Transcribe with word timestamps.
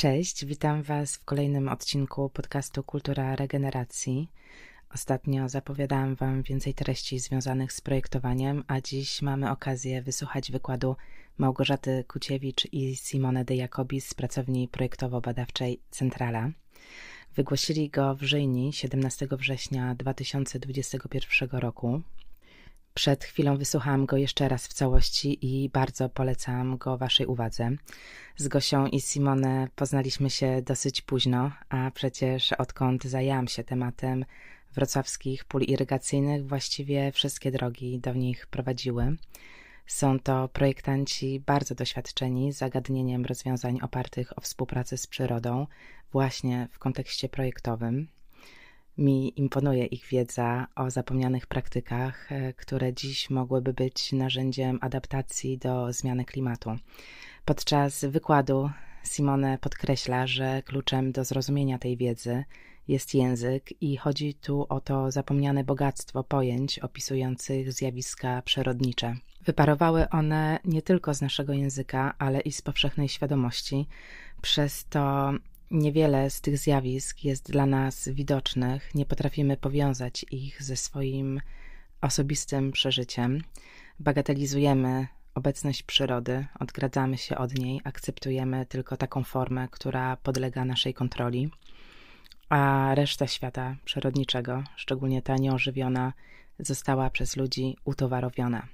Cześć, 0.00 0.44
witam 0.44 0.82
Was 0.82 1.16
w 1.16 1.24
kolejnym 1.24 1.68
odcinku 1.68 2.30
podcastu 2.30 2.82
Kultura 2.82 3.36
Regeneracji. 3.36 4.28
Ostatnio 4.94 5.48
zapowiadałam 5.48 6.14
Wam 6.14 6.42
więcej 6.42 6.74
treści 6.74 7.18
związanych 7.18 7.72
z 7.72 7.80
projektowaniem, 7.80 8.64
a 8.68 8.80
dziś 8.80 9.22
mamy 9.22 9.50
okazję 9.50 10.02
wysłuchać 10.02 10.52
wykładu 10.52 10.96
Małgorzaty 11.38 12.04
Kuciewicz 12.08 12.72
i 12.72 12.96
Simone 12.96 13.44
de 13.44 13.56
Jacobis 13.56 14.08
z 14.08 14.14
pracowni 14.14 14.68
projektowo-badawczej 14.68 15.80
Centrala. 15.90 16.50
Wygłosili 17.36 17.90
go 17.90 18.14
w 18.14 18.22
Żyjni 18.22 18.72
17 18.72 19.28
września 19.30 19.94
2021 19.94 21.50
roku. 21.60 22.02
Przed 23.00 23.24
chwilą 23.24 23.56
wysłuchałam 23.56 24.06
go 24.06 24.16
jeszcze 24.16 24.48
raz 24.48 24.66
w 24.66 24.72
całości 24.72 25.38
i 25.46 25.68
bardzo 25.68 26.08
polecam 26.08 26.76
go 26.76 26.98
Waszej 26.98 27.26
uwadze. 27.26 27.70
Z 28.36 28.48
Gosią 28.48 28.86
i 28.86 29.00
Simone 29.00 29.68
poznaliśmy 29.76 30.30
się 30.30 30.62
dosyć 30.62 31.02
późno, 31.02 31.52
a 31.68 31.90
przecież 31.94 32.52
odkąd 32.52 33.04
zajęłam 33.04 33.48
się 33.48 33.64
tematem 33.64 34.24
wrocławskich 34.74 35.44
pól 35.44 35.62
irygacyjnych, 35.62 36.46
właściwie 36.46 37.12
wszystkie 37.12 37.50
drogi 37.50 37.98
do 37.98 38.14
nich 38.14 38.46
prowadziły. 38.46 39.16
Są 39.86 40.18
to 40.18 40.48
projektanci 40.48 41.42
bardzo 41.46 41.74
doświadczeni 41.74 42.52
zagadnieniem 42.52 43.24
rozwiązań 43.24 43.78
opartych 43.82 44.38
o 44.38 44.40
współpracę 44.40 44.98
z 44.98 45.06
przyrodą, 45.06 45.66
właśnie 46.12 46.68
w 46.72 46.78
kontekście 46.78 47.28
projektowym. 47.28 48.08
Mi 49.00 49.32
imponuje 49.36 49.86
ich 49.86 50.06
wiedza 50.06 50.66
o 50.76 50.90
zapomnianych 50.90 51.46
praktykach, 51.46 52.32
e, 52.32 52.52
które 52.52 52.92
dziś 52.92 53.30
mogłyby 53.30 53.72
być 53.72 54.12
narzędziem 54.12 54.78
adaptacji 54.80 55.58
do 55.58 55.92
zmiany 55.92 56.24
klimatu. 56.24 56.70
Podczas 57.44 58.04
wykładu 58.04 58.70
Simone 59.04 59.58
podkreśla, 59.58 60.26
że 60.26 60.62
kluczem 60.62 61.12
do 61.12 61.24
zrozumienia 61.24 61.78
tej 61.78 61.96
wiedzy 61.96 62.44
jest 62.88 63.14
język 63.14 63.82
i 63.82 63.96
chodzi 63.96 64.34
tu 64.34 64.66
o 64.68 64.80
to 64.80 65.10
zapomniane 65.10 65.64
bogactwo 65.64 66.24
pojęć 66.24 66.78
opisujących 66.78 67.72
zjawiska 67.72 68.42
przyrodnicze. 68.42 69.16
Wyparowały 69.44 70.08
one 70.08 70.58
nie 70.64 70.82
tylko 70.82 71.14
z 71.14 71.20
naszego 71.20 71.52
języka, 71.52 72.14
ale 72.18 72.40
i 72.40 72.52
z 72.52 72.62
powszechnej 72.62 73.08
świadomości. 73.08 73.86
Przez 74.42 74.84
to 74.84 75.32
niewiele 75.70 76.30
z 76.30 76.40
tych 76.40 76.58
zjawisk 76.58 77.24
jest 77.24 77.50
dla 77.50 77.66
nas 77.66 78.08
widocznych, 78.08 78.94
nie 78.94 79.06
potrafimy 79.06 79.56
powiązać 79.56 80.26
ich 80.30 80.62
ze 80.62 80.76
swoim 80.76 81.40
osobistym 82.00 82.72
przeżyciem. 82.72 83.42
Bagatelizujemy 83.98 85.06
obecność 85.34 85.82
przyrody, 85.82 86.46
odgradzamy 86.60 87.18
się 87.18 87.38
od 87.38 87.58
niej, 87.58 87.80
akceptujemy 87.84 88.66
tylko 88.66 88.96
taką 88.96 89.24
formę, 89.24 89.68
która 89.70 90.16
podlega 90.16 90.64
naszej 90.64 90.94
kontroli, 90.94 91.50
a 92.48 92.90
reszta 92.94 93.26
świata 93.26 93.76
przyrodniczego, 93.84 94.64
szczególnie 94.76 95.22
ta 95.22 95.36
nieożywiona, 95.36 96.12
została 96.58 97.10
przez 97.10 97.36
ludzi 97.36 97.76
utowarowiona. 97.84 98.66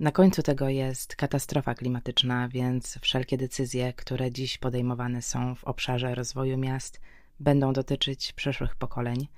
Na 0.00 0.12
końcu 0.12 0.42
tego 0.42 0.68
jest 0.68 1.16
katastrofa 1.16 1.74
klimatyczna, 1.74 2.48
więc 2.48 2.98
wszelkie 3.02 3.36
decyzje, 3.36 3.92
które 3.92 4.30
dziś 4.30 4.58
podejmowane 4.58 5.22
są 5.22 5.54
w 5.54 5.64
obszarze 5.64 6.14
rozwoju 6.14 6.58
miast, 6.58 7.00
będą 7.40 7.72
dotyczyć 7.72 8.32
przyszłych 8.32 8.76
pokoleń, 8.76 9.28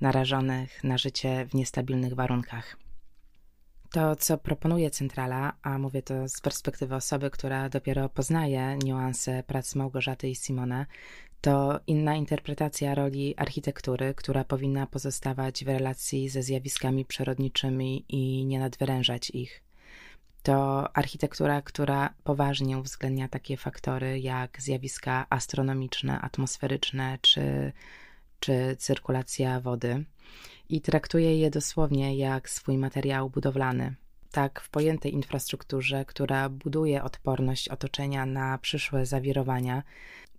narażonych 0.00 0.84
na 0.84 0.98
życie 0.98 1.46
w 1.50 1.54
niestabilnych 1.54 2.14
warunkach. 2.14 2.76
To, 3.92 4.16
co 4.16 4.38
proponuje 4.38 4.90
Centrala, 4.90 5.52
a 5.62 5.78
mówię 5.78 6.02
to 6.02 6.28
z 6.28 6.40
perspektywy 6.40 6.94
osoby, 6.94 7.30
która 7.30 7.68
dopiero 7.68 8.08
poznaje 8.08 8.78
niuanse 8.84 9.42
prac 9.42 9.74
Małgorzaty 9.74 10.28
i 10.28 10.34
Simona, 10.34 10.86
to 11.40 11.80
inna 11.86 12.14
interpretacja 12.14 12.94
roli 12.94 13.36
architektury, 13.36 14.14
która 14.14 14.44
powinna 14.44 14.86
pozostawać 14.86 15.64
w 15.64 15.68
relacji 15.68 16.28
ze 16.28 16.42
zjawiskami 16.42 17.04
przyrodniczymi 17.04 18.04
i 18.08 18.46
nie 18.46 18.58
nadwyrężać 18.58 19.30
ich. 19.30 19.63
To 20.44 20.88
architektura, 20.96 21.62
która 21.62 22.14
poważnie 22.24 22.78
uwzględnia 22.78 23.28
takie 23.28 23.56
faktory 23.56 24.20
jak 24.20 24.62
zjawiska 24.62 25.26
astronomiczne, 25.30 26.20
atmosferyczne 26.20 27.18
czy, 27.20 27.72
czy 28.40 28.76
cyrkulacja 28.78 29.60
wody 29.60 30.04
i 30.68 30.80
traktuje 30.80 31.38
je 31.38 31.50
dosłownie 31.50 32.16
jak 32.16 32.50
swój 32.50 32.78
materiał 32.78 33.30
budowlany. 33.30 33.94
Tak, 34.30 34.60
w 34.60 34.70
pojętej 34.70 35.14
infrastrukturze, 35.14 36.04
która 36.04 36.48
buduje 36.48 37.02
odporność 37.02 37.68
otoczenia 37.68 38.26
na 38.26 38.58
przyszłe 38.58 39.06
zawirowania, 39.06 39.82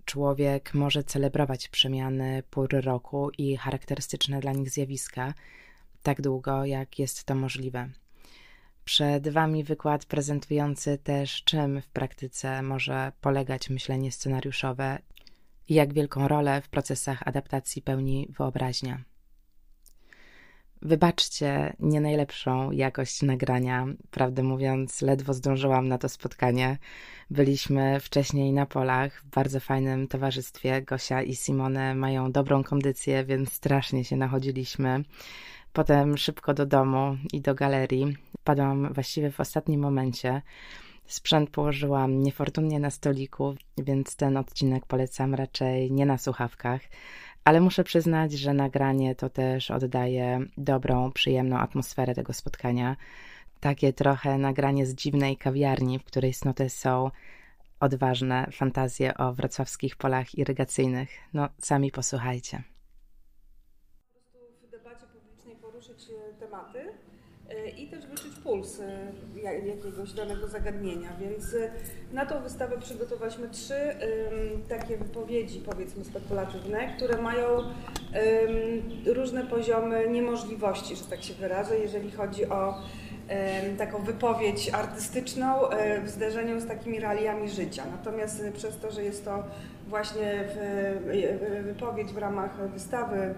człowiek 0.05 0.73
może 0.73 1.03
celebrować 1.03 1.67
przemiany 1.67 2.43
pór 2.49 2.69
roku 2.71 3.31
i 3.37 3.57
charakterystyczne 3.57 4.39
dla 4.39 4.51
nich 4.51 4.69
zjawiska, 4.69 5.33
tak 6.03 6.21
długo 6.21 6.65
jak 6.65 6.99
jest 6.99 7.23
to 7.23 7.35
możliwe. 7.35 7.89
Przed 8.85 9.27
Wami 9.29 9.63
wykład 9.63 10.05
prezentujący 10.05 10.97
też, 10.97 11.43
czym 11.43 11.81
w 11.81 11.87
praktyce 11.87 12.61
może 12.61 13.11
polegać 13.21 13.69
myślenie 13.69 14.11
scenariuszowe 14.11 14.99
i 15.69 15.73
jak 15.73 15.93
wielką 15.93 16.27
rolę 16.27 16.61
w 16.61 16.69
procesach 16.69 17.27
adaptacji 17.27 17.81
pełni 17.81 18.27
wyobraźnia. 18.37 19.03
Wybaczcie 20.81 21.75
nie 21.79 22.01
najlepszą 22.01 22.71
jakość 22.71 23.21
nagrania. 23.21 23.85
Prawdę 24.11 24.43
mówiąc, 24.43 25.01
ledwo 25.01 25.33
zdążyłam 25.33 25.87
na 25.87 25.97
to 25.97 26.09
spotkanie. 26.09 26.77
Byliśmy 27.29 27.99
wcześniej 27.99 28.53
na 28.53 28.65
polach 28.65 29.21
w 29.21 29.29
bardzo 29.29 29.59
fajnym 29.59 30.07
towarzystwie. 30.07 30.81
Gosia 30.81 31.21
i 31.21 31.35
Simone 31.35 31.95
mają 31.95 32.31
dobrą 32.31 32.63
kondycję, 32.63 33.25
więc 33.25 33.53
strasznie 33.53 34.03
się 34.03 34.15
nachodziliśmy. 34.15 35.03
Potem 35.75 36.17
szybko 36.17 36.53
do 36.53 36.65
domu 36.65 37.17
i 37.33 37.41
do 37.41 37.55
galerii. 37.55 38.17
Padłam 38.43 38.93
właściwie 38.93 39.31
w 39.31 39.39
ostatnim 39.39 39.81
momencie. 39.81 40.41
Sprzęt 41.05 41.49
położyłam 41.49 42.23
niefortunnie 42.23 42.79
na 42.79 42.89
stoliku, 42.89 43.55
więc 43.77 44.15
ten 44.15 44.37
odcinek 44.37 44.85
polecam 44.85 45.33
raczej 45.33 45.91
nie 45.91 46.05
na 46.05 46.17
słuchawkach. 46.17 46.81
Ale 47.43 47.61
muszę 47.61 47.83
przyznać, 47.83 48.33
że 48.33 48.53
nagranie 48.53 49.15
to 49.15 49.29
też 49.29 49.71
oddaje 49.71 50.39
dobrą, 50.57 51.11
przyjemną 51.11 51.57
atmosferę 51.57 52.15
tego 52.15 52.33
spotkania. 52.33 52.95
Takie 53.59 53.93
trochę 53.93 54.37
nagranie 54.37 54.85
z 54.85 54.95
dziwnej 54.95 55.37
kawiarni, 55.37 55.99
w 55.99 56.03
której 56.03 56.33
snute 56.33 56.69
są 56.69 57.11
odważne 57.79 58.49
fantazje 58.51 59.17
o 59.17 59.33
wrocławskich 59.33 59.95
polach 59.95 60.35
irygacyjnych. 60.35 61.09
No, 61.33 61.49
sami 61.57 61.91
posłuchajcie. 61.91 62.63
W 64.61 64.71
debacie 64.71 65.05
publicznej 65.07 65.55
poruszyć 65.55 66.09
e, 66.09 66.33
tematy 66.39 66.79
e, 67.49 67.69
i 67.69 67.89
też 67.89 68.07
wyczuć 68.07 68.34
puls 68.45 68.79
e, 68.79 69.11
jakiegoś 69.67 70.13
danego 70.13 70.47
zagadnienia. 70.47 71.09
Więc 71.19 71.55
na 72.13 72.25
tą 72.25 72.41
wystawę 72.41 72.77
przygotowaliśmy 72.77 73.49
trzy 73.49 73.75
takie 74.69 74.97
wypowiedzi, 74.97 75.59
powiedzmy, 75.59 76.05
spekulatywne, 76.05 76.93
które 76.95 77.21
mają 77.21 77.47
różne 79.05 79.43
poziomy 79.43 80.09
niemożliwości, 80.09 80.95
że 80.95 81.03
tak 81.03 81.23
się 81.23 81.33
wyrażę, 81.33 81.79
jeżeli 81.79 82.11
chodzi 82.11 82.45
o 82.45 82.73
taką 83.77 84.03
wypowiedź 84.03 84.69
artystyczną 84.69 85.59
w 86.03 86.09
zderzeniu 86.09 86.59
z 86.59 86.67
takimi 86.67 86.99
realiami 86.99 87.49
życia. 87.49 87.83
Natomiast 87.91 88.43
przez 88.53 88.77
to, 88.77 88.91
że 88.91 89.03
jest 89.03 89.25
to 89.25 89.43
właśnie 89.87 90.43
wypowiedź 91.63 92.07
w 92.07 92.17
ramach 92.17 92.69
wystawy 92.69 93.35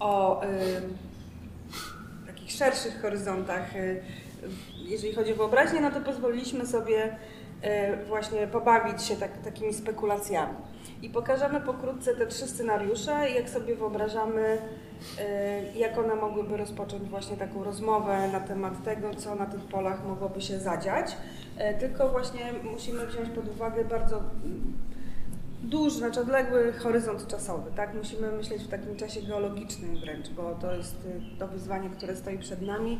o 0.00 0.42
szerszych 2.64 3.02
horyzontach 3.02 3.74
jeżeli 4.84 5.14
chodzi 5.14 5.32
o 5.32 5.36
wyobraźnię, 5.36 5.80
no 5.80 5.90
to 5.90 6.00
pozwoliliśmy 6.00 6.66
sobie 6.66 7.16
e, 7.62 7.96
właśnie 8.04 8.46
pobawić 8.46 9.02
się 9.02 9.16
tak, 9.16 9.38
takimi 9.38 9.74
spekulacjami. 9.74 10.54
I 11.02 11.10
pokażemy 11.10 11.60
pokrótce 11.60 12.14
te 12.14 12.26
trzy 12.26 12.46
scenariusze 12.46 13.30
jak 13.30 13.50
sobie 13.50 13.74
wyobrażamy, 13.74 14.58
e, 15.18 15.72
jak 15.78 15.98
one 15.98 16.14
mogłyby 16.14 16.56
rozpocząć 16.56 17.02
właśnie 17.02 17.36
taką 17.36 17.64
rozmowę 17.64 18.28
na 18.32 18.40
temat 18.40 18.84
tego, 18.84 19.14
co 19.14 19.34
na 19.34 19.46
tych 19.46 19.60
polach 19.60 20.06
mogłoby 20.06 20.40
się 20.40 20.58
zadziać. 20.58 21.16
Tylko 21.80 22.08
właśnie 22.08 22.52
musimy 22.72 23.06
wziąć 23.06 23.28
pod 23.28 23.48
uwagę 23.48 23.84
bardzo 23.84 24.22
duży, 25.62 25.98
znaczy 25.98 26.20
odległy 26.20 26.72
horyzont 26.72 27.26
czasowy, 27.26 27.70
tak? 27.76 27.94
Musimy 27.94 28.32
myśleć 28.32 28.62
w 28.62 28.68
takim 28.68 28.96
czasie 28.96 29.22
geologicznym 29.22 30.00
wręcz, 30.00 30.28
bo 30.28 30.54
to 30.54 30.74
jest 30.74 30.96
to 31.38 31.48
wyzwanie, 31.48 31.90
które 31.90 32.16
stoi 32.16 32.38
przed 32.38 32.62
nami 32.62 32.98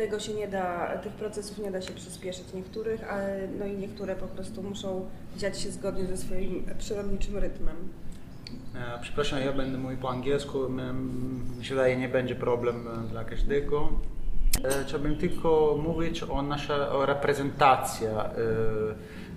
tego 0.00 0.20
się 0.20 0.34
nie 0.34 0.48
da, 0.48 0.98
tych 1.02 1.12
procesów 1.12 1.58
nie 1.58 1.70
da 1.70 1.82
się 1.82 1.92
przyspieszyć 1.92 2.52
niektórych, 2.54 3.12
ale 3.12 3.48
no 3.58 3.66
i 3.66 3.76
niektóre 3.76 4.16
po 4.16 4.26
prostu 4.26 4.62
muszą 4.62 5.06
dziać 5.36 5.60
się 5.60 5.70
zgodnie 5.70 6.06
ze 6.06 6.16
swoim 6.16 6.64
przyrodniczym 6.78 7.36
rytmem. 7.36 7.76
E, 8.74 8.98
przepraszam, 9.02 9.40
ja 9.40 9.52
będę 9.52 9.78
mówił 9.78 9.98
po 9.98 10.10
angielsku. 10.10 10.58
Mi 11.58 11.64
się 11.64 11.74
wydaje, 11.74 11.96
nie 11.96 12.08
będzie 12.08 12.34
problem 12.34 12.88
e, 12.88 13.08
dla 13.08 13.24
każdego. 13.24 13.88
E, 14.64 14.84
chciałbym 14.84 15.16
tylko 15.16 15.78
mówić 15.82 16.22
o 16.22 16.42
naszej 16.42 16.76
reprezentacji 17.06 18.06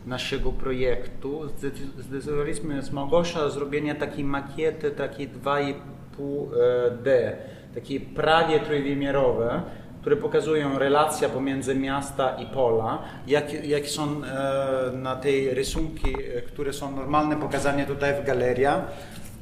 naszego 0.06 0.52
projektu 0.52 1.50
zdecydowaliśmy 1.98 2.82
z 2.82 2.92
Małgosia 2.92 3.50
zrobienie 3.50 3.96
takiej 3.96 4.24
makiety, 4.24 4.92
takiej 4.92 5.30
2,5D, 5.30 7.32
takiej 7.74 8.00
prawie 8.00 8.60
trójwymiarowe, 8.60 9.62
które 10.02 10.16
pokazują 10.16 10.80
relacje 10.80 11.30
pomiędzy 11.30 11.76
miasta 11.76 12.36
i 12.36 12.46
pola, 12.46 13.04
jak, 13.28 13.68
jak 13.68 13.88
są 13.88 14.24
e, 14.24 14.92
na 14.94 15.16
tej 15.16 15.54
rysunki, 15.54 16.16
e, 16.38 16.42
które 16.42 16.74
są 16.74 16.96
normalne 16.96 17.36
pokazane 17.36 17.86
tutaj 17.86 18.22
w 18.22 18.26
galerii. 18.26 18.66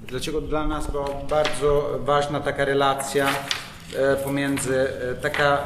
Dlaczego 0.08 0.42
dla 0.42 0.68
nas 0.68 0.92
była 0.92 1.10
bardzo 1.30 2.00
ważna 2.00 2.40
taka 2.40 2.66
relacja 2.66 3.28
e, 3.96 4.16
pomiędzy 4.16 4.88
taka 5.22 5.58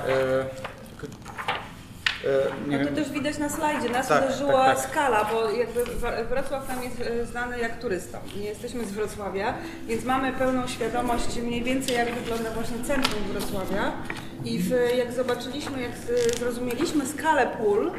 no 2.68 2.78
to 2.90 2.96
też 2.96 3.12
widać 3.12 3.38
na 3.38 3.50
slajdzie, 3.50 3.90
nas 3.90 4.08
tak, 4.08 4.24
uderzyła 4.24 4.66
tak, 4.66 4.78
tak. 4.78 4.92
skala, 4.92 5.30
bo 5.32 5.52
jakby 5.52 5.84
Wrocław 6.30 6.70
nam 6.70 6.84
jest 6.84 6.96
znany 7.32 7.60
jak 7.60 7.80
turystą. 7.80 8.18
Nie 8.38 8.46
jesteśmy 8.46 8.86
z 8.86 8.92
Wrocławia, 8.92 9.54
więc 9.88 10.04
mamy 10.04 10.34
pełną 10.34 10.68
świadomość 10.68 11.38
mniej 11.38 11.64
więcej 11.64 11.96
jak 11.96 12.14
wygląda 12.14 12.52
właśnie 12.52 12.78
centrum 12.84 13.24
Wrocławia. 13.24 13.92
I 14.46 14.60
w, 14.60 14.70
jak 14.98 15.12
zobaczyliśmy, 15.14 15.82
jak 15.82 15.92
zrozumieliśmy 16.40 17.06
skalę 17.06 17.48
pól, 17.48 17.92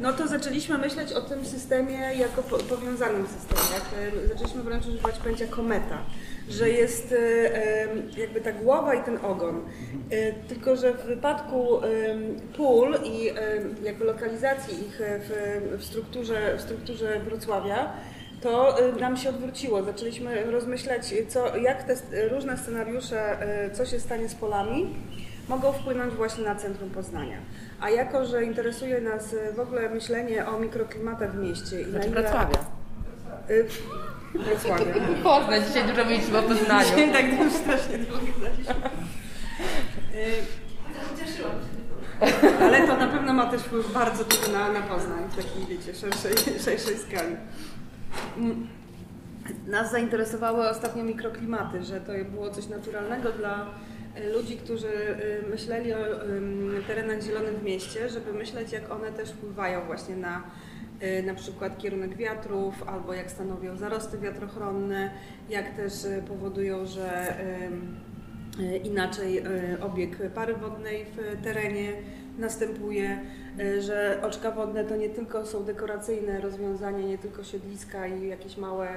no 0.00 0.12
to 0.12 0.28
zaczęliśmy 0.28 0.78
myśleć 0.78 1.12
o 1.12 1.20
tym 1.20 1.44
systemie 1.44 1.98
jako 1.98 2.42
po, 2.42 2.58
powiązanym 2.58 3.26
systemie. 3.26 3.60
Jak, 3.74 4.14
e, 4.24 4.28
zaczęliśmy 4.28 4.62
wręcz 4.62 4.86
używać 4.86 5.18
pojęcia 5.18 5.46
kometa, 5.46 5.98
że 6.48 6.70
jest 6.70 7.12
e, 7.12 7.16
e, 7.56 7.88
jakby 8.16 8.40
ta 8.40 8.52
głowa 8.52 8.94
i 8.94 9.04
ten 9.04 9.18
ogon. 9.22 9.60
Tylko, 10.48 10.76
że 10.76 10.92
w 10.92 11.02
wypadku 11.02 11.80
pól 12.56 12.98
i 13.04 13.30
jakby 13.82 14.04
lokalizacji 14.04 14.86
ich 14.86 15.00
w, 15.00 15.30
w, 15.78 15.84
strukturze, 15.84 16.56
w 16.58 16.60
strukturze 16.60 17.20
Wrocławia, 17.20 17.92
to 18.40 18.76
nam 19.00 19.16
się 19.16 19.28
odwróciło. 19.28 19.82
Zaczęliśmy 19.82 20.50
rozmyślać, 20.50 21.14
co, 21.28 21.56
jak 21.56 21.82
te 21.82 21.94
różne 22.28 22.58
scenariusze, 22.58 23.38
co 23.72 23.86
się 23.86 24.00
stanie 24.00 24.28
z 24.28 24.34
polami, 24.34 24.94
mogą 25.48 25.72
wpłynąć 25.72 26.14
właśnie 26.14 26.44
na 26.44 26.54
centrum 26.54 26.90
Poznania. 26.90 27.38
A 27.84 27.90
jako, 27.90 28.24
że 28.24 28.44
interesuje 28.44 29.00
nas 29.00 29.34
e, 29.34 29.52
w 29.52 29.60
ogóle 29.60 29.90
myślenie 29.90 30.46
o 30.46 30.58
mikroklimatach 30.58 31.32
w 31.32 31.38
mieście 31.38 31.80
i 31.80 31.84
znaczy 31.84 32.10
na 32.10 32.12
ile... 32.12 32.22
Wrocławia. 32.22 32.58
Y 33.50 33.68
Wrocławia. 34.34 34.94
Poznań, 35.22 35.62
dzisiaj 35.68 35.88
dużo 35.88 36.04
mieliśmy 36.04 36.38
o 36.38 36.42
Poznaniu. 36.42 36.88
Dzisiaj 36.88 37.12
tak 37.12 37.40
już 37.40 37.52
strasznie. 37.52 37.98
Cieszyłam 41.18 41.52
się. 41.64 42.64
Ale 42.64 42.86
to 42.86 42.96
na 42.96 43.06
pewno 43.06 43.32
ma 43.32 43.46
też 43.46 43.62
wpływ 43.62 43.92
bardzo 43.92 44.24
duży 44.24 44.52
na, 44.52 44.72
na 44.72 44.80
Poznań 44.80 45.28
w 45.30 45.36
takiej, 45.36 45.66
wiecie, 45.68 45.94
szerszej, 45.94 46.32
szerszej 46.64 46.98
skali. 46.98 47.36
Mm. 48.36 48.68
Nas 49.66 49.90
zainteresowały 49.90 50.68
ostatnio 50.68 51.04
mikroklimaty, 51.04 51.84
że 51.84 52.00
to 52.00 52.12
było 52.30 52.50
coś 52.50 52.66
naturalnego 52.66 53.32
dla 53.32 53.66
ludzi, 54.22 54.56
którzy 54.56 54.88
y, 54.88 55.42
myśleli 55.50 55.92
o 55.92 55.98
terenach 56.86 57.22
zielonych 57.22 57.58
w 57.58 57.62
mieście, 57.62 58.08
żeby 58.08 58.32
myśleć, 58.32 58.72
jak 58.72 58.92
one 58.92 59.12
też 59.12 59.30
wpływają 59.30 59.86
właśnie 59.86 60.16
na 60.16 60.42
y, 61.02 61.22
na 61.22 61.34
przykład 61.34 61.78
kierunek 61.78 62.16
wiatrów, 62.16 62.88
albo 62.88 63.14
jak 63.14 63.30
stanowią 63.30 63.76
zarosty 63.76 64.18
wiatrochronne, 64.18 65.10
jak 65.48 65.76
też 65.76 66.04
y, 66.04 66.22
powodują, 66.28 66.86
że 66.86 67.36
inaczej 68.84 69.42
obieg 69.80 70.32
pary 70.34 70.54
wodnej 70.54 71.06
w 71.16 71.44
terenie 71.44 71.92
następuje, 72.38 73.18
że 73.80 74.18
oczka 74.22 74.50
wodne 74.50 74.84
to 74.84 74.96
nie 74.96 75.08
tylko 75.08 75.46
są 75.46 75.64
dekoracyjne 75.64 76.40
rozwiązania, 76.40 77.06
nie 77.06 77.18
tylko 77.18 77.44
siedliska 77.44 78.06
i 78.06 78.28
jakieś 78.28 78.56
małe 78.56 78.88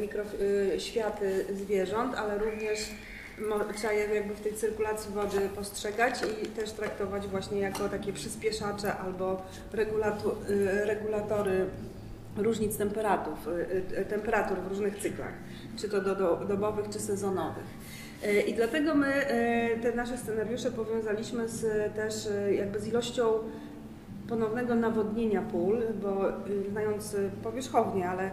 mikroświaty 0.00 1.44
zwierząt, 1.54 2.14
ale 2.14 2.38
również 2.38 2.78
trzeba 3.76 3.92
je 3.92 4.14
jakby 4.14 4.34
w 4.34 4.40
tej 4.40 4.54
cyrkulacji 4.54 5.12
wody 5.14 5.48
postrzegać 5.56 6.14
i 6.42 6.46
też 6.46 6.72
traktować 6.72 7.26
właśnie 7.26 7.60
jako 7.60 7.88
takie 7.88 8.12
przyspieszacze 8.12 8.96
albo 8.96 9.42
y, 9.74 10.84
regulatory 10.84 11.66
różnic 12.36 12.76
temperatur, 12.76 13.34
y, 13.48 14.00
y, 14.00 14.04
temperatur 14.04 14.58
w 14.58 14.68
różnych 14.68 14.98
cyklach, 14.98 15.32
czy 15.76 15.88
to 15.88 16.00
do, 16.00 16.14
do, 16.14 16.36
dobowych, 16.36 16.88
czy 16.88 17.00
sezonowych. 17.00 17.64
I 18.46 18.54
dlatego 18.54 18.94
my 18.94 19.26
te 19.82 19.92
nasze 19.94 20.18
scenariusze 20.18 20.70
powiązaliśmy 20.70 21.48
z, 21.48 21.94
też 21.94 22.14
jakby 22.50 22.80
z 22.80 22.86
ilością 22.86 23.32
ponownego 24.30 24.74
nawodnienia 24.74 25.42
pól, 25.42 25.82
bo 26.02 26.24
znając 26.70 27.16
powierzchownie, 27.42 28.08
ale 28.08 28.30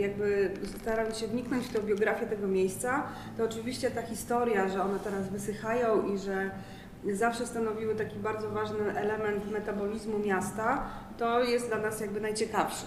jakby 0.00 0.50
starając 0.80 1.18
się 1.18 1.26
wniknąć 1.26 1.66
w 1.66 1.72
tę 1.72 1.82
biografię 1.82 2.26
tego 2.26 2.48
miejsca, 2.48 3.02
to 3.36 3.44
oczywiście 3.44 3.90
ta 3.90 4.02
historia, 4.02 4.68
że 4.68 4.82
one 4.82 4.98
teraz 4.98 5.28
wysychają 5.28 6.14
i 6.14 6.18
że 6.18 6.50
zawsze 7.12 7.46
stanowiły 7.46 7.94
taki 7.94 8.18
bardzo 8.18 8.50
ważny 8.50 8.98
element 8.98 9.50
metabolizmu 9.50 10.18
miasta, 10.18 10.86
to 11.18 11.44
jest 11.44 11.68
dla 11.68 11.78
nas 11.78 12.00
jakby 12.00 12.20
najciekawsze. 12.20 12.86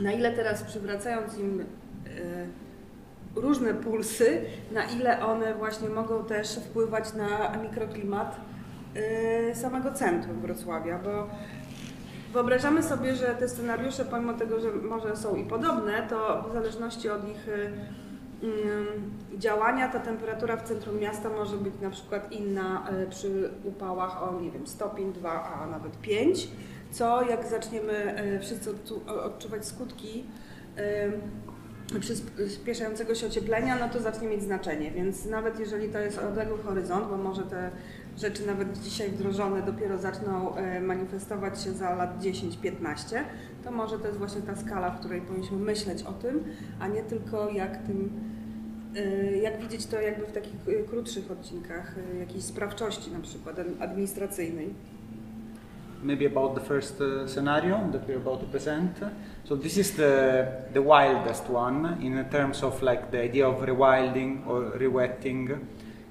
Na 0.00 0.12
ile 0.12 0.32
teraz 0.32 0.62
przywracając 0.62 1.38
im 1.38 1.60
e, 1.60 1.64
różne 3.36 3.74
pulsy, 3.74 4.40
na 4.72 4.84
ile 4.84 5.26
one 5.26 5.54
właśnie 5.54 5.88
mogą 5.88 6.24
też 6.24 6.56
wpływać 6.56 7.14
na 7.14 7.56
mikroklimat 7.62 8.36
samego 9.54 9.92
centrum 9.92 10.40
Wrocławia, 10.40 10.98
bo 10.98 11.28
Wyobrażamy 12.34 12.82
sobie, 12.82 13.14
że 13.14 13.26
te 13.26 13.48
scenariusze, 13.48 14.04
pomimo 14.04 14.34
tego, 14.34 14.60
że 14.60 14.72
może 14.72 15.16
są 15.16 15.36
i 15.36 15.44
podobne, 15.44 16.06
to 16.10 16.46
w 16.50 16.52
zależności 16.52 17.10
od 17.10 17.28
ich 17.28 17.48
y, 17.48 17.72
y, 18.46 19.38
działania, 19.38 19.88
ta 19.88 20.00
temperatura 20.00 20.56
w 20.56 20.62
centrum 20.62 20.98
miasta 20.98 21.28
może 21.28 21.56
być 21.56 21.74
na 21.82 21.90
przykład 21.90 22.32
inna 22.32 22.86
y, 23.02 23.06
przy 23.10 23.50
upałach 23.64 24.22
o, 24.22 24.40
nie 24.40 24.50
wiem, 24.50 24.66
stopień, 24.66 25.12
2, 25.12 25.62
a 25.62 25.66
nawet 25.66 26.00
5, 26.00 26.48
co 26.90 27.22
jak 27.22 27.46
zaczniemy 27.46 28.14
wszyscy 28.40 28.70
odczuwać 29.24 29.66
skutki 29.66 30.24
przyspieszającego 32.00 33.14
się 33.14 33.26
ocieplenia, 33.26 33.76
no 33.80 33.88
to 33.88 34.00
zacznie 34.00 34.28
mieć 34.28 34.42
znaczenie, 34.42 34.90
więc 34.90 35.26
nawet 35.26 35.60
jeżeli 35.60 35.88
to 35.88 35.98
jest 35.98 36.18
odległy 36.18 36.58
horyzont, 36.58 37.08
bo 37.08 37.16
może 37.16 37.42
te 37.42 37.70
rzeczy 38.18 38.46
nawet 38.46 38.78
dzisiaj 38.78 39.10
wdrożone 39.10 39.62
dopiero 39.62 39.98
zaczną 39.98 40.56
e, 40.56 40.80
manifestować 40.80 41.62
się 41.62 41.72
za 41.72 41.94
lat 41.94 42.22
10-15, 42.22 43.16
to 43.64 43.70
może 43.70 43.98
to 43.98 44.06
jest 44.06 44.18
właśnie 44.18 44.42
ta 44.42 44.56
skala, 44.56 44.90
w 44.90 45.00
której 45.00 45.20
powinniśmy 45.20 45.56
myśleć 45.56 46.02
o 46.02 46.12
tym, 46.12 46.44
a 46.80 46.88
nie 46.88 47.02
tylko 47.02 47.50
jak 47.50 47.86
tym 47.86 48.10
e, 48.96 49.36
jak 49.36 49.60
widzieć 49.60 49.86
to 49.86 50.00
jakby 50.00 50.26
w 50.26 50.32
takich 50.32 50.54
e, 50.68 50.82
krótszych 50.82 51.30
odcinkach 51.30 51.94
jakiejś 52.20 52.44
sprawczości 52.44 53.10
na 53.10 53.20
przykład 53.20 53.56
administracyjnej. 53.80 54.74
Maybe 56.02 56.26
about 56.26 56.54
the 56.54 56.60
first 56.60 57.02
scenario 57.26 57.80
that 57.92 58.06
we're 58.06 58.16
about 58.16 58.40
to 58.40 58.46
present. 58.46 59.00
So 59.44 59.56
this 59.56 59.78
is 59.78 59.92
the 59.92 60.46
the 60.72 60.82
wildest 60.82 61.50
one 61.50 61.96
in 62.00 62.24
terms 62.30 62.64
of 62.64 62.82
like 62.82 63.02
the 63.10 63.24
idea 63.24 63.48
of 63.48 63.62
rewilding 63.62 64.46
or 64.46 64.78
rewetting. 64.78 65.58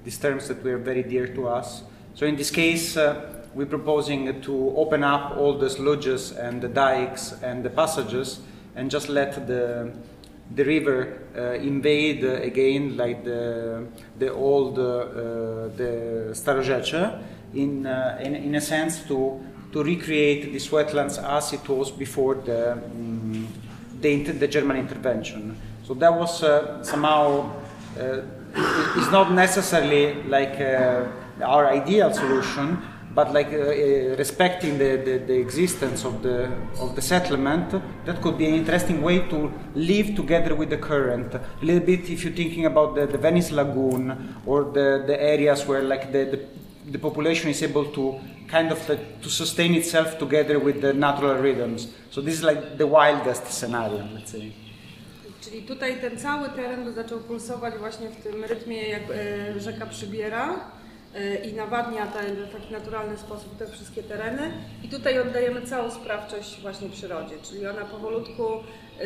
These 0.04 0.20
terms 0.20 0.48
that 0.48 0.64
were 0.64 0.78
very 0.78 1.02
dear 1.02 1.34
to 1.34 1.48
us. 1.58 1.84
So 2.14 2.26
in 2.26 2.36
this 2.36 2.50
case, 2.50 2.96
uh, 2.96 3.42
we're 3.54 3.66
proposing 3.66 4.40
to 4.42 4.74
open 4.76 5.02
up 5.02 5.36
all 5.36 5.58
the 5.58 5.66
sludges 5.66 6.36
and 6.36 6.60
the 6.60 6.68
dikes 6.68 7.32
and 7.42 7.64
the 7.64 7.70
passages 7.70 8.40
and 8.76 8.90
just 8.90 9.08
let 9.08 9.46
the 9.46 9.92
the 10.54 10.64
river 10.64 11.22
uh, 11.36 11.52
invade 11.54 12.22
again 12.22 12.96
like 12.96 13.24
the 13.24 13.86
the 14.18 14.32
old 14.32 14.78
uh, 14.78 15.68
the 15.76 16.30
Starorzecze 16.32 17.18
in, 17.54 17.86
uh, 17.86 18.18
in 18.22 18.34
in 18.34 18.54
a 18.54 18.60
sense 18.60 19.02
to 19.08 19.40
to 19.72 19.82
recreate 19.82 20.52
these 20.52 20.68
wetlands 20.68 21.18
as 21.18 21.52
it 21.52 21.68
was 21.68 21.90
before 21.90 22.34
the 22.34 22.72
um, 22.72 23.48
the, 24.00 24.22
the, 24.22 24.46
German 24.46 24.76
intervention. 24.76 25.56
So 25.84 25.94
that 25.94 26.12
was 26.12 26.42
uh, 26.42 26.84
somehow 26.84 27.50
it's 27.96 29.10
not 29.10 29.32
necessarily 29.32 30.22
like 30.24 30.60
our 31.42 31.66
ideal 31.66 32.12
solution, 32.12 32.78
but 33.14 33.32
like 33.32 33.52
uh, 33.52 33.58
uh, 33.58 34.16
respecting 34.16 34.76
the, 34.78 34.96
the, 34.96 35.18
the, 35.18 35.38
existence 35.38 36.04
of 36.04 36.22
the 36.22 36.50
of 36.80 36.96
the 36.96 37.02
settlement, 37.02 37.70
that 38.04 38.20
could 38.20 38.36
be 38.36 38.46
an 38.46 38.54
interesting 38.54 39.02
way 39.02 39.20
to 39.28 39.52
live 39.74 40.16
together 40.16 40.54
with 40.54 40.70
the 40.70 40.76
current. 40.76 41.34
A 41.34 41.40
little 41.62 41.86
bit, 41.86 42.10
if 42.10 42.24
you're 42.24 42.32
thinking 42.32 42.66
about 42.66 42.96
the, 42.96 43.06
the 43.06 43.18
Venice 43.18 43.52
Lagoon 43.52 44.36
or 44.46 44.64
the, 44.64 45.04
the 45.06 45.20
areas 45.22 45.64
where 45.66 45.82
like 45.82 46.12
the, 46.12 46.24
the, 46.24 46.90
the 46.90 46.98
population 46.98 47.50
is 47.50 47.62
able 47.62 47.84
to 47.92 48.18
kind 48.48 48.72
of 48.72 48.84
to 48.86 49.30
sustain 49.30 49.74
itself 49.74 50.18
together 50.18 50.58
with 50.58 50.80
the 50.80 50.92
natural 50.92 51.36
rhythms. 51.36 51.88
So 52.10 52.20
this 52.20 52.34
is 52.34 52.42
like 52.42 52.78
the 52.78 52.86
wildest 52.86 53.46
scenario, 53.46 54.06
let's 54.12 54.32
say. 54.32 54.52
Czyli 55.40 55.62
tutaj 55.62 56.00
ten 56.00 56.18
cały 56.18 56.48
teren 56.48 56.92
zaczął 56.92 57.18
pulsować 57.18 57.74
właśnie 57.74 58.08
w 58.08 58.16
tym 58.16 58.44
rytmie, 58.44 58.88
jak 58.88 59.02
rzeka 59.56 59.86
przybiera 59.86 60.70
i 61.44 61.52
nawadnia 61.52 62.06
ten, 62.06 62.36
w 62.36 62.52
taki 62.52 62.72
naturalny 62.72 63.16
sposób 63.16 63.58
te 63.58 63.66
wszystkie 63.66 64.02
tereny. 64.02 64.50
I 64.82 64.88
tutaj 64.88 65.18
oddajemy 65.20 65.62
całą 65.62 65.90
sprawczość 65.90 66.60
właśnie 66.60 66.88
przyrodzie, 66.90 67.34
czyli 67.42 67.66
ona 67.66 67.84
powolutku 67.84 68.44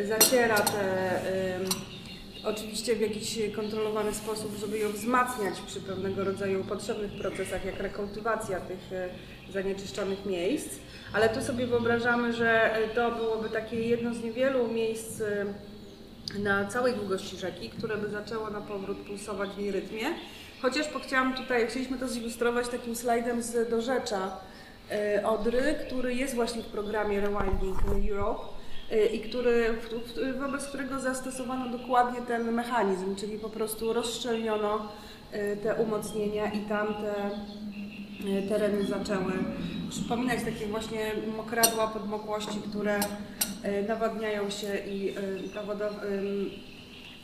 zaciera 0.04 0.56
te 0.56 1.10
oczywiście 2.44 2.96
w 2.96 3.00
jakiś 3.00 3.38
kontrolowany 3.56 4.14
sposób, 4.14 4.56
żeby 4.60 4.78
ją 4.78 4.92
wzmacniać 4.92 5.60
przy 5.66 5.80
pewnego 5.80 6.24
rodzaju 6.24 6.64
potrzebnych 6.64 7.12
procesach, 7.12 7.64
jak 7.64 7.80
rekultywacja 7.80 8.60
tych 8.60 8.92
e, 8.92 9.08
zanieczyszczonych 9.52 10.26
miejsc. 10.26 10.78
Ale 11.12 11.28
tu 11.28 11.42
sobie 11.42 11.66
wyobrażamy, 11.66 12.32
że 12.32 12.76
to 12.94 13.12
byłoby 13.12 13.48
takie 13.48 13.76
jedno 13.76 14.14
z 14.14 14.22
niewielu 14.22 14.68
miejsc 14.68 15.22
na 16.38 16.66
całej 16.66 16.94
długości 16.94 17.36
rzeki, 17.36 17.70
które 17.70 17.96
by 17.96 18.08
zaczęło 18.10 18.50
na 18.50 18.60
powrót 18.60 18.98
pulsować 18.98 19.50
w 19.50 19.58
jej 19.58 19.70
rytmie. 19.70 20.04
Chociaż 20.62 20.86
chciałam 21.06 21.34
tutaj, 21.34 21.66
chcieliśmy 21.66 21.98
to 21.98 22.08
zilustrować 22.08 22.68
takim 22.68 22.96
slajdem 22.96 23.42
z 23.42 23.70
dorzecza 23.70 24.36
e, 24.90 25.26
Odry, 25.26 25.74
który 25.86 26.14
jest 26.14 26.34
właśnie 26.34 26.62
w 26.62 26.66
programie 26.66 27.20
Rewinding 27.20 27.78
Europe 28.10 28.58
Y, 28.92 29.06
i 29.06 29.20
który, 29.20 29.74
wobec 30.38 30.66
którego 30.66 31.00
zastosowano 31.00 31.78
dokładnie 31.78 32.20
ten 32.22 32.52
mechanizm, 32.52 33.16
czyli 33.16 33.38
po 33.38 33.48
prostu 33.48 33.92
rozszczelniono 33.92 34.88
y, 35.34 35.56
te 35.62 35.74
umocnienia 35.74 36.52
i 36.52 36.60
tam 36.60 36.94
te 36.94 37.30
y, 38.28 38.48
tereny 38.48 38.86
zaczęły 38.86 39.32
przypominać 39.90 40.38
takie 40.44 40.66
właśnie 40.66 41.12
mokradła 41.36 41.88
podmokłości, 41.88 42.60
które 42.70 43.00
nawadniają 43.88 44.50
się 44.50 44.78
i 44.86 45.14
ta 45.54 45.62
woda 45.62 45.90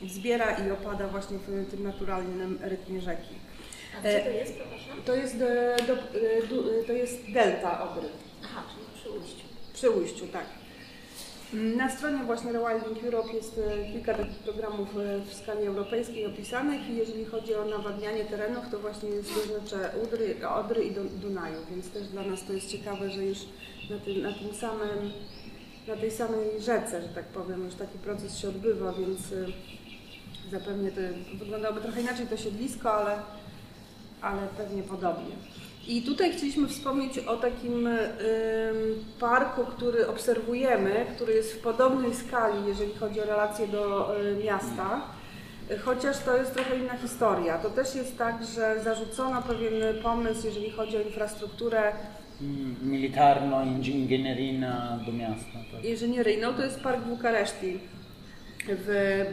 zbiera 0.09 0.67
i 0.67 0.71
opada 0.71 1.09
właśnie 1.09 1.39
w 1.39 1.71
tym 1.71 1.83
naturalnym 1.83 2.59
rytmie 2.63 3.01
rzeki. 3.01 3.35
A 3.99 4.03
co 4.03 4.25
to 4.25 4.31
jest, 4.31 4.55
przepraszam? 4.55 5.03
To 5.05 5.15
jest, 5.15 5.39
do, 5.39 5.47
do, 5.87 5.97
to 6.87 6.93
jest 6.93 7.33
delta 7.33 7.91
Odry. 7.91 8.09
Aha, 8.45 8.63
czyli 8.75 8.87
przy 9.01 9.11
ujściu. 9.11 9.47
Przy 9.73 9.91
ujściu, 9.91 10.27
tak. 10.27 10.47
Na 11.53 11.91
stronie 11.91 12.25
właśnie 12.25 12.53
Rewilding 12.53 13.05
Europe 13.05 13.33
jest 13.33 13.59
e, 13.59 13.93
kilka 13.93 14.15
takich 14.15 14.39
programów 14.39 14.89
e, 14.99 15.19
w 15.19 15.35
skali 15.35 15.67
europejskiej 15.67 16.27
opisanych 16.27 16.91
i 16.91 16.97
jeżeli 16.97 17.25
chodzi 17.25 17.55
o 17.55 17.65
nawadnianie 17.65 18.25
terenów, 18.25 18.65
to 18.71 18.79
właśnie 18.79 19.09
jest 19.09 19.35
doznacze 19.35 19.91
Udry, 20.03 20.49
Odry 20.49 20.85
i 20.85 20.91
Dunaju, 21.21 21.57
więc 21.71 21.91
też 21.91 22.09
dla 22.09 22.23
nas 22.23 22.45
to 22.45 22.53
jest 22.53 22.69
ciekawe, 22.69 23.11
że 23.11 23.25
już 23.25 23.39
na 23.91 23.99
tym, 23.99 24.23
na 24.23 24.33
tym 24.33 24.55
samym, 24.55 25.13
na 25.89 25.97
tej 25.97 26.11
samej 26.11 26.61
rzece, 26.61 27.03
że 27.03 27.09
tak 27.09 27.25
powiem, 27.25 27.65
już 27.65 27.75
taki 27.75 27.99
proces 27.99 28.39
się 28.39 28.49
odbywa, 28.49 28.93
więc 28.93 29.33
e, 29.33 29.47
zapewne 30.59 30.91
to 30.91 31.01
wyglądałoby 31.39 31.81
trochę 31.81 32.01
inaczej 32.01 32.27
to 32.27 32.37
siedlisko, 32.37 32.95
ale, 32.95 33.17
ale 34.21 34.43
pewnie 34.57 34.83
podobnie. 34.83 35.35
I 35.89 36.03
tutaj 36.03 36.33
chcieliśmy 36.33 36.69
wspomnieć 36.69 37.19
o 37.19 37.37
takim 37.37 37.89
parku, 39.21 39.65
który 39.65 40.07
obserwujemy, 40.07 41.07
który 41.15 41.35
jest 41.35 41.53
w 41.53 41.59
podobnej 41.59 42.15
skali, 42.15 42.67
jeżeli 42.67 42.95
chodzi 42.95 43.21
o 43.21 43.25
relacje 43.25 43.69
do 43.69 44.15
y, 44.21 44.37
miasta. 44.45 45.03
Chociaż 45.85 46.19
to 46.19 46.37
jest 46.37 46.55
trochę 46.55 46.77
inna 46.77 46.97
historia. 46.97 47.59
To 47.59 47.71
też 47.71 47.95
jest 47.95 48.19
tak, 48.19 48.47
że 48.55 48.81
zarzucono 48.85 49.43
pewien 49.43 49.73
pomysł, 50.03 50.47
jeżeli 50.47 50.71
chodzi 50.71 50.97
o 50.97 51.01
infrastrukturę 51.01 51.93
militarno-inżynieryjna 52.83 54.99
do 55.07 55.13
miasta. 55.13 55.59
Tak. 55.73 55.85
Inżynieryjną 55.85 56.55
to 56.55 56.65
jest 56.65 56.81
park 56.81 57.05
Bukareszti 57.05 57.79
w 58.69 59.25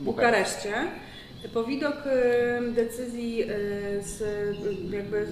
Bukareszcie. 0.00 0.72
Po 1.54 1.64
widok 1.64 1.96
decyzji 2.74 3.44
z, 4.00 4.22
jakby, 4.90 5.26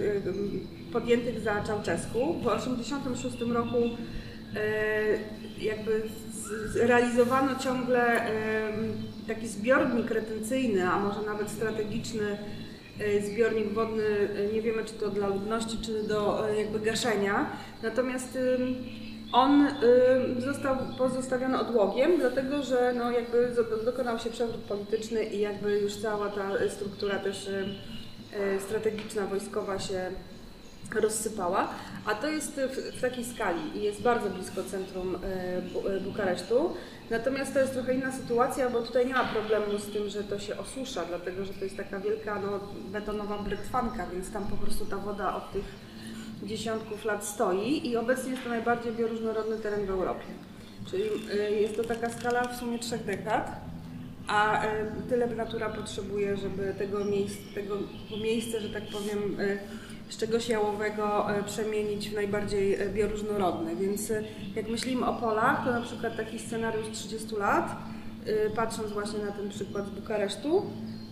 podjętych 0.92 1.40
za 1.40 1.62
Czałczesku 1.62 2.34
w 2.34 2.38
1986 2.38 3.40
roku 3.40 3.76
jakby 5.60 6.02
realizowano 6.74 7.58
ciągle 7.58 8.26
taki 9.28 9.48
zbiornik 9.48 10.10
retencyjny, 10.10 10.88
a 10.88 10.98
może 10.98 11.22
nawet 11.22 11.50
strategiczny 11.50 12.38
zbiornik 13.24 13.72
wodny, 13.72 14.28
nie 14.52 14.62
wiemy 14.62 14.84
czy 14.84 14.94
to 14.94 15.10
dla 15.10 15.28
ludności, 15.28 15.78
czy 15.82 16.02
do 16.02 16.48
jakby 16.58 16.80
gaszenia. 16.80 17.50
Natomiast 17.82 18.38
on 19.32 19.66
y, 19.66 20.40
został 20.40 20.76
pozostawiony 20.99 21.60
odłogiem, 21.60 22.18
dlatego 22.18 22.62
że 22.62 22.94
no, 22.96 23.10
jakby 23.10 23.54
dokonał 23.84 24.18
się 24.18 24.30
przewrót 24.30 24.60
polityczny 24.60 25.25
i 25.25 25.40
jakby 25.40 25.78
już 25.80 25.96
cała 25.96 26.28
ta 26.28 26.50
struktura 26.68 27.18
też 27.18 27.49
y, 27.49 27.64
y, 28.56 28.60
strategiczna, 28.60 29.26
wojskowa 29.26 29.78
się 29.78 30.10
rozsypała, 30.94 31.68
a 32.06 32.14
to 32.14 32.28
jest 32.28 32.60
w, 32.60 32.96
w, 32.96 33.00
takiej 33.00 33.25
skali 33.25 33.78
i 33.78 33.82
jest 33.82 34.02
bardzo 34.02 34.30
blisko 34.30 34.64
centrum 34.64 35.18
Bukaresztu. 36.04 36.75
Natomiast 37.10 37.54
to 37.54 37.60
jest 37.60 37.72
trochę 37.72 37.94
inna 37.94 38.12
sytuacja, 38.12 38.70
bo 38.70 38.82
tutaj 38.82 39.06
nie 39.06 39.14
ma 39.14 39.25
problemu 39.25 39.78
z 39.78 39.92
tym, 39.92 40.08
że 40.08 40.25
to 40.25 40.38
się 40.38 40.58
osusza, 40.58 41.04
dlatego 41.04 41.44
że 41.44 41.54
to 41.54 41.64
jest 41.64 41.76
taka 41.76 42.00
wielka 42.00 42.38
no, 42.38 42.60
betonowa 42.92 43.38
brytwanka, 43.38 44.06
więc 44.06 44.32
tam 44.32 44.46
po 44.46 44.56
prostu 44.56 44.87
ta 44.87 44.96
woda 44.96 45.37
od 45.37 45.52
tych 45.52 45.64
dziesiątków 46.42 47.04
lat 47.04 47.25
stoi 47.25 47.88
i 47.88 47.97
obecnie 47.97 48.30
jest 48.30 48.42
to 48.42 48.49
najbardziej 48.49 48.92
bioróżnorodny 48.92 49.56
teren 49.56 49.87
w 49.87 49.90
Europie. 49.90 50.26
Czyli 50.90 51.02
y, 51.35 51.61
jest 51.61 51.76
to 51.76 51.85
taka 51.85 52.11
skala 52.11 52.49
w 52.49 52.56
sumie 52.56 52.78
trzech 52.78 53.04
dekad, 53.04 53.61
a 54.26 54.64
y, 54.64 54.68
tyle 55.09 55.26
natura 55.26 55.68
potrzebuje, 55.68 56.37
żeby 56.37 56.75
tego, 56.78 57.04
miejsc, 57.04 57.37
tego 57.54 57.78
miejsca, 58.23 58.61
że 58.61 58.68
tak 58.68 58.82
powiem, 58.82 59.40
y, 59.40 59.59
z 60.09 60.16
czegoś 60.16 60.49
jałowego 60.49 61.26
przemienić 61.47 62.11
w 62.11 62.14
najbardziej 62.14 62.78
bioróżnorodne. 62.94 63.76
Więc 63.76 64.12
jak 64.56 64.68
myślimy 64.68 65.06
o 65.06 65.14
polach, 65.14 65.64
to 65.64 65.73
na 65.73 65.80
przykład 65.80 66.16
taki 66.16 66.38
scenariusz 66.38 66.90
30 66.92 67.37
lat, 67.37 67.76
patrząc 68.56 68.92
właśnie 68.92 69.25
na 69.25 69.32
ten 69.32 69.49
przykład 69.49 69.87
z 69.87 69.90
Bukaresztu, 69.90 70.62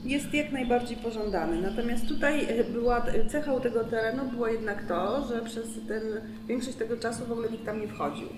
jest 0.08 0.34
jak 0.34 0.52
najbardziej 0.52 0.96
pożądany. 0.96 1.60
Natomiast 1.60 2.08
tutaj 2.08 2.44
e, 2.44 2.64
była 2.64 3.02
cechą 3.28 3.60
tego 3.60 3.84
terenu 3.84 4.30
było 4.30 4.48
jednak 4.48 4.84
to, 4.88 5.26
że 5.28 5.42
przez 5.42 5.66
ten, 5.88 6.02
większość 6.46 6.76
tego 6.76 6.96
czasu 6.96 7.26
w 7.26 7.32
ogóle 7.32 7.50
nikt 7.50 7.66
tam 7.66 7.80
nie 7.80 7.88
wchodził. 7.88 8.28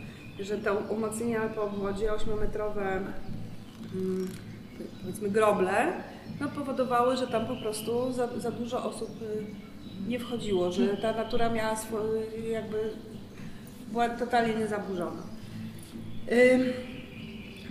Że 0.41 0.59
te 0.59 0.73
umocnienia 0.73 1.41
po 1.41 1.69
wodzie 1.69 2.11
8-metrowe 2.11 3.01
mm, 3.95 4.29
powiedzmy 5.01 5.31
groble 5.31 5.93
no, 6.41 6.49
powodowały, 6.49 7.17
że 7.17 7.27
tam 7.27 7.47
po 7.47 7.57
prostu 7.57 8.13
za, 8.13 8.39
za 8.39 8.51
dużo 8.51 8.85
osób 8.85 9.11
y, 9.23 9.45
nie 10.09 10.19
wchodziło, 10.19 10.73
że 10.73 10.97
ta 10.97 11.13
natura 11.13 11.51
miała 11.51 11.77
jakby 12.53 12.91
była 13.93 14.09
totalnie 14.09 14.55
niezaburzona. 14.55 15.23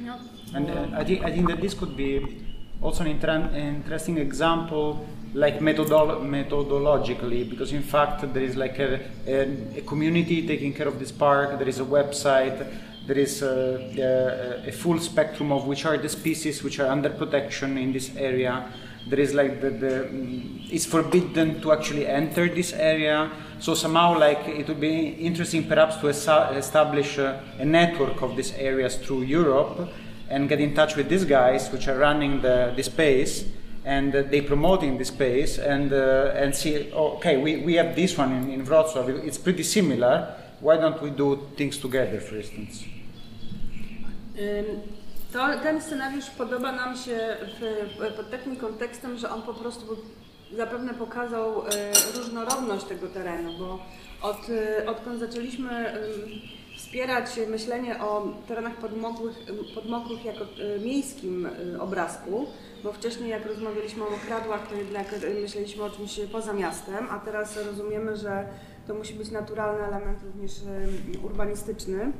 no. 0.06 0.14
And 0.54 0.70
uh, 0.70 1.02
I, 1.02 1.06
think, 1.06 1.26
I 1.26 1.32
think 1.32 1.50
that 1.50 1.62
this 1.62 1.76
could 1.76 1.96
be 1.96 2.20
also 2.82 3.04
an 3.04 3.08
inter- 3.08 3.50
interesting 3.56 4.18
example 4.18 5.06
like 5.34 5.60
methodolo- 5.60 6.22
methodologically 6.22 7.48
because 7.50 7.72
in 7.72 7.84
fact 7.84 8.34
there 8.34 8.44
is 8.44 8.56
like 8.56 8.80
a, 8.80 9.00
a, 9.28 9.78
a, 9.78 9.82
community 9.82 10.48
taking 10.48 10.74
care 10.74 10.88
of 10.88 10.98
this 10.98 11.12
park 11.12 11.60
there 11.60 11.68
is 11.68 11.80
a 11.80 11.86
website 11.86 12.68
there 13.06 13.18
is 13.18 13.42
uh, 13.42 13.80
a, 13.98 14.64
uh, 14.64 14.68
a, 14.68 14.72
full 14.72 15.00
spectrum 15.00 15.52
of 15.52 15.66
which 15.66 15.86
are 15.86 15.98
the 15.98 16.08
species 16.08 16.64
which 16.64 16.80
are 16.80 16.88
under 16.88 17.10
protection 17.10 17.76
in 17.76 17.92
this 17.92 18.16
area. 18.16 18.72
There 19.08 19.20
is 19.20 19.34
like 19.34 19.62
the, 19.62 19.72
the 19.72 20.08
mm, 20.12 20.72
it's 20.72 20.86
forbidden 20.86 21.60
to 21.62 21.72
actually 21.72 22.06
enter 22.06 22.48
this 22.48 22.72
area. 22.72 23.32
So 23.60 23.74
somehow 23.74 24.20
like 24.20 24.48
it 24.48 24.68
would 24.68 24.80
be 24.80 25.10
interesting 25.10 25.68
perhaps 25.68 25.96
to 26.02 26.08
establish 26.10 27.18
a, 27.18 27.42
a 27.58 27.66
network 27.66 28.22
of 28.22 28.36
these 28.36 28.54
areas 28.54 28.96
through 28.98 29.24
europe 29.24 29.90
and 30.30 30.50
get 30.50 30.60
in 30.60 30.74
touch 30.74 30.96
with 30.96 31.10
these 31.10 31.26
guys 31.26 31.72
which 31.72 31.88
are 31.88 31.98
running 31.98 32.42
the, 32.42 32.74
the 32.76 32.84
space 32.84 33.46
and 33.86 34.16
uh, 34.16 34.22
they 34.24 34.42
promoting 34.42 34.98
the 34.98 35.06
space 35.06 35.58
and 35.58 35.94
uh, 35.94 36.32
and 36.36 36.56
see 36.56 36.92
oh, 36.94 37.18
okay 37.18 37.38
we, 37.38 37.58
we 37.58 37.76
have 37.76 37.96
this 37.96 38.18
one 38.18 38.32
in, 38.32 38.50
in 38.52 38.66
Wrocław. 38.66 39.26
It's 39.26 39.38
pretty 39.38 39.64
similar. 39.64 40.36
Why 40.60 40.78
don't 40.78 41.02
we 41.02 41.10
do 41.10 41.48
things 41.56 41.78
together 41.78 42.20
for 42.20 42.36
instance? 42.38 42.84
To, 45.34 45.60
ten 45.64 45.82
scenariusz 45.82 46.30
podoba 46.30 46.72
nam 46.72 46.98
się 46.98 47.38
w, 47.60 48.16
pod 48.18 48.32
takim 48.32 48.56
kontekstem, 48.56 49.18
że 49.18 49.30
on 49.30 49.42
po 49.42 49.54
prostu 49.54 49.98
zapewne 50.58 50.94
pokazał 50.94 51.62
e, 51.62 51.70
różnorodność 52.16 52.86
tego 52.86 53.08
terenu, 53.08 53.54
bo 53.60 53.80
od, 54.22 54.50
e, 54.50 54.90
odkąd 54.90 55.20
zaczęliśmy 55.20 55.94
wspierać 56.80 57.40
myślenie 57.48 58.02
o 58.02 58.34
terenach 58.48 58.76
podmokłych, 58.76 59.36
podmokłych 59.76 60.26
jako 60.26 60.44
e, 60.44 60.80
miejskim 60.80 61.46
e, 61.76 61.82
obrazku, 61.82 62.46
bo 62.84 62.94
wcześniej 62.94 63.30
jak 63.30 63.46
rozmawialiśmy 63.46 64.04
o 64.04 64.08
okradłach, 64.08 64.68
to 64.68 64.76
jednak 64.76 65.16
myśleliśmy 65.42 65.84
o 65.84 65.90
czymś 65.90 66.20
poza 66.32 66.54
miastem, 66.54 67.08
a 67.10 67.20
teraz 67.20 67.58
rozumiemy, 67.58 68.18
że 68.18 68.48
to 68.88 68.94
musi 68.94 69.14
być 69.14 69.32
naturalny 69.32 69.84
element 69.84 70.20
również 70.24 70.52
e, 70.52 71.20
urbanistyczny, 71.26 72.12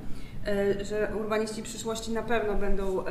że 0.82 1.12
urbaniści 1.20 1.64
przyszłości 1.64 2.12
na 2.12 2.24
pewno 2.24 2.56
będą 2.56 3.04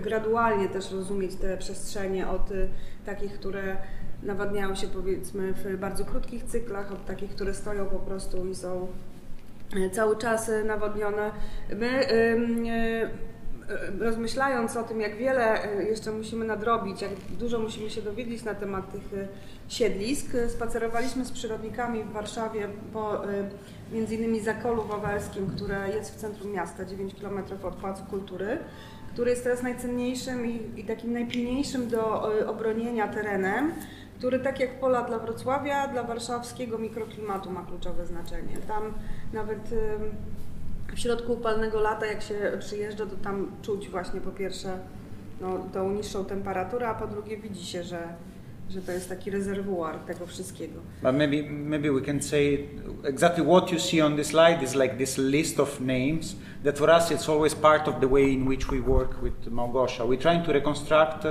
gradualnie 0.00 0.68
też 0.68 0.92
rozumieć 0.92 1.34
te 1.34 1.56
przestrzenie 1.56 2.28
od 2.28 2.48
takich, 3.06 3.32
które 3.32 3.76
nawadniają 4.22 4.74
się 4.74 4.86
powiedzmy 4.86 5.52
w 5.52 5.76
bardzo 5.76 6.04
krótkich 6.04 6.44
cyklach, 6.44 6.92
od 6.92 7.06
takich, 7.06 7.30
które 7.30 7.54
stoją 7.54 7.86
po 7.86 7.98
prostu 7.98 8.46
i 8.46 8.54
są 8.54 8.86
cały 9.92 10.16
czas 10.16 10.50
nawodnione. 10.64 11.30
My 11.76 12.06
rozmyślając 13.98 14.76
o 14.76 14.82
tym, 14.82 15.00
jak 15.00 15.16
wiele 15.16 15.68
jeszcze 15.88 16.12
musimy 16.12 16.44
nadrobić, 16.44 17.02
jak 17.02 17.10
dużo 17.38 17.58
musimy 17.58 17.90
się 17.90 18.02
dowiedzieć 18.02 18.44
na 18.44 18.54
temat 18.54 18.92
tych 18.92 19.02
siedlisk, 19.68 20.26
spacerowaliśmy 20.48 21.24
z 21.24 21.30
przyrodnikami 21.30 22.04
w 22.04 22.12
Warszawie 22.12 22.68
po 22.92 23.22
między 23.92 24.14
innymi 24.14 24.40
Zakolu 24.40 24.82
Wawelskim, 24.82 25.46
które 25.46 25.88
jest 25.88 26.14
w 26.14 26.16
centrum 26.16 26.52
miasta, 26.52 26.84
9 26.84 27.14
km 27.20 27.38
od 27.62 27.74
Pałacu 27.74 28.04
Kultury, 28.10 28.58
który 29.12 29.30
jest 29.30 29.44
teraz 29.44 29.62
najcenniejszym 29.62 30.46
i, 30.46 30.80
i 30.80 30.84
takim 30.84 31.12
najpilniejszym 31.12 31.88
do 31.88 32.22
obronienia 32.46 33.08
terenem, 33.08 33.72
który 34.20 34.38
tak 34.38 34.60
jak 34.60 34.80
pola 34.80 35.02
dla 35.02 35.18
Wrocławia, 35.18 35.88
dla 35.88 36.02
warszawskiego 36.02 36.78
mikroklimatu 36.78 37.50
ma 37.50 37.62
kluczowe 37.62 38.06
znaczenie. 38.06 38.56
Tam 38.68 38.82
nawet 39.32 39.70
w 40.94 40.98
środku 40.98 41.32
upalnego 41.32 41.80
lata, 41.80 42.06
jak 42.06 42.22
się 42.22 42.34
przyjeżdża, 42.58 43.06
to 43.06 43.16
tam 43.16 43.50
czuć 43.62 43.88
właśnie 43.88 44.20
po 44.20 44.30
pierwsze 44.30 44.78
no, 45.40 45.58
tą 45.72 45.90
niższą 45.90 46.24
temperaturę, 46.24 46.88
a 46.88 46.94
po 46.94 47.06
drugie 47.06 47.36
widzi 47.36 47.66
się, 47.66 47.82
że 47.82 48.08
że 48.70 48.82
to 48.82 48.92
jest 48.92 49.08
taki 49.08 49.30
rezerwuar 49.30 49.98
tego 49.98 50.26
wszystkiego. 50.26 50.80
But 51.02 51.14
maybe 51.14 51.50
maybe 51.50 51.92
we 51.92 52.00
can 52.00 52.22
say 52.22 52.68
exactly 53.04 53.44
what 53.44 53.72
you 53.72 53.78
see 53.78 54.02
on 54.02 54.16
this 54.16 54.26
slide 54.26 54.62
is 54.62 54.74
like 54.74 54.96
this 54.96 55.18
list 55.18 55.60
of 55.60 55.80
names 55.80 56.36
that 56.64 56.78
for 56.78 56.90
us 56.90 57.10
it's 57.10 57.28
always 57.28 57.54
part 57.54 57.88
of 57.88 57.94
the 58.00 58.06
way 58.06 58.32
in 58.32 58.48
which 58.48 58.70
we 58.70 58.80
work 58.80 59.22
with 59.22 59.50
Małgosia. 59.50 60.04
We're 60.04 60.22
trying 60.22 60.44
to 60.44 60.52
reconstruct 60.52 61.26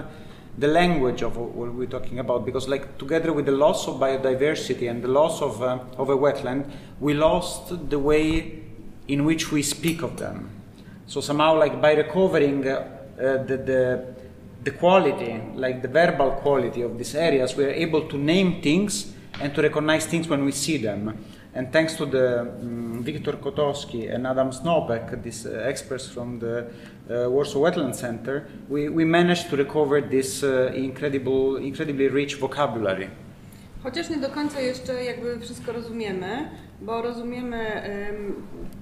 the 0.60 0.68
language 0.68 1.22
of 1.22 1.38
what 1.38 1.74
we're 1.74 1.88
talking 1.88 2.20
about 2.20 2.46
because 2.46 2.68
like 2.68 2.98
together 2.98 3.32
with 3.32 3.46
the 3.46 3.52
loss 3.52 3.88
of 3.88 3.96
biodiversity 3.96 4.90
and 4.90 5.02
the 5.02 5.08
loss 5.08 5.42
of 5.42 5.62
uh, 5.64 5.80
of 5.98 6.10
a 6.10 6.18
wetland, 6.18 6.70
we 7.00 7.14
lost 7.14 7.90
the 7.90 7.98
way 7.98 8.62
in 9.08 9.26
which 9.26 9.52
we 9.52 9.62
speak 9.64 10.02
of 10.02 10.18
them. 10.18 10.50
So 11.08 11.22
somehow 11.22 11.58
like 11.58 11.82
by 11.82 11.94
recovering 11.94 12.68
uh, 12.68 12.88
the, 13.18 13.58
the 13.66 14.16
the 14.64 14.72
quality, 14.72 15.42
like 15.56 15.82
the 15.82 15.88
verbal 15.88 16.32
quality 16.32 16.82
of 16.82 16.98
these 16.98 17.16
areas, 17.16 17.56
we 17.56 17.64
are 17.64 17.72
able 17.86 18.08
to 18.10 18.18
name 18.18 18.62
things 18.62 19.14
and 19.40 19.56
to 19.56 19.62
recognize 19.62 20.06
things 20.06 20.28
when 20.28 20.44
we 20.44 20.52
see 20.52 20.78
them. 20.78 21.18
And 21.54 21.72
thanks 21.72 21.96
to 21.96 22.06
the 22.06 22.42
um, 22.42 23.02
Viktor 23.04 23.34
Kotowski 23.34 24.14
and 24.14 24.28
Adam 24.28 24.52
Snopek, 24.52 25.24
these 25.24 25.46
uh, 25.46 25.64
experts 25.66 26.08
from 26.08 26.40
the 26.40 26.72
Warsaw 27.10 27.62
Wetland 27.62 27.96
Center, 27.96 28.42
we, 28.70 28.90
we 28.90 29.06
managed 29.06 29.50
to 29.50 29.56
recover 29.56 30.02
this 30.02 30.44
uh, 30.44 30.72
incredible, 30.76 31.58
incredibly 31.58 32.10
rich 32.10 32.38
vocabulary. 32.38 33.10
Chociaż 33.84 34.10
nie 34.10 34.18
do 34.18 34.30
końca 34.30 34.62
jeszcze 34.62 35.04
jakby 35.04 35.40
wszystko 35.40 35.72
rozumiemy, 35.72 36.50
bo 36.82 37.02
rozumiemy 37.02 37.58
um, 37.58 38.36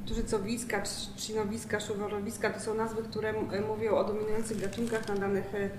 tużycowiska, 0.06 0.82
trzcinowiska, 0.82 1.80
szuworowiska, 1.80 2.50
to 2.50 2.60
są 2.60 2.74
nazwy, 2.74 3.04
które 3.04 3.34
mówią 3.68 3.96
o 3.96 4.04
dominujących 4.04 4.62
gatunkach 4.62 5.08
na 5.08 5.16
danych 5.16 5.56
e, 5.56 5.70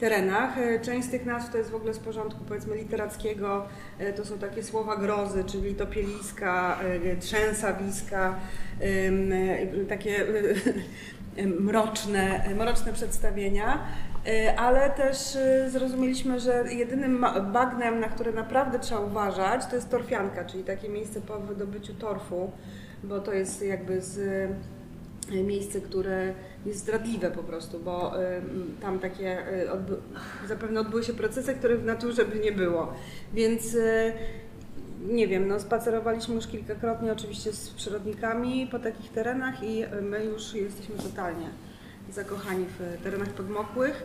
terenach. 0.00 0.58
E, 0.58 0.80
część 0.80 1.08
z 1.08 1.10
tych 1.10 1.26
nazw 1.26 1.52
to 1.52 1.58
jest 1.58 1.70
w 1.70 1.74
ogóle 1.74 1.94
z 1.94 1.98
porządku 1.98 2.44
powiedzmy 2.48 2.76
literackiego, 2.76 3.66
e, 3.98 4.12
to 4.12 4.24
są 4.24 4.38
takie 4.38 4.62
słowa 4.62 4.96
grozy, 4.96 5.44
czyli 5.44 5.74
topieliska, 5.74 6.78
trzęsawiska, 7.20 8.36
takie 9.88 10.26
mroczne, 11.60 12.44
mroczne 12.58 12.92
przedstawienia. 12.92 13.78
E, 14.26 14.56
ale 14.56 14.90
też 14.90 15.36
e, 15.36 15.70
zrozumieliśmy, 15.70 16.40
że 16.40 16.64
jedynym 16.70 17.26
bagnem, 17.52 18.00
na 18.00 18.08
które 18.08 18.32
naprawdę 18.32 18.78
trzeba 18.78 19.00
uważać, 19.00 19.66
to 19.66 19.74
jest 19.74 19.90
torfianka, 19.90 20.44
czyli 20.44 20.64
takie 20.64 20.88
miejsce 20.88 21.20
po 21.20 21.38
wydobyciu 21.38 21.94
torfu, 21.94 22.50
bo 23.04 23.20
to 23.20 23.32
jest 23.32 23.62
jakby 23.62 24.00
z 24.00 24.18
e, 25.32 25.42
miejsce, 25.42 25.80
które 25.80 26.34
jest 26.66 26.78
zdradliwe 26.78 27.30
po 27.30 27.42
prostu, 27.42 27.78
bo 27.78 28.12
tam 28.80 28.98
takie 28.98 29.38
odby 29.72 29.96
zapewne 30.48 30.80
odbyły 30.80 31.04
się 31.04 31.12
procesy, 31.12 31.54
których 31.54 31.80
w 31.80 31.84
naturze 31.84 32.24
by 32.24 32.38
nie 32.38 32.52
było. 32.52 32.92
Więc 33.34 33.76
nie 35.02 35.28
wiem, 35.28 35.48
no 35.48 35.60
spacerowaliśmy 35.60 36.34
już 36.34 36.46
kilkakrotnie 36.46 37.12
oczywiście 37.12 37.52
z 37.52 37.70
przyrodnikami 37.70 38.66
po 38.66 38.78
takich 38.78 39.12
terenach 39.12 39.62
i 39.62 39.84
my 40.02 40.24
już 40.24 40.54
jesteśmy 40.54 40.94
totalnie 40.96 41.46
zakochani 42.10 42.66
w 42.78 43.02
terenach 43.02 43.28
podmokłych. 43.28 44.02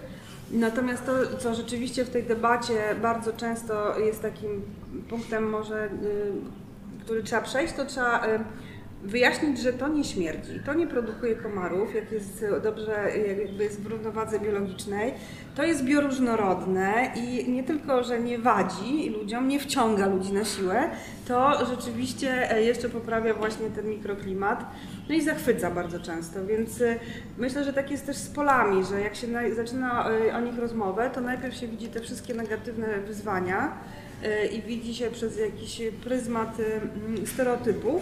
Natomiast 0.52 1.06
to, 1.06 1.38
co 1.38 1.56
rzeczywiście 1.56 2.06
w 2.06 2.10
tej 2.10 2.24
debacie 2.24 2.96
bardzo 3.02 3.34
często 3.34 4.00
jest 4.00 4.22
takim 4.22 4.62
punktem 5.10 5.50
może, 5.50 5.86
y, 5.86 5.90
który 7.04 7.24
trzeba 7.24 7.42
przejść, 7.42 7.74
to 7.74 7.86
trzeba 7.86 8.28
y, 8.28 8.40
wyjaśnić, 9.04 9.60
że 9.60 9.74
to 9.74 9.88
nie 9.88 10.04
śmierdzi, 10.04 10.60
to 10.66 10.74
nie 10.74 10.88
produkuje 10.88 11.36
komarów, 11.36 11.96
jak 11.96 12.12
jest 12.12 12.46
dobrze, 12.64 13.12
jakby 13.40 13.64
jest 13.64 13.82
w 13.82 13.86
równowadze 13.86 14.40
biologicznej. 14.40 15.14
To 15.56 15.64
jest 15.64 15.84
bioróżnorodne 15.84 17.12
i 17.16 17.52
nie 17.52 17.64
tylko, 17.64 18.04
że 18.04 18.20
nie 18.20 18.40
wadzi 18.40 19.10
ludziom, 19.10 19.48
nie 19.48 19.60
wciąga 19.60 20.08
ludzi 20.08 20.34
na 20.34 20.46
siłę, 20.46 20.90
to 21.28 21.66
rzeczywiście 21.66 22.52
e, 22.52 22.64
jeszcze 22.64 22.90
poprawia 22.90 23.34
właśnie 23.34 23.70
ten 23.70 23.90
mikroklimat. 23.90 24.66
No 25.10 25.16
i 25.16 25.22
zachwyca 25.22 25.72
bardzo 25.72 26.00
często, 26.00 26.46
więc 26.46 26.82
e, 26.82 27.00
myślę, 27.38 27.64
że 27.64 27.74
tak 27.74 27.92
jest 27.92 28.06
też 28.06 28.18
z 28.18 28.30
polami, 28.30 28.86
że 28.86 29.02
jak 29.02 29.16
się 29.16 29.28
zaczyna 29.56 30.10
e, 30.10 30.36
o 30.36 30.42
nich 30.42 30.58
rozmowę, 30.58 31.12
to 31.14 31.22
najpierw 31.22 31.56
się 31.56 31.68
widzi 31.68 31.88
te 31.88 32.02
wszystkie 32.02 32.34
negatywne 32.34 32.88
wyzwania 33.00 33.78
i 34.52 34.62
widzi 34.62 34.96
się 34.96 35.12
przez 35.12 35.40
jakiś 35.40 35.82
pryzmat 36.04 36.58
stereotypów, 37.26 38.02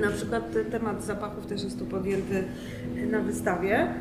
na 0.00 0.10
przykład 0.10 0.44
temat 0.70 1.04
zapachów 1.04 1.46
też 1.46 1.64
jest 1.64 1.78
tu 1.78 1.86
podjęty 1.86 2.44
na 3.10 3.20
wystawie. 3.20 3.94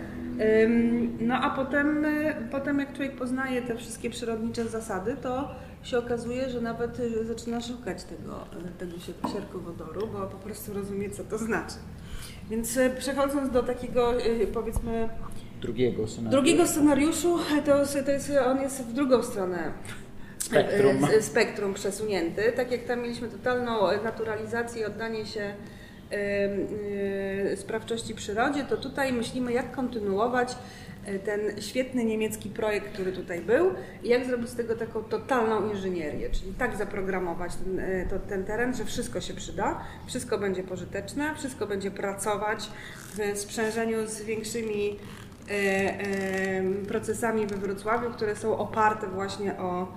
No 1.19 1.36
a 1.36 1.49
potem, 1.49 2.06
potem 2.51 2.80
jak 2.80 2.93
człowiek 2.93 3.15
poznaje 3.15 3.62
te 3.62 3.75
wszystkie 3.75 4.10
przyrodnicze 4.10 4.65
zasady, 4.65 5.15
to 5.21 5.56
się 5.84 5.97
okazuje, 5.97 6.49
że 6.49 6.62
nawet 6.62 6.97
zaczyna 7.23 7.62
szukać 7.62 8.04
tego, 8.04 8.45
tego 8.77 8.99
sierkowodoru, 9.34 10.08
bo 10.08 10.27
po 10.27 10.38
prostu 10.38 10.73
rozumie, 10.73 11.10
co 11.10 11.23
to 11.23 11.38
znaczy. 11.38 11.75
Więc 12.49 12.77
e, 12.77 12.89
przechodząc 12.89 13.51
do 13.51 13.63
takiego, 13.63 14.21
e, 14.21 14.47
powiedzmy, 14.47 15.10
drugiego 15.62 16.08
scenariusza, 16.08 16.41
drugiego 16.41 16.67
scenariuszu 16.67 17.38
to, 17.65 18.01
to 18.06 18.12
jest, 18.12 18.32
on 18.45 18.62
jest 18.62 18.82
w 18.84 18.93
drugą 18.93 19.23
stronę 19.23 19.71
spektrum. 20.38 21.08
spektrum 21.21 21.73
przesunięty. 21.73 22.51
Tak 22.56 22.71
jak 22.71 22.84
tam 22.84 23.01
mieliśmy 23.01 23.27
totalną 23.27 24.01
naturalizację 24.04 24.82
i 24.82 24.86
oddanie 24.86 25.25
się 25.25 25.54
sprawczości 27.56 28.15
przyrodzie, 28.15 28.63
to 28.63 28.78
tutaj 28.78 29.13
myślimy, 29.13 29.54
jak 29.54 29.71
kontynuować 29.71 30.56
e, 31.06 31.19
ten 31.19 31.62
świetny 31.62 32.06
niemiecki 32.06 32.50
projekt, 32.50 32.93
który 32.93 33.12
tutaj 33.12 33.41
był 33.41 33.74
i 34.04 34.10
jak 34.10 34.26
zrobić 34.26 34.50
z 34.50 34.56
tego 34.56 34.76
taką 34.76 35.04
totalną 35.04 35.71
inżynierię, 35.71 36.30
czyli 36.30 36.54
tak 36.54 36.78
zaprogramować 36.78 37.56
ten, 37.56 37.80
e, 37.80 38.06
to, 38.06 38.19
ten 38.19 38.45
teren, 38.45 38.76
że 38.76 38.86
wszystko 38.86 39.21
się 39.21 39.34
przyda, 39.34 39.84
wszystko 40.08 40.38
będzie 40.38 40.63
pożyteczne, 40.63 41.36
wszystko 41.36 41.67
będzie 41.67 41.91
pracować 41.91 42.69
w 43.15 43.38
sprzężeniu 43.38 44.08
z 44.08 44.21
większymi 44.21 45.00
procesami 46.88 47.47
we 47.47 47.58
Wrocławiu, 47.58 48.10
które 48.12 48.36
są 48.36 48.58
oparte 48.58 49.08
właśnie 49.08 49.58
o 49.58 49.88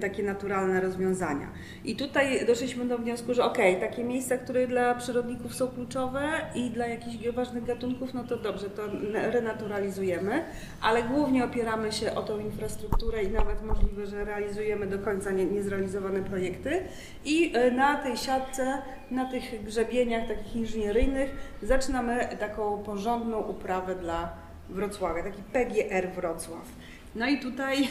takie 0.00 0.22
naturalne 0.22 0.80
rozwiązania. 0.80 1.46
I 1.84 1.96
tutaj 1.96 2.46
doszliśmy 2.46 2.84
do 2.84 2.98
wniosku, 2.98 3.34
że 3.34 3.44
okej, 3.44 3.76
okay, 3.76 3.88
takie 3.88 4.04
miejsca, 4.04 4.38
które 4.38 4.66
dla 4.66 4.94
przyrodników 4.94 5.54
są 5.54 5.68
kluczowe 5.68 6.28
i 6.54 6.70
dla 6.70 6.86
jakichś 6.86 7.28
ważnych 7.28 7.64
gatunków, 7.64 8.14
no 8.14 8.24
to 8.24 8.36
dobrze, 8.36 8.70
to 8.70 8.82
renaturalizujemy, 9.12 10.44
ale 10.80 11.02
głównie 11.02 11.44
opieramy 11.44 11.92
się 11.92 12.14
o 12.14 12.22
tą 12.22 12.40
infrastrukturę 12.40 13.22
i 13.22 13.30
nawet 13.30 13.62
możliwe, 13.62 14.06
że 14.06 14.24
realizujemy 14.24 14.86
do 14.86 14.98
końca 14.98 15.30
nie, 15.30 15.44
niezrealizowane 15.44 16.22
projekty 16.22 16.82
i 17.24 17.52
e, 17.54 17.70
na 17.70 17.96
tej 17.96 18.16
siatce, 18.16 18.78
na 19.10 19.30
tych 19.30 19.64
grzebieniach 19.64 20.28
takich 20.28 20.56
inżynieryjnych 20.56 21.30
zaczynamy 21.62 22.28
taką 22.40 22.82
porządną 22.82 23.38
uprawę 23.38 23.94
dla 23.94 24.32
Wrocławia, 24.68 25.22
taki 25.22 25.42
PGR 25.42 26.08
Wrocław. 26.14 26.66
No 27.14 27.28
i 27.28 27.38
tutaj 27.38 27.76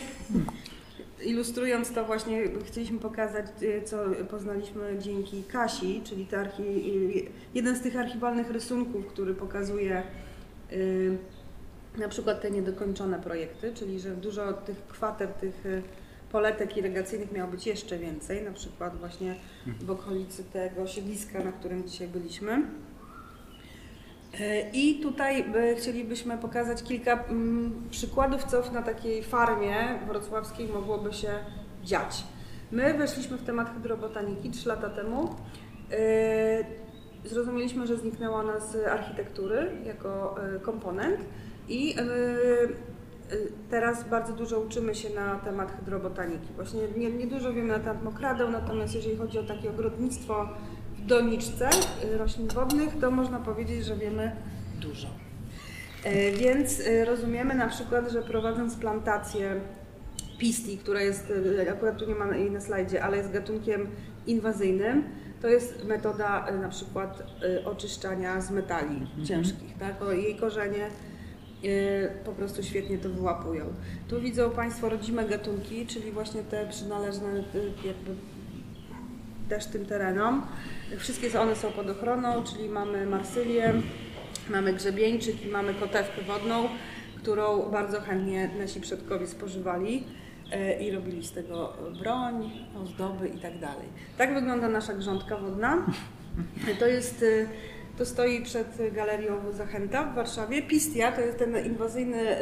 Ilustrując 1.23 1.93
to 1.93 2.05
właśnie 2.05 2.43
chcieliśmy 2.65 2.99
pokazać, 2.99 3.45
y, 3.61 3.81
co 3.85 3.97
poznaliśmy 4.29 4.97
dzięki 4.99 5.43
Kasi, 5.43 6.01
czyli 6.03 6.27
jeden 7.53 7.75
z 7.75 7.81
tych 7.81 7.95
archiwalnych 7.95 8.51
rysunków, 8.51 9.07
który 9.07 9.33
pokazuje 9.33 10.03
y, 10.71 11.17
na 11.97 12.07
przykład 12.07 12.41
te 12.41 12.51
niedokończone 12.51 13.19
projekty, 13.19 13.73
czyli 13.73 13.99
że 13.99 14.15
dużo 14.15 14.53
tych 14.53 14.87
kwater, 14.87 15.29
tych 15.29 15.63
poletek 16.31 16.77
irygacyjnych 16.77 17.31
miało 17.31 17.51
być 17.51 17.67
jeszcze 17.67 17.97
więcej, 17.97 18.43
na 18.43 18.51
przykład 18.51 18.97
właśnie 18.97 19.35
w 19.81 19.91
okolicy 19.91 20.43
tego 20.43 20.87
siedliska, 20.87 21.43
na 21.43 21.51
którym 21.51 21.87
dzisiaj 21.87 22.07
byliśmy. 22.07 22.67
E, 24.33 24.69
I 24.69 24.99
tutaj 24.99 25.45
e, 25.55 25.75
chcielibyśmy 25.75 26.37
pokazać 26.37 26.83
kilka 26.83 27.23
mm, 27.23 27.87
przykładów, 27.89 28.43
co 28.43 28.71
na 28.71 28.81
takiej 28.81 29.23
farmie 29.23 29.75
wrocławskiej 30.07 30.67
mogłoby 30.67 31.13
się 31.13 31.29
dziać. 31.83 32.23
My 32.71 32.93
weszliśmy 32.93 33.37
w 33.37 33.43
temat 33.43 33.73
hydrobotaniki 33.73 34.51
3 34.51 34.69
lata 34.69 34.89
temu. 34.89 35.35
Yy, 37.23 37.29
zrozumieliśmy, 37.29 37.87
że 37.87 37.97
zniknęła 37.97 38.43
nas 38.43 38.77
architektury 38.91 39.71
jako 39.85 40.35
komponent 40.61 41.19
i 41.69 41.95
teraz 43.69 44.09
bardzo 44.09 44.33
dużo 44.33 44.59
uczymy 44.59 44.95
się 44.95 45.09
na 45.09 45.35
temat 45.35 45.71
hydrobotaniki. 45.71 46.53
Właśnie 46.55 46.81
nie, 46.97 47.11
nie 47.11 47.27
wiemy 47.27 47.67
na 47.67 47.79
temat 47.79 48.03
mokradeł, 48.03 48.51
natomiast 48.51 48.95
jeżeli 48.95 49.17
chodzi 49.17 49.39
o 49.39 49.43
takie 49.43 49.69
ogrodnictwo 49.69 50.49
doniczce 51.09 51.69
roślin 52.17 52.47
wodnych, 52.47 52.89
to 53.01 53.11
można 53.11 53.39
powiedzieć, 53.39 53.85
że 53.85 53.95
wiemy 53.95 54.31
dużo. 54.81 55.07
Więc 56.37 56.81
rozumiemy 57.05 57.55
na 57.55 57.67
przykład, 57.67 58.11
że 58.11 58.21
prowadząc 58.21 58.75
plantację 58.75 59.61
pisti, 60.37 60.77
która 60.77 61.01
jest, 61.01 61.33
akurat 61.71 61.97
tu 61.97 62.05
nie 62.05 62.15
ma 62.15 62.35
jej 62.35 62.51
na 62.51 62.61
slajdzie, 62.61 63.03
ale 63.03 63.17
jest 63.17 63.31
gatunkiem 63.31 63.87
inwazyjnym, 64.27 65.03
to 65.41 65.47
jest 65.47 65.85
metoda 65.85 66.47
e, 66.47 66.57
na 66.57 66.69
przykład 66.69 67.23
e, 67.43 67.65
oczyszczania 67.65 68.41
z 68.41 68.51
metali 68.51 68.97
mhm. 68.97 69.25
ciężkich. 69.25 69.77
Tak? 69.79 70.01
O, 70.01 70.11
jej 70.11 70.35
korzenie 70.35 70.87
e, 71.63 72.09
po 72.25 72.31
prostu 72.31 72.63
świetnie 72.63 72.97
to 72.97 73.09
wyłapują. 73.09 73.65
Tu 74.07 74.21
widzą 74.21 74.49
Państwo 74.49 74.89
rodzime 74.89 75.25
gatunki, 75.25 75.87
czyli 75.87 76.11
właśnie 76.11 76.43
te 76.43 76.67
przynależne 76.67 77.43
jakby 77.85 78.15
też 79.49 79.65
tym 79.65 79.85
terenom. 79.85 80.47
Wszystkie 80.97 81.39
one 81.39 81.55
są 81.55 81.71
pod 81.71 81.89
ochroną, 81.89 82.43
czyli 82.43 82.69
mamy 82.69 83.05
marsylię, 83.05 83.73
mamy 84.49 84.73
grzebieńczyk 84.73 85.45
i 85.45 85.47
mamy 85.47 85.73
kotewkę 85.73 86.21
wodną, 86.21 86.69
którą 87.17 87.69
bardzo 87.71 88.01
chętnie 88.01 88.49
nasi 88.59 88.81
przodkowie 88.81 89.27
spożywali. 89.27 90.03
E, 90.51 90.83
i 90.83 90.91
robili 90.91 91.27
z 91.27 91.31
tego 91.31 91.73
broń, 91.99 92.51
ozdoby 92.83 93.27
i 93.27 93.39
tak 93.39 93.59
dalej. 93.59 93.87
Tak 94.17 94.33
wygląda 94.33 94.69
nasza 94.69 94.93
grządka 94.93 95.37
wodna. 95.37 95.85
To 96.79 96.87
jest 96.87 97.23
e, 97.23 97.47
to 97.97 98.05
stoi 98.05 98.41
przed 98.41 98.93
galerią 98.93 99.51
Zachęta 99.53 100.03
w 100.03 100.15
Warszawie. 100.15 100.61
Pistia 100.61 101.11
to 101.11 101.21
jest 101.21 101.37
ten 101.37 101.65
inwazyjny, 101.65 102.37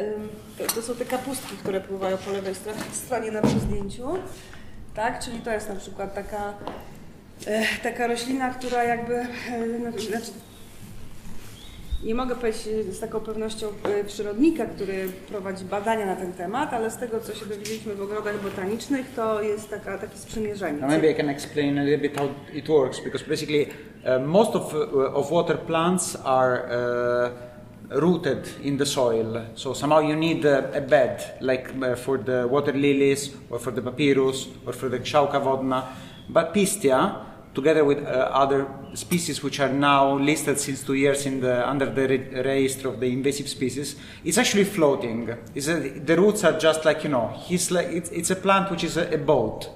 to, 0.76 0.82
są 0.82 0.96
te 0.96 1.06
kapustki, 1.06 1.58
które 1.58 1.82
pływają 1.82 2.18
po 2.18 2.32
lewej 2.32 2.56
stronie 2.92 3.32
na 3.32 3.42
przy 3.42 3.60
zdjęciu. 3.60 4.08
Tak, 4.96 5.20
czyli 5.20 5.40
to 5.40 5.52
jest 5.52 5.70
na 5.70 5.76
przykład 5.76 6.16
taka, 6.16 6.50
e, 6.50 6.54
taka 7.84 8.08
roślina, 8.08 8.50
która 8.50 8.84
jakby, 8.84 9.28
znaczy 9.80 10.32
nie 12.04 12.16
mogę 12.16 12.36
powiedzieć 12.36 12.96
z 12.96 13.00
taką 13.00 13.20
pewnością 13.20 13.68
e, 13.84 14.04
przyrodnika, 14.04 14.66
który 14.66 15.08
prowadzi 15.28 15.66
badania 15.66 16.06
na 16.06 16.16
ten 16.16 16.34
temat, 16.34 16.74
ale 16.74 16.92
z 16.92 16.98
tego, 16.98 17.20
co 17.20 17.34
się 17.34 17.46
dowiedzieliśmy 17.46 17.96
w 17.96 18.02
ogrodach 18.02 18.44
botanicznych, 18.44 19.06
to 19.16 19.42
jest 19.42 19.70
taka, 19.70 19.98
takie 19.98 20.18
sprzymierzenie. 20.18 20.82
Now 20.82 20.90
maybe 20.90 21.12
I 21.12 21.16
can 21.16 21.30
explain 21.30 21.80
a 21.80 21.84
little 21.84 22.10
bit 22.10 22.18
how 22.18 22.30
it 22.54 22.68
works, 22.68 23.00
because 23.00 23.26
basically 23.30 23.66
uh, 23.66 24.28
most 24.28 24.56
of, 24.56 24.74
uh, 24.74 25.16
of 25.16 25.32
water 25.32 25.58
plants 25.58 26.18
are 26.24 26.62
uh, 26.62 28.00
rooted 28.02 28.50
in 28.64 28.78
the 28.78 28.86
soil. 28.86 29.42
So 29.56 29.74
somehow 29.76 30.02
you 30.02 30.16
need 30.16 30.46
a, 30.46 30.78
a 30.78 30.82
bed, 30.82 31.24
like 31.42 31.70
for 31.96 32.18
the 32.18 32.48
water 32.48 32.74
lilies, 32.74 33.34
or 33.50 33.60
for 33.60 33.74
the 33.74 33.82
papyrus, 33.82 34.48
or 34.66 34.74
for 34.74 34.90
the 34.90 35.00
kszałka 35.00 35.40
wodna. 35.40 35.84
But 36.30 36.54
pistia, 36.54 37.16
together 37.58 37.84
with 37.84 38.06
uh, 38.06 38.30
other 38.44 38.70
species 38.94 39.42
which 39.42 39.60
are 39.60 39.68
now 39.70 40.16
listed 40.16 40.60
since 40.60 40.84
two 40.84 40.94
years 40.94 41.26
in 41.26 41.42
the, 41.42 41.68
under 41.68 41.88
the 41.88 42.08
re- 42.08 42.42
register 42.44 42.88
of 42.88 43.00
the 43.00 43.12
invasive 43.12 43.50
species, 43.50 43.96
it's 44.24 44.38
actually 44.38 44.64
floating. 44.64 45.28
It's 45.56 45.68
a, 45.68 45.80
the 45.80 46.16
roots 46.16 46.44
are 46.44 46.60
just 46.60 46.86
like, 46.86 47.04
you 47.04 47.10
know, 47.10 47.34
like, 47.72 47.88
it's, 47.88 48.12
it's, 48.12 48.30
a 48.30 48.36
plant 48.36 48.70
which 48.70 48.84
is 48.84 48.96
a, 48.96 49.12
a 49.12 49.18
boat. 49.18 49.72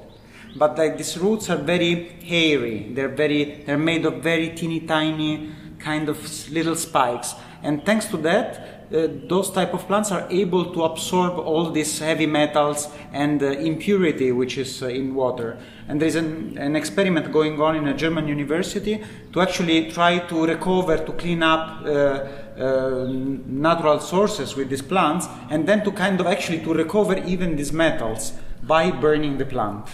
But 0.56 0.78
like 0.78 0.98
these 0.98 1.18
roots 1.18 1.50
are 1.50 1.58
very 1.58 2.10
hairy. 2.24 2.92
They're 2.94 3.16
very, 3.24 3.64
they're 3.66 3.80
made 3.80 4.06
of 4.06 4.22
very 4.22 4.50
teeny 4.50 4.82
tiny 4.82 5.50
kind 5.80 6.08
of 6.08 6.20
little 6.52 6.76
spikes. 6.76 7.34
And 7.64 7.84
thanks 7.84 8.06
to 8.08 8.18
that, 8.18 8.71
those 8.92 9.50
type 9.50 9.74
of 9.74 9.88
plants 9.88 10.12
are 10.12 10.28
able 10.30 10.74
to 10.74 10.84
absorb 10.84 11.40
all 11.40 11.72
these 11.72 12.00
heavy 12.00 12.26
metals 12.26 12.90
and 13.14 13.42
uh, 13.42 13.48
impurity 13.48 14.32
which 14.32 14.58
is 14.58 14.84
uh, 14.84 14.88
in 14.88 15.16
water. 15.16 15.58
And 15.88 16.02
there 16.02 16.08
is 16.08 16.16
an, 16.16 16.58
an, 16.58 16.76
experiment 16.76 17.32
going 17.32 17.62
on 17.62 17.76
in 17.78 17.88
a 17.88 17.94
German 17.94 18.28
university 18.28 19.02
to 19.32 19.42
actually 19.42 19.92
try 19.92 20.20
to 20.20 20.46
recover, 20.46 20.98
to 20.98 21.12
clean 21.14 21.42
up 21.42 21.84
uh, 21.86 21.88
uh, 21.88 23.08
natural 23.10 24.00
sources 24.00 24.56
with 24.56 24.70
these 24.70 24.82
plants, 24.82 25.28
and 25.50 25.68
then 25.68 25.84
to 25.86 25.92
kind 25.92 26.20
of 26.20 26.28
actually 26.28 26.60
to 26.60 26.74
recover 26.74 27.18
even 27.20 27.56
these 27.56 27.72
metals 27.72 28.34
by 28.64 28.92
burning 28.92 29.38
the 29.38 29.46
plant. 29.46 29.88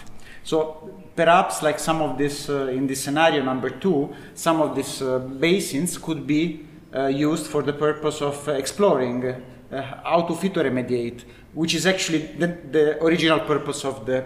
So 0.43 0.91
perhaps 1.15 1.61
like 1.61 1.77
some 1.77 2.01
of 2.01 2.17
this 2.17 2.49
uh, 2.49 2.67
in 2.67 2.87
this 2.87 3.03
scenario 3.03 3.43
number 3.43 3.69
two, 3.69 4.15
some 4.33 4.61
of 4.61 4.75
these 4.75 5.01
basins 5.39 5.97
could 5.97 6.25
be 6.25 6.61
uh, 6.63 6.66
used 7.09 7.47
for 7.47 7.63
the 7.63 7.73
purpose 7.73 8.21
of 8.21 8.47
uh, 8.47 8.51
exploring 8.51 9.25
uh, 9.25 9.81
how 10.03 10.21
to 10.21 10.33
phytoremediate, 10.33 11.23
which 11.53 11.73
is 11.73 11.85
actually 11.85 12.19
the, 12.39 12.47
the 12.71 13.01
original 13.01 13.39
purpose 13.39 13.87
of 13.87 14.05
the. 14.05 14.23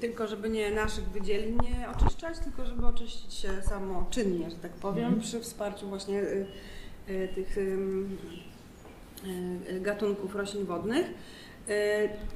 Tylko 0.00 0.26
żeby 0.26 0.48
nie 0.48 0.70
naszych 0.70 1.04
wydzielin 1.04 1.58
nie 1.62 1.88
oczyszczać, 1.88 2.38
tylko 2.38 2.66
żeby 2.66 2.86
oczyścić 2.86 3.34
się 3.34 3.48
samoczynnie, 3.62 4.50
że 4.50 4.56
tak 4.56 4.72
powiem, 4.72 5.06
mm. 5.06 5.20
przy 5.20 5.40
wsparciu 5.40 5.88
właśnie 5.88 6.20
y, 6.20 6.46
y, 7.08 7.28
tych 7.34 7.58
y, 7.58 7.86
gatunków 9.80 10.34
roślin 10.34 10.64
wodnych. 10.64 11.06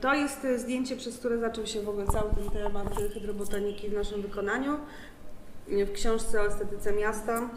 To 0.00 0.14
jest 0.14 0.46
zdjęcie, 0.56 0.96
przez 0.96 1.18
które 1.18 1.38
zaczął 1.38 1.66
się 1.66 1.82
w 1.82 1.88
ogóle 1.88 2.06
cały 2.06 2.34
ten 2.34 2.50
temat 2.50 2.94
hydrobotaniki 3.14 3.88
w 3.88 3.92
naszym 3.92 4.22
wykonaniu. 4.22 4.78
W 5.68 5.92
książce 5.92 6.40
o 6.40 6.46
estetyce 6.46 6.92
miasta 6.92 7.50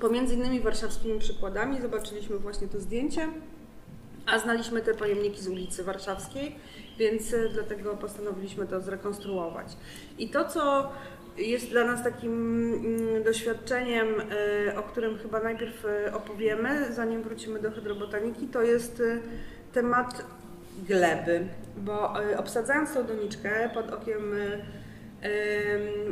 Pomiędzy 0.00 0.34
innymi 0.34 0.60
warszawskimi 0.60 1.18
przykładami 1.18 1.80
zobaczyliśmy 1.80 2.38
właśnie 2.38 2.68
to 2.68 2.80
zdjęcie, 2.80 3.28
a 4.26 4.38
znaliśmy 4.38 4.82
te 4.82 4.94
pojemniki 4.94 5.42
z 5.42 5.48
ulicy 5.48 5.84
Warszawskiej, 5.84 6.56
więc 6.98 7.34
e, 7.34 7.48
dlatego 7.48 7.96
postanowiliśmy 7.96 8.66
to 8.66 8.80
zrekonstruować. 8.80 9.66
I 10.18 10.28
to, 10.28 10.44
co 10.44 10.92
jest 11.38 11.70
dla 11.70 11.84
nas 11.84 12.04
takim 12.04 12.32
mm, 12.32 13.22
doświadczeniem, 13.22 14.06
e, 14.68 14.78
o 14.78 14.82
którym 14.82 15.18
chyba 15.18 15.40
najpierw 15.40 15.84
e, 15.84 16.14
opowiemy, 16.14 16.92
zanim 16.92 17.22
wrócimy 17.22 17.58
do 17.58 17.70
hydrobotaniki, 17.70 18.46
to 18.46 18.62
jest 18.62 19.02
temat 19.72 20.24
gleby, 20.88 21.46
bo 21.76 22.12
obsadzając 22.36 22.94
tą 22.94 23.06
doniczkę 23.06 23.70
pod 23.74 23.90
okiem 23.90 24.34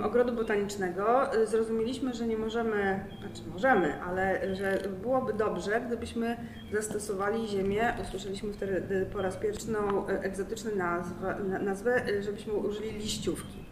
ogrodu 0.03 0.33
botanicznego. 0.33 1.35
Y, 1.35 1.47
zrozumieliśmy, 1.47 2.15
że 2.15 2.27
nie 2.27 2.39
możemy, 2.39 3.05
znaczy 3.21 3.43
możemy, 3.53 4.03
ale 4.03 4.55
że 4.57 4.79
byłoby 5.03 5.33
dobrze, 5.33 5.81
gdybyśmy 5.81 6.37
zastosowali 6.73 7.49
ziemię, 7.49 7.95
usłyszeliśmy 8.03 8.53
wtedy 8.53 9.07
po 9.13 9.23
raz 9.23 9.37
pierwszy 9.37 9.71
no, 9.71 10.09
egzotyczną 10.09 10.71
nazwę, 10.77 11.37
nazwę, 11.61 12.09
y, 12.09 12.23
żebyśmy 12.23 12.53
użyli 12.53 12.91
liściówki, 12.91 13.65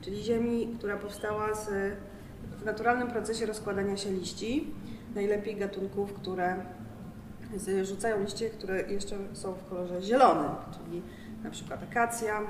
czyli 0.00 0.22
ziemi, 0.22 0.74
która 0.78 0.96
powstała 0.96 1.54
z, 1.54 1.68
w 2.60 2.64
naturalnym 2.64 3.08
procesie 3.08 3.46
rozkładania 3.46 3.96
się 3.96 4.10
liści, 4.10 4.74
najlepiej 5.14 5.56
gatunków, 5.56 6.12
które 6.12 6.56
rzucają 7.82 8.24
liście, 8.24 8.50
które 8.50 8.82
jeszcze 8.82 9.16
są 9.32 9.52
w 9.52 9.68
kolorze 9.68 10.02
zielonym, 10.02 10.50
czyli 10.72 11.02
na 11.44 11.50
przykład 11.50 11.82
akacja, 11.82 12.40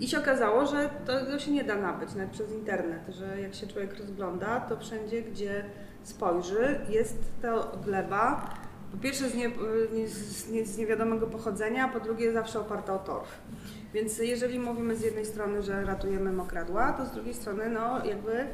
i 0.00 0.08
się 0.08 0.18
okazało, 0.18 0.66
że 0.66 0.90
to 1.06 1.38
się 1.38 1.50
nie 1.50 1.64
da 1.64 1.76
nabyć 1.76 2.14
nawet 2.14 2.30
przez 2.30 2.52
internet, 2.52 3.02
że 3.08 3.40
jak 3.40 3.54
się 3.54 3.66
człowiek 3.66 3.98
rozgląda, 3.98 4.60
to 4.60 4.76
wszędzie, 4.76 5.22
gdzie 5.22 5.64
spojrzy, 6.02 6.80
jest 6.88 7.18
to 7.42 7.78
gleba, 7.84 8.54
po 8.92 8.98
pierwsze 8.98 9.28
z, 9.28 9.34
nie, 9.34 9.50
z, 10.08 10.68
z 10.68 10.78
niewiadomego 10.78 11.26
pochodzenia, 11.26 11.84
a 11.84 11.88
po 11.88 12.00
drugie 12.00 12.32
zawsze 12.32 12.60
oparta 12.60 12.94
o 12.94 12.98
torf. 12.98 13.28
Więc 13.94 14.18
jeżeli 14.18 14.58
mówimy 14.58 14.96
z 14.96 15.02
jednej 15.02 15.26
strony, 15.26 15.62
że 15.62 15.84
ratujemy 15.84 16.32
mokradła, 16.32 16.92
to 16.92 17.06
z 17.06 17.10
drugiej 17.10 17.34
strony, 17.34 17.70
no 17.70 18.04
jakby 18.04 18.46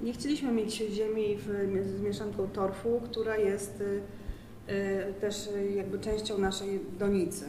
nie 0.00 0.12
chcieliśmy 0.12 0.52
mieć 0.52 0.74
ziemi 0.74 1.36
w, 1.36 1.44
z 1.98 2.00
mieszanką 2.00 2.48
torfu, 2.48 3.00
która 3.04 3.36
jest 3.36 3.80
y, 3.80 4.02
y, 4.72 5.14
też 5.20 5.48
jakby 5.76 5.98
częścią 5.98 6.38
naszej 6.38 6.80
donicy. 6.98 7.44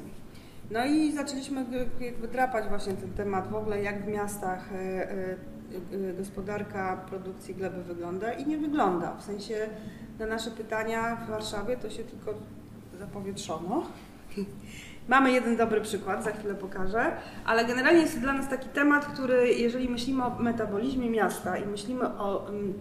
No 0.72 0.86
i 0.86 1.12
zaczęliśmy 1.12 1.66
jakby 2.00 2.28
drapać 2.28 2.68
właśnie 2.70 2.94
ten 2.94 3.14
temat 3.14 3.48
w 3.48 3.56
ogóle, 3.56 3.82
jak 3.82 4.06
w 4.06 4.08
miastach 4.08 4.74
e, 4.74 4.78
e, 4.78 5.36
e, 6.10 6.14
gospodarka 6.14 6.98
produkcji 7.10 7.56
gleby 7.56 7.84
wygląda 7.84 8.34
i 8.34 8.46
nie 8.46 8.58
wygląda. 8.58 9.16
W 9.16 9.24
sensie 9.24 9.70
na 10.20 10.26
nasze 10.26 10.52
pytania 10.52 11.16
w 11.16 11.30
Warszawie 11.30 11.78
to 11.78 11.90
się 11.90 12.04
tylko 12.04 12.34
zapowietrzono. 13.00 13.84
Mamy 15.08 15.32
jeden 15.32 15.58
dobry 15.58 15.82
przykład, 15.82 16.24
za 16.24 16.32
chwilę 16.32 16.56
pokażę, 16.56 17.12
ale 17.46 17.66
generalnie 17.66 18.02
jest 18.02 18.20
dla 18.20 18.34
nas 18.34 18.50
taki 18.50 18.70
temat, 18.70 19.06
który 19.06 19.54
jeżeli 19.54 19.90
myślimy 19.90 20.26
o 20.26 20.40
metabolizmie 20.40 21.10
miasta 21.10 21.58
i 21.58 21.66
myślimy 21.66 22.18
o 22.18 22.46
um, 22.46 22.74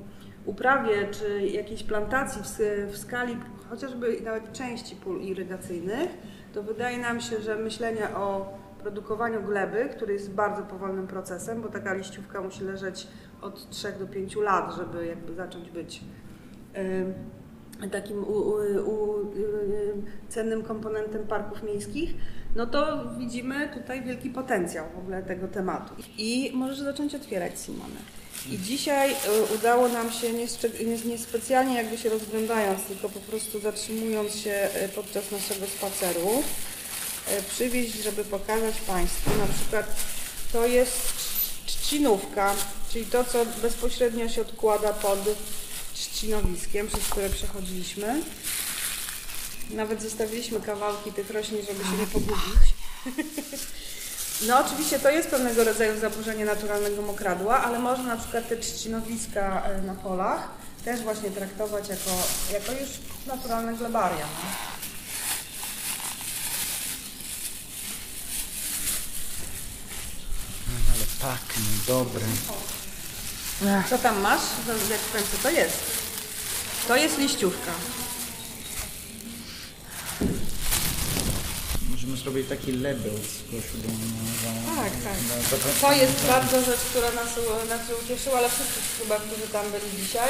uprawie 0.45 1.09
czy 1.11 1.47
jakiejś 1.47 1.83
plantacji 1.83 2.43
w, 2.43 2.59
w 2.93 2.97
skali 2.97 3.37
chociażby 3.71 4.21
nawet 4.25 4.53
części 4.53 4.97
pól 4.97 5.21
irygacyjnych, 5.21 6.11
to 6.53 6.63
wydaje 6.63 6.99
nam 6.99 7.21
się, 7.21 7.41
że 7.41 7.57
myślenie 7.57 8.11
o 8.17 8.59
produkowaniu 8.83 9.43
gleby, 9.43 9.89
który 9.97 10.13
jest 10.13 10.31
bardzo 10.31 10.63
powolnym 10.63 11.07
procesem, 11.07 11.63
bo 11.63 11.69
taka 11.69 11.95
liściówka 11.95 12.41
musi 12.41 12.65
leżeć 12.65 13.07
od 13.43 13.71
3 13.71 13.93
do 13.93 14.07
5 14.07 14.37
lat, 14.37 14.75
żeby 14.77 15.07
jakby 15.07 15.35
zacząć 15.35 15.71
być 15.71 16.05
takim 17.89 18.19
u, 18.19 18.33
u, 18.33 18.55
u, 18.91 19.33
cennym 20.29 20.63
komponentem 20.63 21.27
parków 21.27 21.63
miejskich, 21.63 22.15
no 22.57 22.67
to 22.67 23.05
widzimy 23.19 23.69
tutaj 23.69 24.03
wielki 24.03 24.31
potencjał 24.31 24.87
w 24.95 24.99
ogóle 24.99 25.23
tego 25.23 25.49
tematu. 25.49 25.95
I 26.19 26.53
możesz 26.55 26.79
zacząć 26.79 27.15
otwierać, 27.15 27.59
Simone. 27.59 28.20
I 28.49 28.59
dzisiaj 28.59 29.11
y, 29.13 29.55
udało 29.55 29.89
nam 29.89 30.13
się 30.13 30.33
nie, 30.33 30.47
nie 31.05 31.19
specjalnie 31.19 31.75
jakby 31.75 31.99
się 31.99 32.09
rozglądając, 32.09 32.83
tylko 32.83 33.09
po 33.09 33.21
prostu 33.21 33.61
zatrzymując 33.61 34.37
się 34.37 34.69
y, 34.85 34.89
podczas 34.89 35.31
naszego 35.31 35.67
spaceru, 35.67 36.43
y, 37.39 37.43
przywieźć, 37.43 37.95
żeby 37.95 38.25
pokazać 38.25 38.75
Państwu, 38.87 39.31
na 39.39 39.47
przykład 39.55 39.87
to 40.53 40.67
jest 40.67 40.93
trzcinówka, 41.67 42.55
czyli 42.93 43.07
to, 43.07 43.25
co 43.25 43.47
bezpośrednio 43.63 44.29
się 44.29 44.41
odkłada 44.41 44.93
pod 44.93 45.19
trzcinowiskiem, 45.95 46.89
przez 46.89 47.09
które 47.09 47.31
przechodziliśmy. 47.31 48.23
Nawet 49.71 50.03
zostawiliśmy 50.03 50.61
kawałki 50.61 51.13
tych 51.13 51.31
roślin, 51.31 51.59
żeby 51.61 51.85
się 51.85 51.97
nie 52.01 52.07
pogubić. 52.07 52.75
No 54.47 54.61
oczywiście 54.67 54.99
to 54.99 55.11
jest 55.11 55.29
pewnego 55.31 55.65
rodzaju 55.65 56.01
zaburzenie 56.01 56.45
naturalnego 56.45 57.03
mokradła, 57.03 57.63
ale 57.63 57.79
można 57.79 58.05
na 58.05 58.17
przykład 58.17 58.49
te 58.49 58.57
trzcinowiska 58.57 59.63
e, 59.63 59.83
na 59.83 59.95
polach 59.95 60.49
też 60.85 61.01
właśnie 61.01 61.31
traktować 61.31 61.89
jako, 61.89 62.11
jako 62.53 62.73
już 62.73 62.91
naturalne 63.27 63.75
glebaria. 63.75 64.27
No. 64.27 64.51
Ale 70.95 71.33
pachnie, 71.33 71.65
dobre. 71.87 72.25
Co 73.91 73.99
tam 73.99 74.21
masz? 74.21 74.41
Jak 74.91 75.01
powiem, 75.01 75.27
co 75.33 75.39
to 75.43 75.51
jest? 75.51 75.77
To 76.89 76.97
jest 76.97 77.19
liściówka. 77.19 77.71
Możemy 82.11 82.23
zrobić 82.23 82.49
taki 82.49 82.73
label 82.73 83.13
z 83.13 83.37
koszulą. 83.43 83.91
Tak, 84.77 84.93
tak. 85.05 85.61
To 85.81 85.93
jest 85.93 86.27
bardzo 86.27 86.65
rzecz, 86.65 86.81
która 86.81 87.11
nas, 87.11 87.29
nas 87.69 87.81
ucieszyła, 88.05 88.39
ale 88.39 88.49
wszyscy 88.49 88.81
chyba, 89.03 89.17
którzy 89.17 89.49
tam 89.53 89.67
byli 89.71 90.07
dzisiaj, 90.07 90.29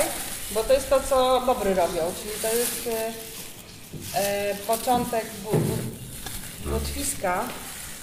bo 0.51 0.65
to 0.65 0.73
jest 0.73 0.91
to, 0.91 1.01
co 1.09 1.43
Bobry 1.47 1.75
robią, 1.75 2.13
czyli 2.23 2.35
to 2.43 2.57
jest 2.57 2.87
e, 2.87 4.21
e 4.21 4.57
początek 4.67 5.25
błotwiska, 6.65 7.49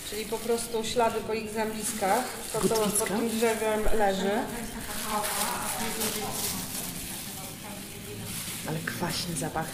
czyli 0.10 0.26
po 0.26 0.38
prostu 0.38 0.84
ślady 0.84 1.20
po 1.28 1.34
ich 1.34 1.52
zębiskach, 1.52 2.24
to 2.54 2.68
co 2.70 2.76
pod 2.76 3.08
tym 3.08 3.30
drzewem 3.30 3.84
leży. 3.98 4.32
Ale 8.68 8.80
kwaśny 8.86 9.36
zapach. 9.36 9.68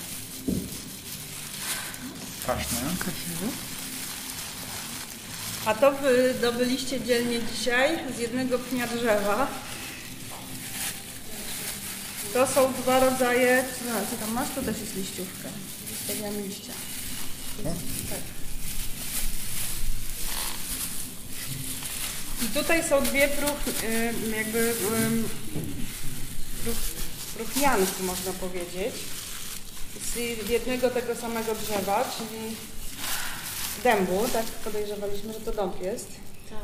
Kwaśny? 2.43 2.77
Kwaśny. 2.99 3.72
A 5.65 5.73
to 5.73 5.91
wy 5.91 6.33
dobyliście 6.41 7.01
dzielnie 7.01 7.39
dzisiaj 7.55 7.99
z 8.15 8.19
jednego 8.19 8.59
pnia 8.59 8.87
drzewa. 8.87 9.47
To 12.33 12.47
są 12.47 12.73
dwa 12.73 12.99
rodzaje. 12.99 13.65
No, 13.85 13.93
co 14.11 14.25
tam 14.25 14.33
masz? 14.33 14.47
To 14.55 14.61
też 14.61 14.79
jest 14.79 14.95
liściówka. 14.95 15.49
Zostawiamy 15.89 16.41
liścia. 16.41 16.73
Tak. 17.63 18.19
I 22.43 22.45
tutaj 22.45 22.83
są 22.89 23.03
dwie 23.03 23.27
pruch, 23.27 23.59
jakby 24.37 24.73
pruch, 26.63 26.77
pruchnianki, 27.35 28.03
można 28.03 28.31
powiedzieć. 28.31 28.95
Z 30.13 30.49
jednego 30.49 30.89
tego 30.89 31.15
samego 31.15 31.55
drzewa, 31.55 32.11
czyli 32.17 32.55
dębu, 33.83 34.27
tak 34.33 34.45
podejrzewaliśmy, 34.45 35.33
że 35.33 35.39
to 35.39 35.51
dąb 35.51 35.81
jest. 35.81 36.07
Tak. 36.49 36.59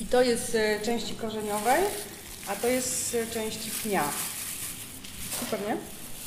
I 0.00 0.06
to 0.06 0.22
jest 0.22 0.52
z 0.52 0.54
e, 0.54 0.80
części 0.80 1.14
korzeniowej, 1.14 1.82
a 2.46 2.56
to 2.56 2.68
jest 2.68 3.10
z 3.10 3.14
e, 3.14 3.26
części 3.26 3.70
pnia. 3.70 4.04
Super, 5.40 5.60
nie? 5.60 5.76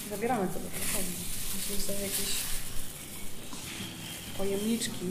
Zabieramy 0.09 0.47
to 0.47 0.53
do 0.53 0.69
pracowni. 0.69 1.15
Musimy 1.55 1.81
sobie 1.81 2.01
jakieś 2.01 2.29
pojemniczki. 4.37 5.05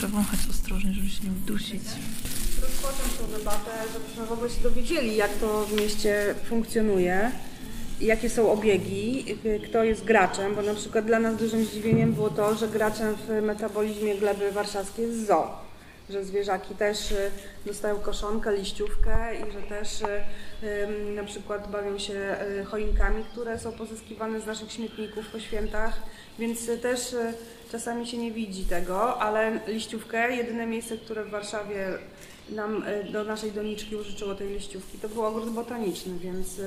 Powąchać 0.00 0.40
ostrożnie, 0.50 0.92
żeby 0.92 1.10
się 1.10 1.24
nie 1.24 1.30
udusić. 1.30 1.82
Rozpocząć 2.62 3.12
tą 3.18 3.38
debatę, 3.38 3.70
żebyśmy 3.92 4.26
w 4.26 4.32
ogóle 4.32 4.50
się 4.50 4.60
dowiedzieli, 4.60 5.16
jak 5.16 5.36
to 5.36 5.66
w 5.66 5.72
mieście 5.72 6.34
funkcjonuje 6.48 7.32
jakie 8.00 8.30
są 8.30 8.52
obiegi, 8.52 9.24
kto 9.64 9.84
jest 9.84 10.04
graczem, 10.04 10.54
bo 10.54 10.62
na 10.62 10.74
przykład 10.74 11.04
dla 11.04 11.20
nas 11.20 11.36
dużym 11.36 11.64
zdziwieniem 11.64 12.12
było 12.12 12.30
to, 12.30 12.54
że 12.54 12.68
graczem 12.68 13.14
w 13.14 13.42
metabolizmie 13.42 14.14
gleby 14.14 14.52
warszawskiej 14.52 15.06
jest 15.06 15.26
zoo, 15.26 15.48
że 16.10 16.24
zwierzaki 16.24 16.74
też 16.74 17.12
y, 17.12 17.30
dostają 17.66 17.96
koszonkę, 17.96 18.56
liściówkę 18.56 19.34
i 19.34 19.52
że 19.52 19.62
też 19.62 20.02
y, 20.02 20.88
na 21.14 21.24
przykład 21.24 21.70
bawią 21.70 21.98
się 21.98 22.36
y, 22.60 22.64
choinkami, 22.64 23.24
które 23.32 23.58
są 23.58 23.72
pozyskiwane 23.72 24.40
z 24.40 24.46
naszych 24.46 24.72
śmietników 24.72 25.28
po 25.28 25.40
świętach, 25.40 26.02
więc 26.38 26.66
też 26.82 27.16
czasami 27.72 28.06
się 28.06 28.18
nie 28.18 28.32
widzi 28.32 28.64
tego, 28.64 29.18
ale 29.18 29.60
liściówkę, 29.66 30.36
jedyne 30.36 30.66
miejsce, 30.66 30.96
które 30.96 31.24
w 31.24 31.30
Warszawie 31.30 31.88
nam 32.48 32.84
do 33.12 33.24
naszej 33.24 33.52
doniczki 33.52 33.96
użyczyło 33.96 34.34
tej 34.34 34.48
liściówki, 34.48 34.98
to 34.98 35.08
był 35.08 35.24
ogród 35.24 35.50
botaniczny, 35.50 36.18
więc 36.18 36.60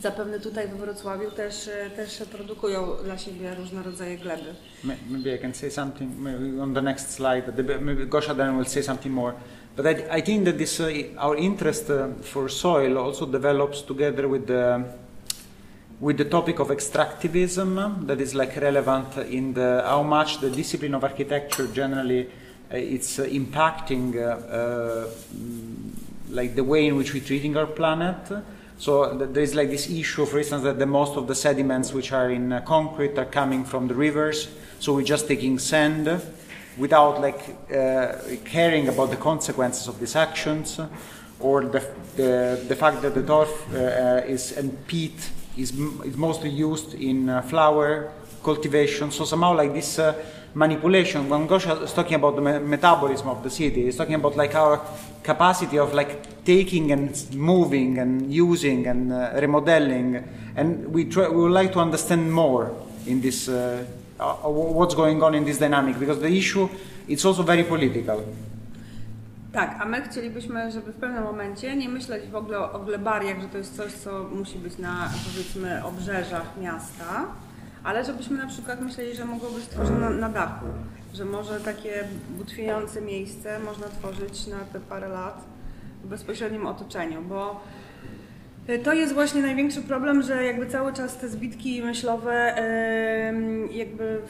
zapewne 0.00 0.40
tutaj 0.40 0.68
we 0.68 0.76
Wrocławiu 0.76 1.30
też, 1.30 1.70
też 1.96 2.22
produkują 2.32 2.86
dla 3.04 3.18
siebie 3.18 3.54
różne 3.54 3.82
rodzaje 3.82 4.18
gleby. 4.18 4.54
Maybe 4.84 5.34
I 5.34 5.38
can 5.38 5.54
say 5.54 5.70
something 5.70 6.10
on 6.60 6.74
the 6.74 6.82
next 6.82 7.10
slide. 7.10 7.42
Maybe 7.80 8.06
Gosha 8.06 8.34
then 8.34 8.56
will 8.56 8.66
say 8.66 8.82
something 8.82 9.14
more. 9.14 9.34
But 9.76 9.86
I, 9.86 10.18
I 10.18 10.22
think 10.22 10.44
that 10.44 10.58
this 10.58 10.80
uh, 10.80 10.86
our 11.18 11.36
interest 11.36 11.90
uh, 11.90 12.08
for 12.22 12.48
soil 12.48 12.98
also 12.98 13.26
develops 13.26 13.82
together 13.82 14.26
with 14.28 14.46
the 14.46 14.84
with 16.00 16.16
the 16.16 16.24
topic 16.24 16.60
of 16.60 16.68
extractivism 16.68 18.06
that 18.06 18.20
is 18.20 18.34
like 18.34 18.56
relevant 18.56 19.16
in 19.30 19.54
the 19.54 19.82
how 19.86 20.02
much 20.02 20.40
the 20.40 20.50
discipline 20.50 20.94
of 20.94 21.04
architecture 21.04 21.66
generally 21.66 22.26
uh, 22.72 22.76
it's 22.76 23.18
uh, 23.18 23.24
impacting 23.24 24.16
uh, 24.16 24.30
uh, 24.56 25.06
like 26.30 26.54
the 26.54 26.64
way 26.64 26.86
in 26.86 26.96
which 26.96 27.12
we're 27.14 27.24
treating 27.24 27.56
our 27.56 27.66
planet. 27.66 28.16
So 28.78 29.16
there 29.16 29.42
is 29.42 29.54
like 29.54 29.70
this 29.70 29.90
issue, 29.90 30.26
for 30.26 30.38
instance, 30.38 30.62
that 30.64 30.78
the 30.78 30.86
most 30.86 31.16
of 31.16 31.26
the 31.26 31.34
sediments 31.34 31.92
which 31.92 32.12
are 32.12 32.30
in 32.30 32.52
uh, 32.52 32.60
concrete 32.60 33.18
are 33.18 33.24
coming 33.24 33.64
from 33.64 33.88
the 33.88 33.94
rivers. 33.94 34.48
So 34.80 34.94
we're 34.94 35.02
just 35.02 35.26
taking 35.26 35.58
sand 35.58 36.20
without 36.76 37.22
like 37.22 37.56
uh, 37.74 38.18
caring 38.44 38.88
about 38.88 39.08
the 39.10 39.16
consequences 39.16 39.88
of 39.88 39.98
these 39.98 40.14
actions, 40.14 40.78
or 41.40 41.64
the 41.64 41.82
the, 42.16 42.64
the 42.68 42.76
fact 42.76 43.00
that 43.02 43.14
the 43.14 43.22
turf 43.22 43.50
uh, 43.74 44.22
is 44.26 44.52
and 44.52 44.86
peat 44.86 45.30
is, 45.56 45.72
is 46.04 46.16
mostly 46.16 46.50
used 46.50 46.94
in 46.94 47.30
uh, 47.30 47.40
flower 47.42 48.12
cultivation. 48.42 49.10
So 49.10 49.24
somehow 49.24 49.56
like 49.56 49.72
this 49.72 49.98
uh, 49.98 50.14
manipulation. 50.56 51.28
When 51.28 51.46
Gosha 51.46 51.82
is 51.82 51.92
talking 51.92 52.14
about 52.14 52.34
the 52.36 52.40
me- 52.40 52.58
metabolism 52.58 53.28
of 53.28 53.42
the 53.42 53.50
city, 53.50 53.84
he's 53.84 53.96
talking 53.96 54.14
about 54.14 54.36
like 54.36 54.54
our 54.54 54.80
capacity 55.22 55.78
of 55.78 55.92
like 55.92 56.44
taking 56.44 56.92
and 56.92 57.12
moving 57.34 57.98
and 57.98 58.32
using 58.32 58.86
and 58.86 59.12
uh, 59.12 59.30
remodeling. 59.34 60.24
And 60.56 60.92
we, 60.94 61.04
try, 61.04 61.28
we 61.28 61.36
would 61.36 61.52
like 61.52 61.72
to 61.74 61.80
understand 61.80 62.32
more 62.32 62.72
in 63.06 63.20
this, 63.20 63.48
uh, 63.48 63.84
uh, 64.18 64.48
what's 64.78 64.94
going 64.94 65.22
on 65.22 65.34
in 65.34 65.44
this 65.44 65.58
dynamic, 65.58 65.98
because 65.98 66.20
the 66.20 66.32
issue 66.32 66.68
it's 67.06 67.24
also 67.24 67.42
very 67.42 67.64
political. 67.64 68.22
Tak, 69.52 69.76
a 69.80 69.84
my 69.84 70.02
chcielibyśmy, 70.02 70.70
żeby 70.70 70.92
w 70.92 70.96
pewnym 70.96 71.24
momencie 71.24 71.76
nie 71.76 71.88
myśleć 71.88 72.28
w 72.30 72.36
ogóle 72.36 72.72
o 72.72 72.78
glebariach, 72.78 73.40
że 73.40 73.48
to 73.48 73.58
jest 73.58 73.76
coś, 73.76 73.92
co 73.92 74.24
musi 74.24 74.58
być 74.58 74.78
na 74.78 75.10
powiedzmy 75.24 75.84
obrzeżach 75.84 76.52
miasta, 76.60 77.26
ale 77.86 78.04
żebyśmy 78.04 78.38
na 78.38 78.46
przykład 78.46 78.80
myśleli, 78.80 79.16
że 79.16 79.24
mogło 79.24 79.50
być 79.50 79.66
tworzone 79.66 80.10
na 80.10 80.28
dachu, 80.28 80.66
że 81.14 81.24
może 81.24 81.60
takie 81.60 82.04
butwiejące 82.30 83.00
miejsce 83.00 83.58
można 83.58 83.88
tworzyć 83.88 84.46
na 84.46 84.58
te 84.72 84.80
parę 84.80 85.08
lat 85.08 85.44
w 86.04 86.08
bezpośrednim 86.08 86.66
otoczeniu, 86.66 87.22
bo 87.22 87.60
y, 88.68 88.78
to 88.78 88.92
jest 88.92 89.14
właśnie 89.14 89.42
największy 89.42 89.82
problem, 89.82 90.22
że 90.22 90.44
jakby 90.44 90.66
cały 90.66 90.92
czas 90.92 91.18
te 91.18 91.28
zbitki 91.28 91.82
myślowe 91.82 92.54
jakby 93.70 94.20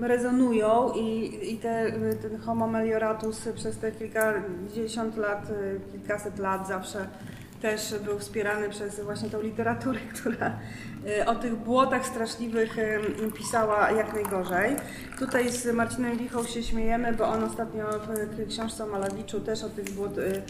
rezonują 0.00 0.92
i, 0.96 1.38
i 1.52 1.58
te, 1.58 1.92
ten 2.22 2.38
homo 2.38 2.66
melioratus 2.66 3.48
przez 3.54 3.78
te 3.78 3.92
kilkadziesiąt 3.92 5.16
lat, 5.16 5.50
y, 5.50 5.80
kilkaset 5.92 6.38
lat 6.38 6.68
zawsze 6.68 7.06
też 7.64 7.94
był 8.04 8.18
wspierany 8.18 8.68
przez 8.68 9.00
właśnie 9.00 9.30
tą 9.30 9.42
literaturę, 9.42 10.00
która 10.20 10.58
y, 11.20 11.26
o 11.26 11.34
tych 11.34 11.56
błotach 11.56 12.06
straszliwych 12.06 12.78
y, 12.78 13.00
pisała 13.38 13.90
jak 13.90 14.14
najgorzej. 14.14 14.76
Tutaj 15.18 15.52
z 15.52 15.74
Marcinem 15.74 16.18
Wichą 16.18 16.44
się 16.44 16.62
śmiejemy, 16.62 17.12
bo 17.12 17.24
on 17.28 17.44
ostatnio 17.44 17.84
w 18.08 18.48
książce 18.48 18.84
o 18.84 18.86
Malawiczu 18.86 19.40
też 19.40 19.64
o 19.64 19.68
tych 19.68 19.90
błot, 19.90 20.18
y, 20.18 20.42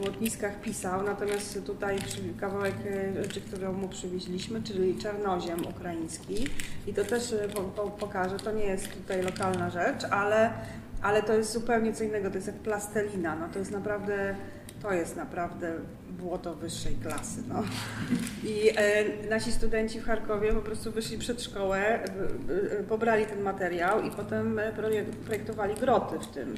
błotniskach 0.00 0.60
pisał, 0.60 1.02
natomiast 1.02 1.66
tutaj 1.66 1.98
kawałek 2.40 2.74
rzeczy, 3.22 3.40
którą 3.40 3.72
mu 3.72 3.88
przywieźliśmy, 3.88 4.62
czyli 4.62 4.98
czarnoziem 4.98 5.66
ukraiński. 5.66 6.48
I 6.86 6.94
to 6.94 7.04
też 7.04 7.34
pokażę, 8.00 8.36
to 8.36 8.52
nie 8.52 8.64
jest 8.64 8.92
tutaj 8.92 9.22
lokalna 9.22 9.70
rzecz, 9.70 10.04
ale, 10.10 10.50
ale 11.02 11.22
to 11.22 11.32
jest 11.32 11.52
zupełnie 11.52 11.92
co 11.92 12.04
innego, 12.04 12.30
to 12.30 12.34
jest 12.36 12.46
jak 12.46 12.56
plastelina, 12.56 13.36
no 13.36 13.48
to 13.52 13.58
jest 13.58 13.70
naprawdę 13.70 14.34
to 14.82 14.92
jest 14.92 15.16
naprawdę 15.16 15.72
błoto 16.10 16.54
wyższej 16.54 16.94
klasy. 16.94 17.42
No. 17.48 17.62
I 18.44 18.70
e, 18.76 19.28
nasi 19.30 19.52
studenci 19.52 20.00
w 20.00 20.04
Charkowie 20.04 20.52
po 20.52 20.60
prostu 20.60 20.92
wyszli 20.92 21.18
przed 21.18 21.42
szkołę, 21.42 21.78
e, 21.78 22.06
e, 22.78 22.82
pobrali 22.82 23.26
ten 23.26 23.42
materiał 23.42 24.02
i 24.02 24.10
potem 24.10 24.60
projektowali 25.24 25.74
groty 25.74 26.18
w 26.18 26.26
tym, 26.26 26.54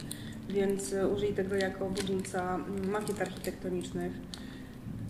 więc 0.48 0.92
e, 0.92 1.08
użyli 1.08 1.34
tego 1.34 1.54
jako 1.54 1.90
budulca 1.90 2.58
makiet 2.88 3.20
architektonicznych, 3.20 4.12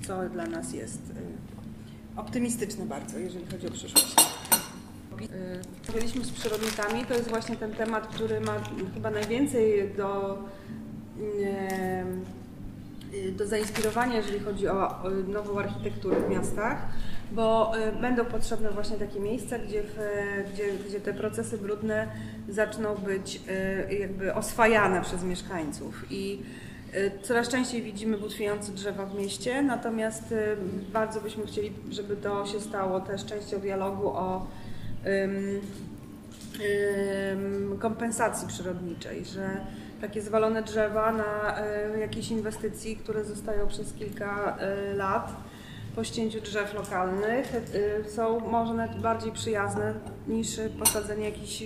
co 0.06 0.28
dla 0.28 0.46
nas 0.46 0.72
jest 0.72 1.00
e, 1.00 2.20
optymistyczne 2.20 2.86
bardzo, 2.86 3.18
jeżeli 3.18 3.46
chodzi 3.46 3.66
o 3.66 3.70
przyszłość. 3.70 4.16
E, 5.88 5.92
byliśmy 5.92 6.24
z 6.24 6.30
przyrodnikami, 6.30 7.04
to 7.04 7.14
jest 7.14 7.28
właśnie 7.28 7.56
ten 7.56 7.72
temat, 7.72 8.06
który 8.06 8.40
ma 8.40 8.54
chyba 8.94 9.10
najwięcej 9.10 9.94
do 9.96 10.38
Y, 11.20 12.43
do 13.32 13.46
zainspirowania, 13.46 14.16
jeżeli 14.16 14.40
chodzi 14.40 14.68
o 14.68 15.02
nową 15.28 15.58
architekturę 15.58 16.16
w 16.20 16.30
miastach, 16.30 16.78
bo 17.32 17.72
y, 17.78 17.92
będą 18.00 18.24
potrzebne 18.24 18.70
właśnie 18.70 18.96
takie 18.96 19.20
miejsca, 19.20 19.58
gdzie, 19.58 19.82
w, 19.82 19.96
gdzie, 20.52 20.64
gdzie 20.88 21.00
te 21.00 21.14
procesy 21.14 21.58
brudne 21.58 22.08
zaczną 22.48 22.94
być 22.94 23.40
y, 23.90 23.94
jakby 23.94 24.34
oswajane 24.34 25.02
przez 25.02 25.24
mieszkańców. 25.24 26.04
I 26.10 26.42
Coraz 27.22 27.48
częściej 27.48 27.82
widzimy 27.82 28.18
butwiejące 28.18 28.72
drzewa 28.72 29.06
w 29.06 29.14
mieście, 29.14 29.62
natomiast 29.62 30.34
bardzo 30.92 31.20
byśmy 31.20 31.46
chcieli, 31.46 31.72
żeby 31.90 32.16
to 32.16 32.46
się 32.46 32.60
stało 32.60 33.00
też 33.00 33.24
częścią 33.24 33.60
dialogu 33.60 34.08
o 34.08 34.46
kompensacji 37.78 38.48
przyrodniczej, 38.48 39.24
że 39.24 39.60
takie 40.08 40.22
zwalone 40.22 40.62
drzewa 40.62 41.12
na 41.12 41.58
e, 41.58 41.98
jakiejś 41.98 42.30
inwestycji, 42.30 42.96
które 42.96 43.24
zostają 43.24 43.68
przez 43.68 43.92
kilka 43.92 44.56
e, 44.56 44.94
lat 44.94 45.32
po 45.96 46.04
ścięciu 46.04 46.40
drzew 46.40 46.74
lokalnych 46.74 47.52
e, 47.54 48.10
są 48.10 48.40
może 48.40 48.74
nawet 48.74 49.00
bardziej 49.00 49.32
przyjazne 49.32 49.94
niż 50.28 50.48
posadzenie 50.78 51.24
jakichś 51.24 51.62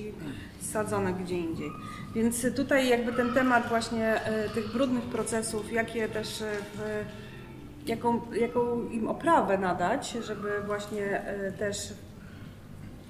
sadzonek 0.60 1.16
gdzie 1.16 1.38
indziej. 1.38 1.70
Więc 2.14 2.46
tutaj 2.56 2.88
jakby 2.88 3.12
ten 3.12 3.34
temat 3.34 3.68
właśnie 3.68 4.20
tych 4.54 4.72
brudnych 4.72 5.04
procesów, 5.04 5.72
jakie 5.72 6.08
też 6.08 6.28
w, 6.74 7.04
jaką, 7.86 8.20
jaką 8.32 8.88
im 8.88 9.08
oprawę 9.08 9.58
nadać, 9.58 10.10
żeby 10.10 10.48
właśnie 10.66 11.22
też 11.58 11.92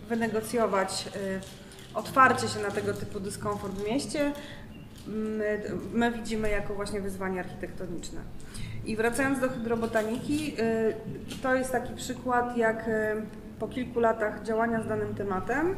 wynegocjować 0.08 1.08
otwarcie 1.94 2.48
się 2.48 2.60
na 2.60 2.70
tego 2.70 2.94
typu 2.94 3.20
dyskomfort 3.20 3.74
w 3.74 3.86
mieście, 3.86 4.32
my, 5.08 5.60
my 5.92 6.12
widzimy 6.12 6.50
jako 6.50 6.74
właśnie 6.74 7.00
wyzwanie 7.00 7.40
architektoniczne. 7.40 8.20
I 8.86 8.96
wracając 8.96 9.40
do 9.40 9.48
hydrobotaniki, 9.48 10.54
y, 10.60 11.38
to 11.42 11.54
jest 11.54 11.72
taki 11.72 11.94
przykład, 11.94 12.56
jak 12.56 12.88
y, 12.88 12.92
po 13.58 13.68
kilku 13.68 14.00
latach 14.00 14.42
działania 14.42 14.82
z 14.82 14.88
danym 14.88 15.14
tematem 15.14 15.70
y, 15.70 15.74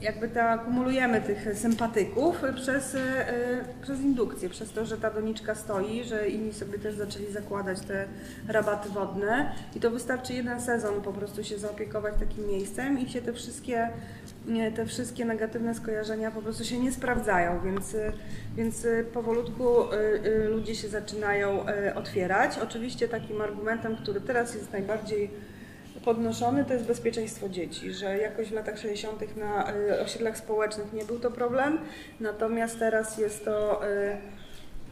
jakby 0.00 0.28
te 0.28 0.44
akumulujemy 0.44 1.20
tych 1.20 1.58
sympatyków 1.58 2.42
przez, 2.56 2.96
przez 3.82 4.00
indukcję, 4.00 4.48
przez 4.48 4.72
to, 4.72 4.86
że 4.86 4.96
ta 4.96 5.10
doniczka 5.10 5.54
stoi, 5.54 6.04
że 6.04 6.28
inni 6.28 6.52
sobie 6.52 6.78
też 6.78 6.94
zaczęli 6.94 7.32
zakładać 7.32 7.80
te 7.80 8.04
rabaty 8.48 8.88
wodne 8.88 9.52
i 9.76 9.80
to 9.80 9.90
wystarczy 9.90 10.32
jeden 10.34 10.60
sezon 10.60 11.02
po 11.02 11.12
prostu 11.12 11.44
się 11.44 11.58
zaopiekować 11.58 12.14
takim 12.20 12.46
miejscem 12.46 12.98
i 12.98 13.08
się 13.08 13.22
te 13.22 13.32
wszystkie 13.32 13.88
te 14.74 14.86
wszystkie 14.86 15.24
negatywne 15.24 15.74
skojarzenia 15.74 16.30
po 16.30 16.42
prostu 16.42 16.64
się 16.64 16.78
nie 16.78 16.92
sprawdzają, 16.92 17.60
więc, 17.60 17.96
więc 18.56 18.86
powolutku 19.12 19.92
y, 19.92 19.96
y, 20.26 20.48
ludzie 20.48 20.74
się 20.74 20.88
zaczynają 20.88 21.68
y, 21.68 21.94
otwierać. 21.94 22.58
Oczywiście 22.58 23.08
takim 23.08 23.40
argumentem, 23.40 23.96
który 23.96 24.20
teraz 24.20 24.54
jest 24.54 24.72
najbardziej 24.72 25.30
podnoszony, 26.04 26.64
to 26.64 26.72
jest 26.72 26.86
bezpieczeństwo 26.86 27.48
dzieci, 27.48 27.92
że 27.92 28.18
jakoś 28.18 28.48
w 28.48 28.52
latach 28.52 28.78
60. 28.78 29.36
na 29.36 29.72
osiedlach 30.04 30.38
społecznych 30.38 30.92
nie 30.92 31.04
był 31.04 31.18
to 31.18 31.30
problem, 31.30 31.78
natomiast 32.20 32.78
teraz 32.78 33.18
jest 33.18 33.44
to 33.44 33.80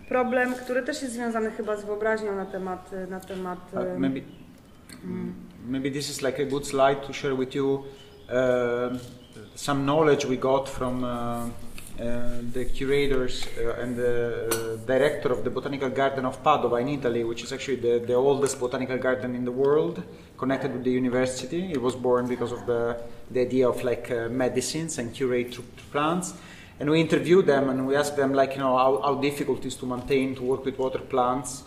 problem, 0.08 0.54
który 0.54 0.82
też 0.82 1.02
jest 1.02 1.14
związany 1.14 1.50
chyba 1.50 1.76
z 1.76 1.84
wyobraźnią 1.84 2.36
na 2.36 2.46
temat... 2.46 2.90
Na 3.10 3.20
temat 3.20 3.58
uh, 3.72 3.98
maybe, 3.98 4.20
mm. 5.04 5.34
maybe 5.68 5.90
this 5.90 6.10
is 6.10 6.22
like 6.22 6.42
a 6.42 6.46
good 6.46 6.66
slide 6.66 6.96
to 7.06 7.12
share 7.12 7.36
with 7.36 7.54
you 7.54 7.84
uh, 8.28 8.98
some 9.54 9.84
knowledge 9.86 10.24
we 10.24 10.36
got 10.36 10.68
from 10.68 11.04
uh, 11.04 11.08
uh, 11.08 11.48
the 12.52 12.64
curators 12.74 13.46
uh, 13.58 13.80
and 13.80 13.96
the 13.96 14.80
director 14.86 15.30
of 15.32 15.44
the 15.44 15.50
Botanical 15.50 15.90
Garden 15.90 16.24
of 16.24 16.42
Padova 16.42 16.80
in 16.80 16.88
Italy, 16.88 17.24
which 17.24 17.44
is 17.44 17.52
actually 17.52 17.76
the, 17.76 18.04
the 18.06 18.14
oldest 18.14 18.58
botanical 18.58 18.98
garden 18.98 19.34
in 19.34 19.44
the 19.44 19.52
world, 19.52 20.02
connected 20.38 20.72
with 20.72 20.84
the 20.84 20.90
university. 20.90 21.70
It 21.72 21.80
was 21.80 21.94
born 21.94 22.26
because 22.26 22.52
of 22.52 22.66
the, 22.66 22.96
the 23.30 23.40
idea 23.40 23.68
of 23.68 23.84
like 23.84 24.10
medicines 24.30 24.98
and 24.98 25.14
curate 25.14 25.56
plants 25.90 26.34
and 26.82 26.90
we 26.90 27.00
interviewed 27.00 27.46
them 27.46 27.68
and 27.68 27.86
we 27.86 27.94
asked 27.94 28.16
them 28.16 28.32
like 28.32 28.54
you 28.54 28.58
know 28.58 28.76
how, 28.76 29.00
how 29.02 29.14
difficult 29.14 29.60
it 29.60 29.66
is 29.66 29.76
to 29.76 29.86
maintain 29.86 30.34
to 30.34 30.42
work 30.42 30.64
with 30.64 30.76
water 30.78 30.98
plants 30.98 31.62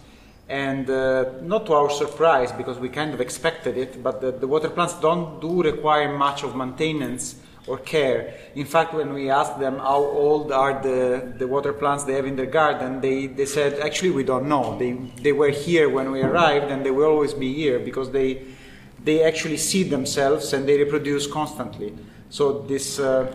and 0.50 0.90
uh, 0.90 1.26
not 1.42 1.66
to 1.66 1.74
our 1.74 1.90
surprise 1.90 2.52
because 2.52 2.78
we 2.80 2.90
kind 2.90 3.14
of 3.14 3.22
expected 3.22 3.78
it 3.78 4.04
but 4.04 4.20
the, 4.20 4.32
the, 4.32 4.48
water 4.48 4.70
plants 4.70 4.94
don't 4.96 5.40
do 5.40 5.64
require 5.64 6.16
much 6.18 6.44
of 6.44 6.54
maintenance 6.56 7.36
or 7.68 7.78
care. 7.80 8.34
In 8.54 8.66
fact, 8.66 8.94
when 8.94 9.14
we 9.14 9.30
asked 9.30 9.60
them 9.60 9.80
how 9.80 9.98
old 9.98 10.52
are 10.52 10.82
the, 10.82 11.34
the 11.38 11.48
water 11.48 11.74
plants 11.74 12.04
they 12.04 12.14
have 12.14 12.26
in 12.26 12.36
their 12.36 12.46
garden, 12.46 13.02
they, 13.02 13.28
they 13.28 13.46
said, 13.46 13.80
actually, 13.80 14.12
we 14.12 14.24
don't 14.24 14.48
know. 14.48 14.78
They, 14.78 14.94
they 15.22 15.32
were 15.32 15.50
here 15.50 15.90
when 15.90 16.12
we 16.12 16.22
arrived 16.22 16.72
and 16.72 16.86
they 16.86 16.92
will 16.92 17.10
always 17.10 17.34
be 17.34 17.54
here 17.54 17.80
because 17.80 18.12
they, 18.12 18.44
they 19.04 19.24
actually 19.24 19.58
seed 19.58 19.90
themselves 19.90 20.54
and 20.54 20.68
they 20.68 20.78
reproduce 20.78 21.26
constantly. 21.26 21.94
So 22.30 22.62
this 22.62 23.00
uh, 23.00 23.34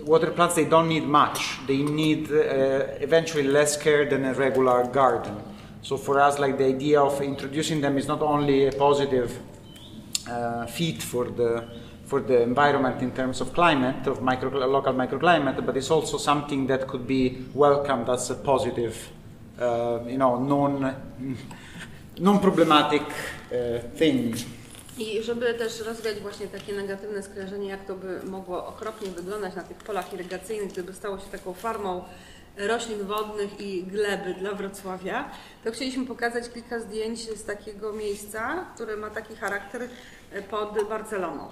water 0.00 0.30
plants, 0.30 0.56
they 0.56 0.64
don't 0.64 0.88
need 0.88 1.04
much. 1.04 1.64
They 1.66 1.78
need 1.78 2.30
uh, 2.30 2.98
eventually 3.00 3.44
less 3.44 3.76
care 3.76 4.08
than 4.08 4.24
a 4.24 4.34
regular 4.34 4.86
garden. 4.86 5.36
So 5.82 5.96
for 5.96 6.20
us, 6.20 6.40
like 6.40 6.58
the 6.58 6.66
idea 6.66 7.00
of 7.00 7.20
introducing 7.22 7.80
them 7.80 7.96
is 7.96 8.08
not 8.08 8.20
only 8.20 8.66
a 8.66 8.72
positive 8.72 9.38
uh, 10.28 10.66
feat 10.66 11.00
for 11.00 11.26
the 11.26 11.68
for 12.06 12.20
the 12.20 12.42
environment 12.42 13.02
in 13.02 13.10
terms 13.10 13.40
of 13.40 13.52
climate, 13.52 14.06
of 14.06 14.22
micro, 14.22 14.50
local 14.66 14.94
microclimate, 14.94 15.66
but 15.66 15.76
it's 15.76 15.90
also 15.90 16.18
something 16.18 16.66
that 16.68 16.86
could 16.86 17.06
be 17.06 17.44
welcomed 17.54 18.08
as 18.08 18.30
a 18.30 18.34
positive, 18.34 18.96
uh, 19.60 19.98
you 20.06 20.16
know, 20.16 20.38
non, 20.38 20.94
non-problematic 22.18 23.02
uh, 23.02 23.80
thing. 23.98 24.36
I 24.98 25.22
żeby 25.22 25.54
też 25.54 25.80
rozwiać 25.80 26.20
właśnie 26.20 26.46
takie 26.46 26.72
negatywne 26.72 27.22
skojarzenie, 27.22 27.68
jak 27.68 27.86
to 27.86 27.94
by 27.94 28.20
mogło 28.24 28.66
okropnie 28.66 29.10
wyglądać 29.10 29.56
na 29.56 29.62
tych 29.62 29.76
polach 29.76 30.12
irygacyjnych, 30.12 30.72
gdyby 30.72 30.92
stało 30.92 31.18
się 31.18 31.26
taką 31.32 31.52
farmą 31.52 32.04
roślin 32.56 33.04
wodnych 33.04 33.60
i 33.60 33.84
gleby 33.84 34.34
dla 34.34 34.52
Wrocławia, 34.52 35.30
to 35.64 35.70
chcieliśmy 35.70 36.06
pokazać 36.06 36.50
kilka 36.50 36.80
zdjęć 36.80 37.20
z 37.20 37.44
takiego 37.44 37.92
miejsca, 37.92 38.66
które 38.74 38.96
ma 38.96 39.10
taki 39.10 39.36
charakter 39.36 39.88
pod 40.50 40.88
Barceloną. 40.88 41.48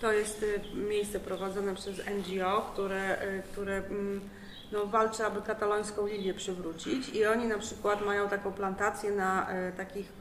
To 0.00 0.12
jest 0.12 0.42
y, 0.42 0.60
miejsce 0.74 1.20
prowadzone 1.20 1.74
przez 1.74 1.96
NGO, 1.98 2.70
które, 2.72 3.22
y, 3.22 3.42
które 3.52 3.76
mm, 3.76 4.20
no, 4.72 4.86
walczy, 4.86 5.24
aby 5.24 5.42
katalońską 5.42 6.06
lilię 6.06 6.34
przywrócić. 6.34 7.08
I 7.08 7.26
oni 7.26 7.46
na 7.46 7.58
przykład 7.58 8.06
mają 8.06 8.28
taką 8.28 8.52
plantację 8.52 9.10
na 9.10 9.56
y, 9.68 9.72
takich 9.72 10.12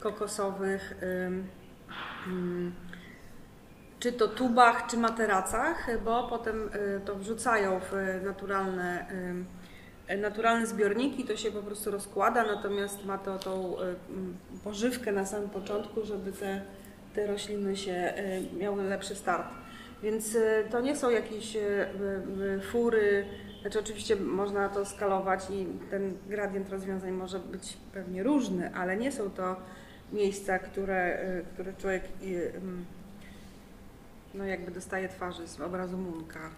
kokosowych 0.00 0.94
mm, 2.26 2.72
czy 4.00 4.12
to 4.12 4.28
tubach, 4.28 4.86
czy 4.86 4.96
materacach, 4.96 6.02
bo 6.04 6.28
potem 6.28 6.70
to 7.04 7.14
wrzucają 7.14 7.80
w 7.80 8.20
naturalne, 8.24 9.06
naturalne 10.18 10.66
zbiorniki, 10.66 11.24
to 11.24 11.36
się 11.36 11.52
po 11.52 11.62
prostu 11.62 11.90
rozkłada, 11.90 12.44
natomiast 12.44 13.04
ma 13.04 13.18
to 13.18 13.38
tą 13.38 13.76
pożywkę 14.64 15.12
na 15.12 15.26
samym 15.26 15.50
początku, 15.50 16.04
żeby 16.04 16.32
te 16.32 16.62
te 17.16 17.26
rośliny 17.26 17.76
się 17.76 17.92
e, 17.92 18.40
miały 18.58 18.84
lepszy 18.84 19.14
start. 19.14 19.46
Więc 20.02 20.36
e, 20.36 20.64
to 20.70 20.80
nie 20.80 20.96
są 20.96 21.10
jakieś 21.10 21.56
e, 21.56 21.86
fury 22.70 23.24
znaczy 23.60 23.80
oczywiście 23.80 24.16
można 24.16 24.68
to 24.68 24.84
skalować 24.84 25.40
i 25.50 25.66
ten 25.90 26.16
gradient 26.28 26.70
rozwiązań 26.70 27.10
może 27.10 27.38
być 27.38 27.76
pewnie 27.92 28.22
różny, 28.22 28.74
ale 28.74 28.96
nie 28.96 29.12
są 29.12 29.30
to 29.30 29.56
miejsca, 30.12 30.58
które, 30.58 31.18
które 31.54 31.72
człowiek 31.72 32.02
ym, 32.56 32.84
no 34.34 34.44
jakby 34.44 34.70
dostaje 34.70 35.08
twarzy 35.08 35.48
z 35.48 35.60
obrazu 35.60 35.96
Munka. 35.96 36.50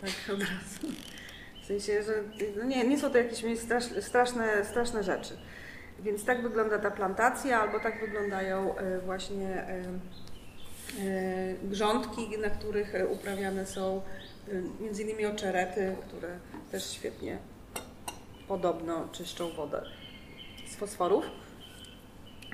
Tak 0.00 0.34
od 0.34 0.40
razu. 0.40 0.96
W 1.62 1.66
sensie, 1.66 2.02
że 2.02 2.12
no 2.58 2.64
nie, 2.64 2.88
nie 2.88 2.98
są 2.98 3.10
to 3.10 3.18
jakieś 3.18 3.44
strasz- 3.58 4.00
straszne, 4.00 4.64
straszne 4.64 5.02
rzeczy. 5.02 5.34
Więc 6.02 6.24
tak 6.24 6.42
wygląda 6.42 6.78
ta 6.78 6.90
plantacja, 6.90 7.60
albo 7.60 7.80
tak 7.80 8.00
wyglądają 8.00 8.78
y, 8.78 9.00
właśnie 9.00 9.64
y, 10.98 11.02
y, 11.02 11.56
grządki, 11.62 12.38
na 12.38 12.50
których 12.50 12.92
uprawiane 13.10 13.66
są 13.66 14.02
między 14.80 15.02
innymi 15.02 15.26
oczerety, 15.26 15.96
które 16.08 16.28
też 16.70 16.90
świetnie 16.90 17.38
podobno 18.48 19.08
czyszczą 19.12 19.50
wodę 19.52 19.82
z 20.68 20.76
fosforów. 20.76 21.24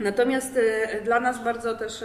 Natomiast 0.01 0.59
dla 1.05 1.21
nas 1.21 1.45
bardzo 1.45 1.75
też 1.75 2.05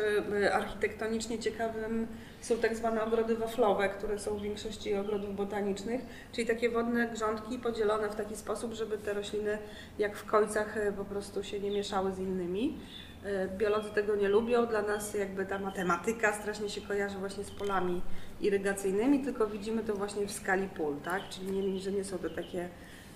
architektonicznie 0.54 1.40
ciekawym 1.40 2.08
są 2.42 2.58
tak 2.58 2.76
zwane 2.76 3.04
ogrody 3.04 3.36
waflowe, 3.36 3.90
które 3.90 4.20
są 4.20 4.38
w 4.38 4.42
większości 4.42 4.96
ogrodów 4.96 5.36
botanicznych, 5.36 6.02
czyli 6.32 6.48
takie 6.48 6.70
wodne 6.70 7.08
grządki 7.08 7.60
podzielone 7.60 8.10
w 8.10 8.16
taki 8.16 8.36
sposób, 8.36 8.74
żeby 8.74 8.98
te 8.98 9.14
rośliny 9.14 9.58
jak 10.00 10.18
w 10.18 10.26
końcach 10.26 10.78
y, 10.78 10.94
po 10.98 11.06
prostu 11.06 11.44
się 11.44 11.60
nie 11.60 11.72
mieszały 11.72 12.14
z 12.14 12.20
innymi. 12.20 12.78
Y, 13.26 13.50
Biolodzy 13.58 13.90
tego 13.90 14.16
nie 14.16 14.30
lubią, 14.30 14.66
dla 14.66 14.82
nas 14.82 15.14
jakby 15.14 15.46
ta 15.46 15.60
matematyka 15.60 16.34
strasznie 16.34 16.70
się 16.70 16.82
kojarzy 16.82 17.18
właśnie 17.18 17.44
z 17.44 17.52
polami 17.52 18.02
irygacyjnymi, 18.42 19.24
tylko 19.24 19.48
widzimy 19.48 19.84
to 19.84 19.96
właśnie 19.96 20.28
w 20.28 20.32
skali 20.32 20.68
pól, 20.68 20.96
tak? 21.04 21.30
Czyli 21.30 21.52
nie, 21.52 21.80
że 21.80 21.92
nie 21.92 22.04
są 22.04 22.18
to 22.18 22.30
takie 22.30 22.70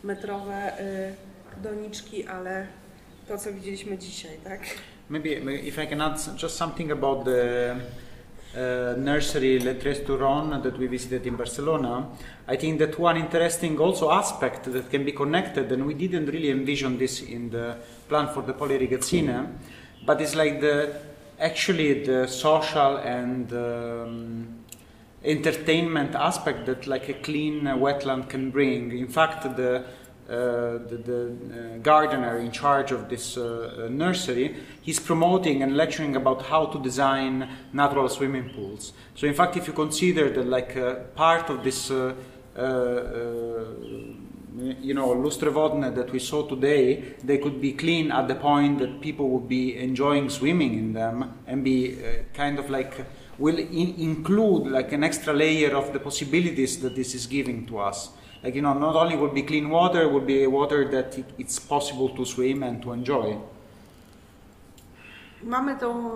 metrowe 0.03 0.80
y, 0.80 1.61
doniczki, 1.63 2.28
ale 2.28 2.67
to, 3.28 3.38
co 3.38 3.53
widzieliśmy 3.53 3.97
dzisiaj, 3.97 4.38
tak? 4.43 4.61
Maybe 5.09 5.30
if 5.53 5.84
I 5.84 5.88
can 5.88 6.01
add 6.01 6.41
just 6.43 6.57
something 6.57 6.91
about 6.91 7.26
the 7.26 7.76
uh, 8.56 8.95
nursery 8.97 9.60
Le 9.60 9.76
Turon 9.76 10.64
that 10.64 10.78
we 10.78 10.88
visited 10.88 11.28
in 11.28 11.36
Barcelona. 11.36 12.08
I 12.47 12.56
think 12.56 12.80
that 12.80 12.97
one 12.97 13.18
interesting 13.18 13.80
also 13.80 14.12
aspect 14.12 14.72
that 14.72 14.89
can 14.89 15.03
be 15.03 15.12
connected, 15.12 15.72
and 15.72 15.86
we 15.86 15.93
didn't 15.93 16.28
really 16.28 16.51
envision 16.51 16.97
this 16.97 17.22
in 17.22 17.49
the 17.49 17.78
plan 18.08 18.28
for 18.34 18.43
the 18.43 18.53
Polirigazzine, 18.53 19.47
but 20.06 20.22
it's 20.22 20.36
like 20.36 20.62
the 20.62 20.95
actually 21.39 22.06
the 22.06 22.28
social 22.28 22.97
and 22.97 23.51
um, 23.51 24.47
entertainment 25.24 26.16
aspect 26.16 26.66
that 26.66 26.88
like 26.88 27.10
a 27.10 27.14
clean 27.14 27.64
wetland 27.64 28.30
can 28.30 28.51
bring. 28.51 28.97
In 28.97 29.08
fact, 29.08 29.43
the 29.58 29.84
the, 30.28 30.97
the 31.05 31.76
uh, 31.76 31.78
gardener 31.80 32.39
in 32.39 32.51
charge 32.51 32.91
of 32.91 33.09
this 33.09 33.38
uh, 33.38 33.86
uh, 33.86 33.89
nursery, 33.89 34.55
he's 34.82 34.99
promoting 34.99 35.61
and 35.61 35.78
lecturing 35.78 36.15
about 36.15 36.43
how 36.43 36.65
to 36.65 36.82
design 36.82 37.47
natural 37.73 38.09
swimming 38.09 38.49
pools. 38.49 38.93
So, 39.15 39.28
in 39.28 39.34
fact, 39.34 39.57
if 39.57 39.67
you 39.67 39.73
consider 39.73 40.30
that 40.32 40.47
like 40.47 40.76
uh, 40.76 40.95
part 41.15 41.49
of 41.49 41.63
this, 41.63 41.91
uh, 41.91 42.15
uh, 42.57 42.61
uh, 42.61 43.65
you 44.82 44.93
know, 44.93 45.09
lustre 45.09 45.51
wodne 45.51 45.93
that 45.93 46.11
we 46.11 46.19
saw 46.19 46.47
today, 46.47 47.15
they 47.23 47.38
could 47.38 47.61
be 47.61 47.73
clean 47.73 48.11
at 48.11 48.28
the 48.28 48.36
point 48.36 48.80
that 48.80 49.01
people 49.01 49.30
would 49.30 49.47
be 49.47 49.78
enjoying 49.78 50.30
swimming 50.30 50.73
in 50.73 50.93
them 50.93 51.39
and 51.45 51.63
be 51.63 51.97
uh, 51.97 52.23
kind 52.34 52.57
of 52.57 52.69
like 52.69 53.05
will 53.38 53.57
in- 53.57 53.95
include 53.97 54.67
like 54.67 54.91
an 54.93 55.03
extra 55.03 55.34
layer 55.34 55.76
of 55.76 55.91
the 55.93 55.99
possibilities 55.99 56.80
that 56.82 56.95
this 56.95 57.13
is 57.13 57.28
giving 57.28 57.65
to 57.67 57.80
us. 57.80 58.09
Like 58.45 58.55
you 58.55 58.61
know, 58.61 58.79
not 58.79 58.95
only 58.95 59.17
will 59.17 59.33
be 59.33 59.41
clean 59.41 59.69
water, 59.69 60.07
will 60.07 60.21
be 60.25 60.47
water 60.47 60.89
that 60.91 61.17
it, 61.17 61.25
it's 61.39 61.59
possible 61.59 62.09
to 62.09 62.25
swim 62.25 62.63
and 62.63 62.83
to 62.83 62.93
enjoy. 62.93 63.37
Mamy 65.43 65.75
tą, 65.77 66.09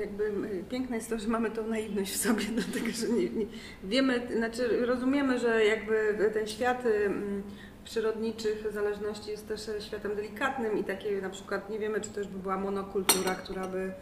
jakby 0.00 0.32
piękne 0.70 0.96
jest 0.96 1.10
to, 1.10 1.18
że 1.18 1.28
mamy 1.28 1.50
tą 1.50 1.66
naiwność 1.66 2.12
w 2.12 2.16
sobie, 2.16 2.44
dlatego 2.58 2.86
że 2.96 3.08
nie, 3.08 3.30
nie, 3.30 3.46
wiemy, 3.84 4.28
znaczy 4.36 4.86
rozumiemy, 4.86 5.38
że 5.38 5.64
jakby 5.64 6.30
ten 6.34 6.46
świat 6.46 6.84
m, 7.06 7.42
przyrodniczych 7.84 8.72
zależności 8.72 9.30
jest 9.30 9.48
też 9.48 9.70
światem 9.80 10.14
delikatnym 10.16 10.78
i 10.78 10.84
takie 10.84 11.22
na 11.22 11.30
przykład 11.30 11.70
nie 11.70 11.78
wiemy, 11.78 12.00
czy 12.00 12.10
to 12.10 12.20
już 12.20 12.28
by 12.28 12.38
była 12.38 12.56
monokultura, 12.58 13.34
która 13.34 13.66
by 13.68 13.92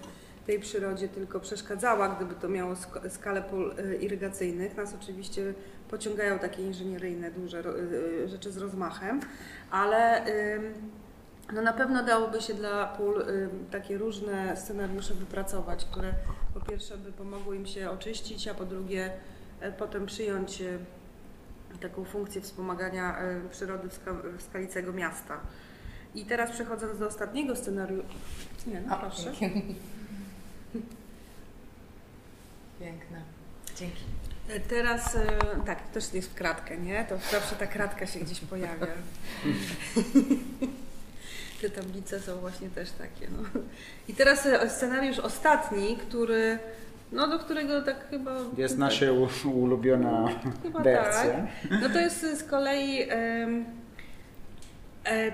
tej 0.47 0.61
przyrodzie 0.61 1.09
tylko 1.09 1.41
przeszkadzała, 1.41 2.09
gdyby 2.09 2.35
to 2.35 2.49
miało 2.49 2.73
sk- 2.75 3.11
skalę 3.11 3.43
pól 3.43 3.75
y, 3.79 3.97
irygacyjnych. 3.97 4.77
Nas 4.77 4.95
oczywiście 5.03 5.55
pociągają 5.91 6.39
takie 6.39 6.63
inżynieryjne 6.63 7.31
duże 7.31 7.63
ro- 7.63 7.79
y, 7.79 8.29
rzeczy 8.29 8.53
z 8.53 8.57
rozmachem, 8.57 9.21
ale 9.71 10.25
no 11.53 11.63
na 11.63 11.73
pewno 11.73 12.03
dałoby 12.03 12.41
się 12.41 12.55
dla 12.55 12.87
pól 12.87 13.21
y, 13.21 13.49
takie 13.71 13.99
różne 13.99 14.57
scenariusze 14.57 15.15
wypracować, 15.15 15.85
które 15.85 16.15
po 16.55 16.61
pierwsze 16.61 16.99
by 16.99 17.13
pomogły 17.13 17.57
im 17.57 17.67
się 17.67 17.91
oczyścić, 17.91 18.49
a 18.49 18.55
po 18.55 18.65
drugie 18.65 19.13
e, 19.61 19.73
potem 19.73 20.07
przyjąć 20.07 20.61
y, 20.61 20.79
taką 21.81 22.05
funkcję 22.05 22.41
wspomagania 22.41 23.23
y, 23.47 23.49
przyrody 23.51 23.89
w 23.89 24.43
skali 24.43 24.69
całego 24.69 24.93
miasta. 24.93 25.41
I 26.15 26.25
teraz 26.25 26.51
przechodząc 26.51 26.99
do 26.99 27.07
ostatniego 27.07 27.57
scenariusza. 27.57 28.09
Nie, 28.67 28.81
no 28.81 28.99
proszę. 28.99 29.33
Piękne. 32.81 33.23
Dzięki. 33.77 34.03
Teraz, 34.69 35.17
e, 35.17 35.27
tak, 35.67 35.83
to 35.83 35.95
też 35.95 36.15
jest 36.15 36.31
w 36.31 36.35
kratkę, 36.35 36.77
nie? 36.79 37.05
To 37.09 37.19
zawsze 37.31 37.57
ta 37.57 37.67
kratka 37.67 38.07
się 38.07 38.21
gdzieś 38.21 38.41
pojawia. 38.41 38.87
Te 41.61 41.71
tablice 41.71 42.21
są 42.21 42.37
właśnie 42.37 42.69
też 42.69 42.91
takie, 42.91 43.29
no. 43.31 43.61
I 44.09 44.15
teraz 44.15 44.47
e, 44.47 44.71
scenariusz 44.71 45.19
ostatni, 45.19 45.97
który, 45.97 46.59
no 47.13 47.29
do 47.29 47.39
którego 47.39 47.83
tak 47.83 48.11
chyba... 48.11 48.37
Jest 48.57 48.79
nasza 48.79 49.07
ulubiona 49.45 50.29
Chyba 50.63 50.81
wersja. 50.81 51.47
No 51.83 51.89
to 51.89 51.99
jest 51.99 52.27
z 52.39 52.43
kolei 52.45 53.09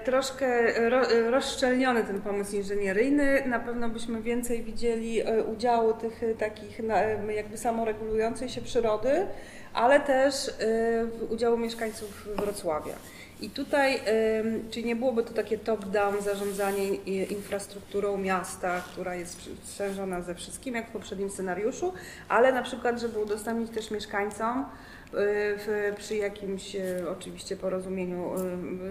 troszkę 0.05 0.47
e, 0.47 1.31
rozszczelniony 1.31 2.05
ten 2.05 2.21
pomysł 2.21 2.57
inżynieryjny. 2.57 3.43
Na 3.47 3.61
pewno 3.61 3.89
byśmy 3.89 4.23
więcej 4.23 4.63
widzieli 4.63 5.21
e, 5.21 5.45
udziału 5.45 5.93
tych 5.93 6.23
e, 6.23 6.35
takich 6.35 6.81
jakby 7.37 7.59
samoregulującej 7.59 8.49
się 8.49 8.61
przyrody, 8.61 9.27
ale 9.75 10.01
też 10.01 10.51
udziału 11.31 11.59
mieszkańców 11.59 12.29
Wrocławia. 12.37 12.95
I 13.41 13.51
tutaj, 13.51 14.01
czyli 14.71 14.87
nie 14.87 14.97
byłoby 14.97 15.25
to 15.25 15.35
takie 15.35 15.59
top-down 15.59 16.23
zarządzanie 16.23 16.89
infrastrukturą 17.25 18.17
miasta, 18.17 18.81
która 18.93 19.15
jest 19.15 19.51
sprzężona 19.65 20.21
ze 20.21 20.35
wszystkim, 20.35 20.75
jak 20.75 20.89
w 20.89 20.93
poprzednim 20.93 21.31
scenariuszu, 21.31 21.93
ale 22.29 22.53
na 22.53 22.63
przykład, 22.63 23.01
żeby 23.01 23.19
udostępnić 23.19 23.71
też 23.71 23.91
mieszkańcom 23.91 24.65
w, 25.13 25.93
przy 25.97 26.17
jakimś 26.17 26.77
y, 26.77 27.09
oczywiście 27.11 27.57
porozumieniu 27.57 28.35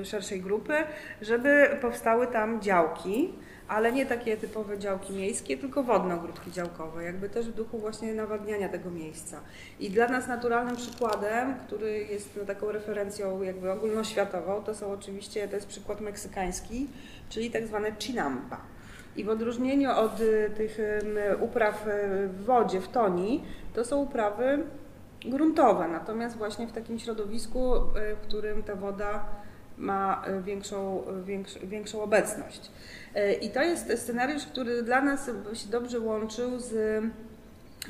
y, 0.01 0.05
szerszej 0.05 0.41
grupy, 0.41 0.74
żeby 1.22 1.78
powstały 1.82 2.28
tam 2.28 2.61
działki, 2.61 3.34
ale 3.67 3.91
nie 3.91 4.05
takie 4.05 4.38
typowe 4.38 4.80
działki 4.80 5.13
miejskie, 5.13 5.57
tylko 5.57 5.84
wodne 5.84 6.15
ogródki 6.15 6.51
działkowe, 6.51 7.03
jakby 7.03 7.30
też 7.30 7.49
w 7.49 7.53
duchu 7.53 7.80
właśnie 7.80 8.13
nawadniania 8.13 8.69
tego 8.69 8.89
miejsca. 8.89 9.39
I 9.80 9.89
dla 9.89 10.07
nas 10.07 10.28
naturalnym 10.28 10.76
przykładem, 10.76 11.55
który 11.67 11.97
jest 11.97 12.30
no, 12.38 12.45
taką 12.45 12.72
referencją 12.72 13.41
jakby 13.41 13.72
ogólnoświatową, 13.72 14.63
to 14.63 14.76
są 14.76 14.91
oczywiście, 14.91 15.47
to 15.47 15.55
jest 15.55 15.67
przykład 15.67 16.01
meksykański, 16.01 16.88
czyli 17.30 17.51
tak 17.51 17.67
zwane 17.67 17.91
chinampa. 17.99 18.61
I 19.15 19.24
w 19.24 19.30
odróżnieniu 19.30 19.91
od 19.91 20.19
y, 20.19 20.51
tych 20.57 20.78
upraw 21.39 21.86
w 22.28 22.43
wodzie, 22.45 22.82
w 22.82 22.88
toni, 22.88 23.43
to 23.74 23.86
są 23.86 23.97
uprawy 23.97 24.63
gruntowe, 25.26 25.88
natomiast 25.88 26.38
właśnie 26.38 26.67
w 26.67 26.72
takim 26.72 26.99
środowisku, 26.99 27.76
y, 27.76 28.15
w 28.15 28.19
którym 28.28 28.63
ta 28.63 28.76
woda 28.76 29.26
ma 29.78 30.26
y, 30.39 30.41
większą, 30.43 31.03
y, 31.19 31.24
większ, 31.24 31.59
większą 31.63 32.01
obecność. 32.01 32.72
I 33.41 33.49
to 33.49 33.61
jest 33.61 33.97
scenariusz, 33.97 34.45
który 34.45 34.84
dla 34.84 35.01
nas 35.01 35.26
się 35.53 35.69
dobrze 35.69 35.99
łączył 35.99 36.59
z, 36.59 37.03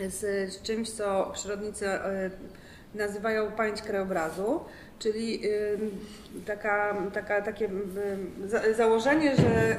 z, 0.09 0.61
czymś, 0.61 0.89
co 0.89 1.32
przyrodnicy 1.34 1.86
nazywają 2.95 3.51
pamięć 3.51 3.82
krajobrazu, 3.82 4.59
czyli 4.99 5.41
taka, 6.45 6.97
taka, 7.13 7.41
takie 7.41 7.69
za, 8.45 8.73
założenie, 8.73 9.36
że 9.36 9.77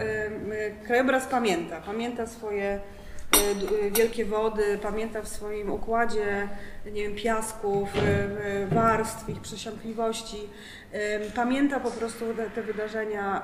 krajobraz 0.85 1.27
pamięta, 1.27 1.81
pamięta 1.81 2.27
swoje 2.27 2.81
wielkie 3.93 4.25
wody, 4.25 4.79
pamięta 4.83 5.23
w 5.23 5.29
swoim 5.29 5.71
układzie, 5.71 6.49
nie 6.87 7.03
wiem, 7.03 7.15
piasków, 7.15 7.89
e, 7.97 8.01
e, 8.01 8.67
warstw, 8.67 9.29
ich 9.29 9.41
przesiąkliwości. 9.41 10.37
Pamięta 11.35 11.81
po 11.81 11.91
prostu 11.91 12.25
te, 12.55 12.63
wydarzenia 12.63 13.43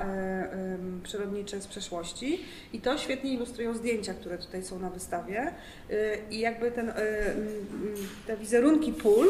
przyrodnicze 1.02 1.60
z 1.60 1.66
przeszłości 1.66 2.44
i 2.72 2.80
to 2.80 2.98
świetnie 2.98 3.34
ilustrują 3.34 3.74
zdjęcia, 3.74 4.14
które 4.14 4.38
tutaj 4.38 4.62
są 4.64 4.78
na 4.78 4.90
wystawie. 4.90 5.52
I 6.30 6.40
jakby 6.40 6.70
ten, 6.70 6.92
te 8.26 8.36
wizerunki 8.36 8.92
pól 8.92 9.26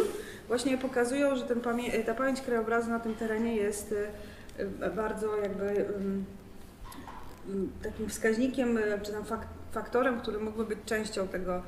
właśnie 0.49 0.79
pokazują, 0.79 1.37
że 1.37 1.43
ten 1.43 1.61
pamię- 1.61 2.05
ta 2.07 2.15
pamięć 2.15 2.41
krajobrazu 2.41 2.91
na 2.91 3.01
tym 3.01 3.15
terenie 3.15 3.57
jest 3.57 3.95
bardzo 4.97 5.37
jakby 5.37 5.85
takim 7.83 8.09
wskaźnikiem, 8.09 8.79
czy 9.03 9.13
tam 9.13 9.23
fak- 9.25 9.58
faktorem, 9.73 10.21
który 10.21 10.39
mógłby 10.39 10.65
być 10.65 10.79
częścią 10.87 11.29
tego, 11.29 11.63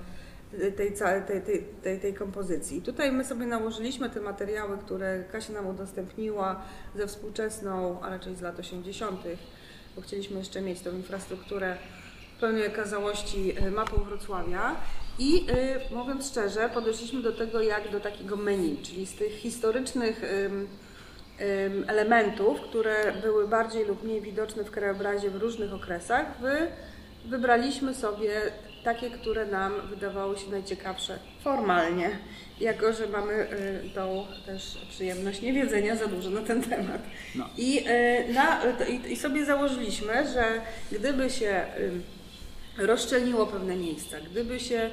e, 0.55 0.72
tej, 0.72 0.92
tej, 1.26 1.42
tej, 1.42 1.64
tej, 1.82 2.01
tej 2.01 2.14
kompozycji. 2.14 2.82
Tutaj 2.82 3.12
my 3.12 3.24
sobie 3.24 3.46
nałożyliśmy 3.46 4.11
te 4.11 4.20
materiały, 4.20 4.78
które 4.78 5.24
Kasia 5.32 5.53
nam 5.53 5.66
udostępniła 5.66 6.62
ze 6.96 7.07
współczesną, 7.07 8.03
a 8.03 8.09
raczej 8.09 8.36
z 8.36 8.40
lat 8.40 8.59
80., 8.59 9.20
bo 9.96 10.03
chcieliśmy 10.03 10.38
jeszcze 10.38 10.61
mieć 10.61 10.80
tą 10.80 10.90
infrastrukturę 10.90 11.76
pełnej 12.40 12.66
okazałości 12.66 13.55
e, 13.57 13.70
mapą 13.70 14.05
Wrocławia. 14.05 14.76
I 15.18 15.46
y, 15.90 15.94
mówiąc 15.94 16.26
szczerze, 16.26 16.70
podeszliśmy 16.74 17.22
do 17.22 17.32
tego 17.32 17.61
jak 17.61 17.90
do 17.90 18.01
takiego 18.01 18.36
menu, 18.36 18.76
czyli 18.82 19.07
z 19.07 19.14
tych 19.14 19.32
historycznych 19.32 20.22
ym, 20.24 20.68
ym, 21.40 21.84
elementów, 21.88 22.61
które 22.61 23.12
były 23.22 23.48
bardziej 23.48 23.84
lub 23.84 24.05
mniej 24.05 24.20
widoczne 24.20 24.64
w 24.64 24.70
krajobrazie 24.70 25.30
w 25.30 25.36
różnych 25.36 25.74
okresach, 25.74 26.40
wy, 26.40 26.68
wybraliśmy 27.24 27.94
sobie 27.94 28.40
takie, 28.84 29.10
które 29.10 29.46
nam 29.46 29.72
wydawały 29.90 30.38
się 30.38 30.50
najciekawsze 30.50 31.18
formalnie, 31.44 32.10
jako 32.60 32.92
że 32.92 33.06
mamy 33.06 33.32
y, 33.32 33.90
tą 33.94 34.26
też 34.46 34.86
przyjemność 34.90 35.42
niewiedzenia 35.42 35.96
za 35.96 36.06
dużo 36.06 36.30
na 36.30 36.40
ten 36.40 36.62
temat. 36.62 37.02
No. 37.34 37.48
I, 37.56 37.78
y, 37.78 38.32
na, 38.32 38.62
i, 39.08 39.16
sobie 39.16 39.44
założyliśmy, 39.44 40.12
że 40.32 40.60
gdyby 40.92 41.30
się 41.30 41.64
ym, 41.80 42.02
rozszczelniło 42.78 43.46
pewne 43.46 43.76
miejsca, 43.76 44.16
gdyby 44.30 44.60
się 44.60 44.90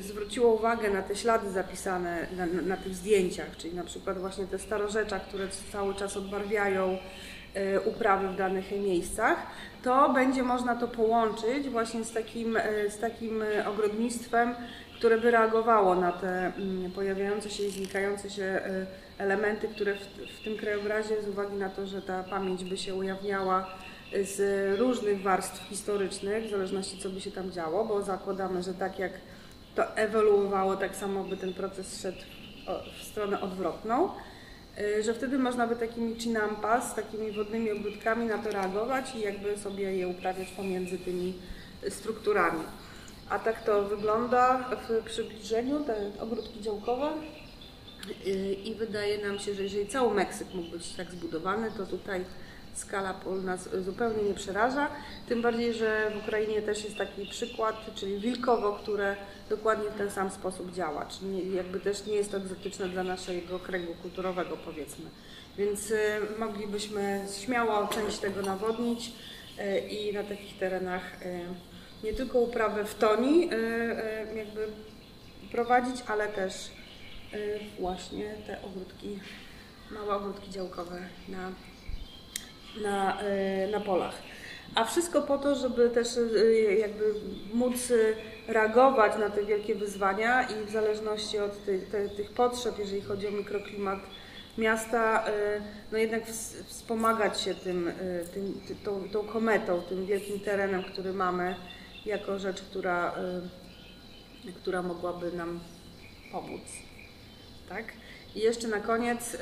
zwróciło 0.00 0.54
uwagę 0.54 0.90
na 0.90 1.02
te 1.02 1.16
ślady 1.16 1.50
zapisane 1.50 2.26
na, 2.36 2.46
na, 2.46 2.62
na 2.62 2.76
tych 2.76 2.94
zdjęciach, 2.94 3.56
czyli 3.56 3.74
na 3.74 3.84
przykład 3.84 4.18
właśnie 4.18 4.46
te 4.46 4.58
starorzecza, 4.58 5.20
które 5.20 5.48
cały 5.72 5.94
czas 5.94 6.16
odbarwiają 6.16 6.98
uprawy 7.84 8.28
w 8.28 8.36
danych 8.36 8.70
miejscach, 8.70 9.46
to 9.82 10.12
będzie 10.12 10.42
można 10.42 10.76
to 10.76 10.88
połączyć 10.88 11.68
właśnie 11.68 12.04
z 12.04 12.12
takim, 12.12 12.56
e, 12.56 12.90
z 12.90 12.98
takim 12.98 13.42
e, 13.42 13.68
ogrodnictwem, 13.68 14.54
które 14.96 15.18
by 15.18 15.30
reagowało 15.30 15.94
na 15.94 16.12
te 16.12 16.52
mm, 16.56 16.90
pojawiające 16.90 17.50
się 17.50 17.62
i 17.62 17.70
znikające 17.70 18.30
się 18.30 18.42
e, 18.42 18.86
elementy, 19.18 19.68
które 19.68 19.94
w, 19.94 20.38
w 20.40 20.44
tym 20.44 20.56
krajobrazie 20.56 21.22
z 21.22 21.28
uwagi 21.28 21.56
na 21.56 21.68
to, 21.68 21.86
że 21.86 22.02
ta 22.02 22.22
pamięć 22.22 22.64
by 22.64 22.76
się 22.76 22.94
ujawniała 22.94 23.66
z 24.22 24.40
różnych 24.78 25.22
warstw 25.22 25.68
historycznych, 25.68 26.44
w 26.44 26.50
zależności 26.50 26.98
co 26.98 27.10
by 27.10 27.20
się 27.20 27.30
tam 27.30 27.50
działo, 27.50 27.84
bo 27.84 28.02
zakładamy, 28.02 28.62
że 28.62 28.74
tak 28.74 28.98
jak 28.98 29.12
to 29.74 29.96
ewoluowało, 29.96 30.76
tak 30.76 30.96
samo 30.96 31.24
by 31.24 31.36
ten 31.36 31.54
proces 31.54 32.00
szedł 32.02 32.18
w 32.98 33.04
stronę 33.04 33.40
odwrotną, 33.40 34.10
że 35.00 35.14
wtedy 35.14 35.38
można 35.38 35.66
by 35.66 35.76
takimi 35.76 36.20
chinampas, 36.20 36.94
takimi 36.94 37.32
wodnymi 37.32 37.70
ogródkami 37.70 38.26
na 38.26 38.38
to 38.38 38.50
reagować 38.50 39.14
i 39.14 39.20
jakby 39.20 39.58
sobie 39.58 39.96
je 39.96 40.08
uprawiać 40.08 40.48
pomiędzy 40.48 40.98
tymi 40.98 41.34
strukturami. 41.88 42.60
A 43.28 43.38
tak 43.38 43.64
to 43.64 43.82
wygląda 43.82 44.70
w 44.88 45.04
przybliżeniu, 45.04 45.80
te 45.80 46.10
ogródki 46.20 46.60
działkowe. 46.60 47.10
Y, 48.26 48.54
I 48.64 48.74
wydaje 48.74 49.26
nam 49.26 49.38
się, 49.38 49.54
że 49.54 49.62
jeżeli 49.62 49.86
cały 49.86 50.14
Meksyk 50.14 50.54
mógł 50.54 50.70
być 50.70 50.94
tak 50.94 51.10
zbudowany, 51.10 51.70
to 51.76 51.86
tutaj 51.86 52.24
skala 52.78 53.14
pól 53.14 53.44
nas 53.44 53.68
zupełnie 53.84 54.22
nie 54.22 54.34
przeraża. 54.34 54.88
Tym 55.28 55.42
bardziej, 55.42 55.74
że 55.74 56.10
w 56.10 56.24
Ukrainie 56.24 56.62
też 56.62 56.84
jest 56.84 56.96
taki 56.96 57.26
przykład, 57.26 57.76
czyli 57.94 58.18
Wilkowo, 58.18 58.72
które 58.72 59.16
dokładnie 59.50 59.90
w 59.90 59.98
ten 59.98 60.10
sam 60.10 60.30
sposób 60.30 60.72
działa. 60.72 61.06
Czyli 61.06 61.54
jakby 61.54 61.80
też 61.80 62.06
nie 62.06 62.14
jest 62.14 62.30
to 62.30 62.36
egzotyczne 62.36 62.88
dla 62.88 63.02
naszego 63.02 63.58
kręgu 63.58 63.94
kulturowego, 64.02 64.56
powiedzmy. 64.56 65.10
Więc 65.58 65.90
y, 65.90 66.20
moglibyśmy 66.38 67.26
śmiało 67.40 67.86
część 67.86 68.18
tego 68.18 68.42
nawodnić 68.42 69.12
y, 69.58 69.78
i 69.78 70.14
na 70.14 70.22
takich 70.22 70.58
terenach 70.58 71.22
y, 71.22 71.40
nie 72.04 72.12
tylko 72.12 72.38
uprawę 72.38 72.84
w 72.84 72.94
toni 72.94 73.50
jakby 74.34 74.68
prowadzić, 75.52 75.96
ale 76.06 76.28
też 76.28 76.70
właśnie 77.78 78.34
te 78.46 78.62
ogródki, 78.62 79.18
małe 79.90 80.14
ogródki 80.14 80.50
działkowe 80.50 81.00
na, 81.28 81.52
na, 82.76 83.22
y, 83.22 83.70
na 83.70 83.80
polach. 83.80 84.14
A 84.74 84.84
wszystko 84.84 85.22
po 85.22 85.38
to, 85.38 85.54
żeby 85.54 85.90
też 85.90 86.16
y, 86.16 86.76
jakby 86.80 87.14
móc 87.52 87.92
reagować 88.48 89.18
na 89.18 89.30
te 89.30 89.44
wielkie 89.44 89.74
wyzwania 89.74 90.42
i 90.42 90.64
w 90.66 90.70
zależności 90.70 91.38
od 91.38 91.64
ty, 91.64 91.86
te, 91.92 92.08
tych 92.08 92.30
potrzeb, 92.32 92.78
jeżeli 92.78 93.00
chodzi 93.00 93.28
o 93.28 93.30
mikroklimat 93.30 93.98
miasta, 94.58 95.28
y, 95.28 95.32
no 95.92 95.98
jednak 95.98 96.26
ws- 96.26 96.64
wspomagać 96.66 97.40
się 97.40 97.54
tym, 97.54 97.92
tym, 98.34 98.60
ty, 98.68 98.74
tą, 98.74 99.08
tą 99.08 99.24
kometą, 99.24 99.82
tym 99.82 100.06
wielkim 100.06 100.40
terenem, 100.40 100.84
który 100.84 101.12
mamy, 101.12 101.56
jako 102.06 102.38
rzecz, 102.38 102.62
która, 102.62 103.14
która 104.56 104.82
mogłaby 104.82 105.32
nam 105.32 105.60
pomóc. 106.32 106.62
Tak? 107.68 107.84
I 108.34 108.40
jeszcze 108.40 108.68
na 108.68 108.80
koniec, 108.80 109.36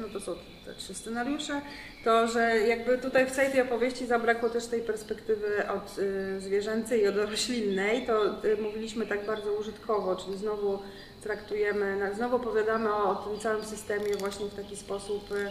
no 0.00 0.08
to 0.08 0.20
są 0.20 0.34
te 0.64 0.74
trzy 0.74 0.94
scenariusze, 0.94 1.60
to, 2.04 2.28
że 2.28 2.58
jakby 2.60 2.98
tutaj 2.98 3.26
w 3.26 3.30
całej 3.30 3.52
tej 3.52 3.60
opowieści 3.60 4.06
zabrakło 4.06 4.50
też 4.50 4.66
tej 4.66 4.82
perspektywy 4.82 5.68
od 5.68 5.98
y, 5.98 6.40
zwierzęcej 6.40 7.00
i 7.00 7.08
od 7.08 7.16
roślinnej, 7.16 8.06
to 8.06 8.44
y, 8.44 8.56
mówiliśmy 8.56 9.06
tak 9.06 9.26
bardzo 9.26 9.52
użytkowo, 9.52 10.16
czyli 10.16 10.38
znowu 10.38 10.78
traktujemy, 11.22 12.10
znowu 12.16 12.36
opowiadamy 12.36 12.92
o, 12.94 13.10
o 13.10 13.14
tym 13.14 13.40
całym 13.40 13.64
systemie 13.64 14.16
właśnie 14.18 14.46
w 14.46 14.54
taki 14.54 14.76
sposób 14.76 15.30
y, 15.32 15.50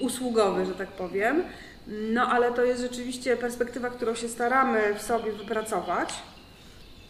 usługowy, 0.00 0.66
że 0.66 0.74
tak 0.74 0.88
powiem. 0.88 1.44
No 1.86 2.26
ale 2.26 2.52
to 2.52 2.64
jest 2.64 2.82
rzeczywiście 2.82 3.36
perspektywa, 3.36 3.90
którą 3.90 4.14
się 4.14 4.28
staramy 4.28 4.94
w 4.94 5.02
sobie 5.02 5.32
wypracować, 5.32 6.14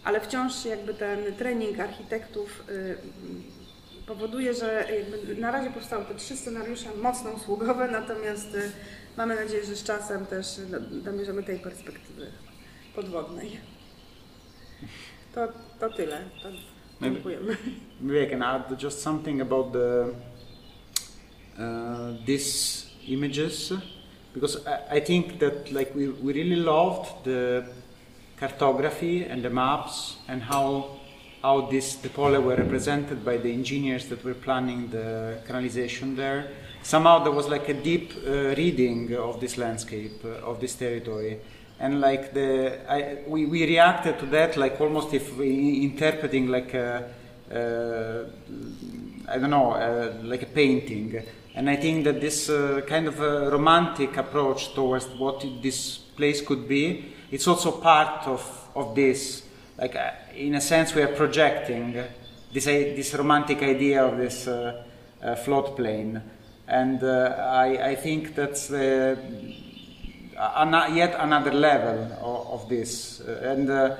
ale 0.04 0.20
wciąż 0.20 0.64
jakby 0.64 0.94
ten 0.94 1.34
trening 1.38 1.80
architektów 1.80 2.64
y, 2.70 2.96
powoduje, 4.06 4.54
że 4.54 4.88
na 5.38 5.50
razie 5.50 5.70
powstały 5.70 6.04
te 6.04 6.14
trzy 6.14 6.36
scenariusze 6.36 6.88
mocno 7.02 7.30
usługowe, 7.30 7.88
natomiast 7.88 8.54
y, 8.54 8.72
mamy 9.16 9.34
nadzieję, 9.34 9.64
że 9.64 9.76
z 9.76 9.84
czasem 9.84 10.26
też 10.26 10.58
y, 10.58 10.66
namierzamy 11.04 11.42
tej 11.42 11.58
perspektywy 11.58 12.26
podwodnej. 12.94 13.60
To, 15.34 15.48
to 15.80 15.90
tyle. 15.90 16.20
To 16.42 16.48
dziękujemy. 17.02 17.56
Maybe 18.00 18.26
I 18.26 18.30
can 18.30 18.42
add 18.42 18.82
just 18.82 19.02
something 19.02 19.40
about 19.40 19.72
the 19.72 20.04
uh, 21.58 22.26
these 22.26 22.86
images 23.08 23.72
because 24.34 24.58
I, 24.66 24.96
I 24.96 25.00
think 25.00 25.38
that 25.38 25.72
like 25.72 25.94
we, 25.94 26.08
we 26.08 26.32
really 26.32 26.56
loved 26.56 27.24
the 27.24 27.64
cartography 28.36 29.24
and 29.24 29.42
the 29.42 29.50
maps 29.50 30.16
and 30.28 30.42
how 30.42 30.84
how 31.42 31.62
this 31.62 31.96
the 31.96 32.08
pole 32.08 32.40
were 32.40 32.56
represented 32.56 33.24
by 33.24 33.36
the 33.36 33.52
engineers 33.52 34.06
that 34.06 34.24
were 34.24 34.34
planning 34.34 34.88
the 34.90 35.38
canalization 35.46 36.16
there. 36.16 36.50
Somehow 36.82 37.22
there 37.24 37.32
was 37.32 37.48
like 37.48 37.68
a 37.68 37.74
deep 37.74 38.12
uh, 38.26 38.54
reading 38.56 39.14
of 39.16 39.40
this 39.40 39.58
landscape 39.58 40.24
uh, 40.24 40.50
of 40.50 40.60
this 40.60 40.74
territory 40.74 41.40
and 41.82 42.00
like 42.00 42.32
the 42.32 42.78
I, 42.88 43.18
we, 43.26 43.46
we 43.46 43.66
reacted 43.66 44.18
to 44.20 44.26
that 44.26 44.56
like 44.56 44.80
almost 44.80 45.12
if 45.12 45.36
we 45.36 45.82
interpreting 45.82 46.48
like 46.48 46.74
a, 46.74 47.10
uh, 47.50 48.24
I 49.28 49.38
don't 49.38 49.50
know 49.50 49.72
uh, 49.72 50.14
like 50.22 50.42
a 50.42 50.46
painting 50.46 51.22
and 51.54 51.68
I 51.68 51.76
think 51.76 52.04
that 52.04 52.20
this 52.20 52.48
uh, 52.48 52.82
kind 52.86 53.08
of 53.08 53.20
a 53.20 53.50
romantic 53.50 54.16
approach 54.16 54.74
towards 54.74 55.06
what 55.18 55.44
this 55.60 55.98
place 55.98 56.40
could 56.40 56.68
be 56.68 57.12
it's 57.32 57.48
also 57.48 57.72
part 57.72 58.28
of, 58.28 58.68
of 58.76 58.94
this 58.94 59.42
like 59.78 59.96
uh, 59.96 60.10
in 60.34 60.54
a 60.54 60.60
sense 60.60 60.94
we 60.94 61.02
are 61.02 61.14
projecting 61.14 61.92
this 62.52 62.64
this 62.64 63.14
romantic 63.14 63.62
idea 63.62 64.04
of 64.04 64.18
this 64.18 64.46
uh, 64.46 64.84
uh, 65.22 65.34
floodplain 65.36 66.20
and 66.68 67.02
uh, 67.02 67.34
I, 67.38 67.90
I 67.90 67.94
think 67.96 68.34
that's 68.34 68.70
an- 68.70 69.54
yet 70.94 71.16
another 71.18 71.52
level 71.52 72.12
of, 72.22 72.62
of 72.62 72.68
this. 72.68 73.20
And 73.20 73.70
uh, 73.70 73.96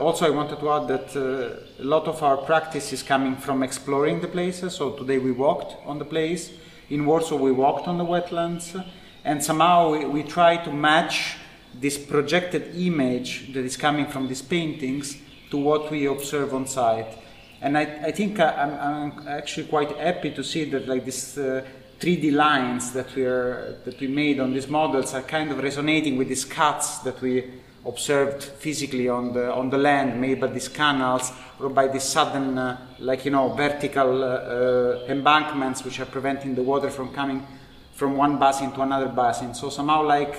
also, 0.00 0.26
I 0.26 0.30
wanted 0.30 0.60
to 0.60 0.70
add 0.70 0.88
that 0.88 1.16
uh, 1.16 1.82
a 1.82 1.84
lot 1.84 2.06
of 2.06 2.22
our 2.22 2.36
practice 2.36 2.92
is 2.92 3.02
coming 3.02 3.36
from 3.36 3.62
exploring 3.62 4.20
the 4.20 4.28
places. 4.28 4.74
So 4.74 4.92
today 4.92 5.18
we 5.18 5.32
walked 5.32 5.76
on 5.84 5.98
the 5.98 6.04
place. 6.04 6.52
In 6.88 7.04
Warsaw, 7.04 7.36
we 7.36 7.50
walked 7.50 7.88
on 7.88 7.98
the 7.98 8.04
wetlands, 8.04 8.84
and 9.24 9.42
somehow 9.42 9.92
we, 9.92 10.04
we 10.04 10.22
try 10.22 10.56
to 10.58 10.72
match 10.72 11.36
this 11.80 11.98
projected 11.98 12.74
image 12.76 13.52
that 13.52 13.64
is 13.64 13.76
coming 13.76 14.06
from 14.06 14.28
these 14.28 14.42
paintings 14.42 15.16
to 15.50 15.56
what 15.56 15.90
we 15.90 16.06
observe 16.06 16.54
on 16.54 16.66
site. 16.66 17.18
And 17.60 17.76
I, 17.78 17.82
I 17.82 18.12
think 18.12 18.38
I, 18.40 18.52
I'm, 18.52 19.14
I'm 19.14 19.28
actually 19.28 19.66
quite 19.66 19.96
happy 19.96 20.30
to 20.32 20.44
see 20.44 20.64
that 20.70 20.88
like 20.88 21.04
this 21.04 21.38
uh, 21.38 21.64
3D 22.00 22.32
lines 22.32 22.92
that 22.92 23.14
we 23.14 23.24
are 23.24 23.78
that 23.84 23.98
we 24.00 24.06
made 24.06 24.38
on 24.38 24.52
these 24.52 24.68
models 24.68 25.14
are 25.14 25.22
kind 25.22 25.50
of 25.50 25.62
resonating 25.62 26.18
with 26.18 26.28
these 26.28 26.44
cuts 26.44 26.98
that 26.98 27.20
we 27.22 27.50
observed 27.86 28.42
physically 28.42 29.08
on 29.08 29.32
the 29.32 29.50
on 29.50 29.70
the 29.70 29.78
land 29.78 30.20
made 30.20 30.38
by 30.38 30.48
these 30.48 30.68
canals 30.68 31.32
or 31.58 31.70
by 31.70 31.88
these 31.88 32.02
sudden 32.02 32.58
uh, 32.58 32.76
like 32.98 33.24
you 33.24 33.30
know 33.30 33.48
vertical 33.54 34.22
uh, 34.22 34.26
uh, 34.26 35.06
embankments 35.08 35.84
which 35.84 35.98
are 35.98 36.04
preventing 36.06 36.54
the 36.54 36.62
water 36.62 36.90
from 36.90 37.10
coming 37.14 37.46
from 37.94 38.14
one 38.14 38.38
basin 38.38 38.70
to 38.72 38.82
another 38.82 39.08
basin. 39.08 39.54
So 39.54 39.70
somehow 39.70 40.02
like 40.02 40.38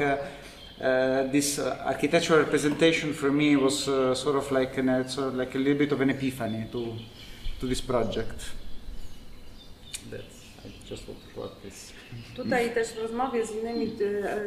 uh, 0.80 1.32
this 1.32 1.59
uh, 1.59 1.84
architectural 1.86 2.39
representation 2.39 3.13
for 3.13 3.32
me 3.32 3.55
was 3.57 3.88
uh, 3.88 4.15
sort 4.15 4.36
of 4.36 4.51
like 4.51 4.78
an, 4.78 4.89
uh, 4.89 5.07
sort 5.07 5.28
of 5.28 5.36
like 5.36 5.55
a 5.55 5.57
little 5.57 5.78
bit 5.78 5.91
of 5.91 6.01
an 6.01 6.09
epiphany 6.09 6.67
to 6.71 6.95
to 7.59 7.67
this 7.67 7.82
project. 7.82 8.51
That's 10.11 10.38
I 10.65 10.89
just 10.89 11.07
want 11.07 11.19
to 11.36 11.43
add 11.43 11.61
this. 11.61 11.93
Tutaj 12.36 12.73
też 12.73 12.88
w 12.88 12.97
rozmowie 12.97 13.45
z 13.45 13.51
innymi 13.51 13.95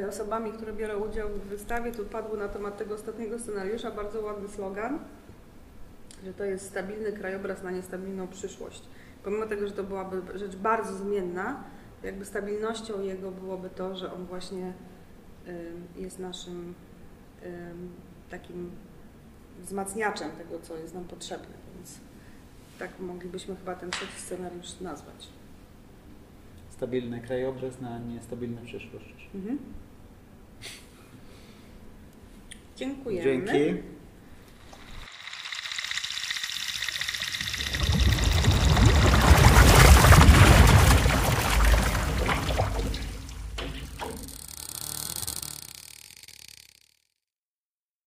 e, 0.03 0.09
osobami, 0.09 0.53
które 0.53 0.73
biorą 0.73 0.99
udział 0.99 1.29
w 1.29 1.49
wystawie, 1.49 1.93
tu 1.93 2.05
padł 2.05 2.37
na 2.37 2.49
temat 2.49 2.79
tego 2.79 2.95
ostatniego 2.95 3.39
scenariusza 3.39 3.91
bardzo 3.91 4.21
ładny 4.21 4.49
slogan, 4.49 4.99
że 6.25 6.35
to 6.35 6.45
jest 6.45 6.67
stabilny 6.67 7.13
krajobraz 7.13 7.63
na 7.63 7.71
niestabilną 7.71 8.29
przyszłość. 8.29 8.83
Pomimo 9.25 9.47
tego, 9.47 9.67
że 9.67 9.73
to 9.73 9.85
byłaby 9.85 10.39
rzecz 10.39 10.57
bardzo 10.57 10.97
zmienna, 10.97 11.65
jakby 12.03 12.25
stabilnością 12.25 13.03
jego 13.03 13.31
byłoby 13.31 13.71
to, 13.71 13.97
że 13.97 14.13
on 14.13 14.27
właśnie 14.27 14.73
jest 15.97 16.19
naszym 16.19 16.75
ym, 17.45 17.93
takim 18.31 18.71
wzmacniaczem 19.63 20.31
tego, 20.31 20.61
co 20.61 20.77
jest 20.77 20.95
nam 20.95 21.05
potrzebne. 21.05 21.55
Więc 21.75 21.99
tak 22.79 23.01
moglibyśmy 23.01 23.57
chyba 23.57 23.75
ten 23.75 23.91
trzeci 23.91 24.13
scenariusz 24.17 24.81
nazwać. 24.81 25.29
Stabilny 26.71 27.21
krajobraz 27.21 27.81
na 27.81 27.99
niestabilną 27.99 28.65
przyszłość. 28.65 29.29
Mhm. 29.35 29.59
Dziękujemy. 32.77 33.25
Dzięki. 33.25 33.83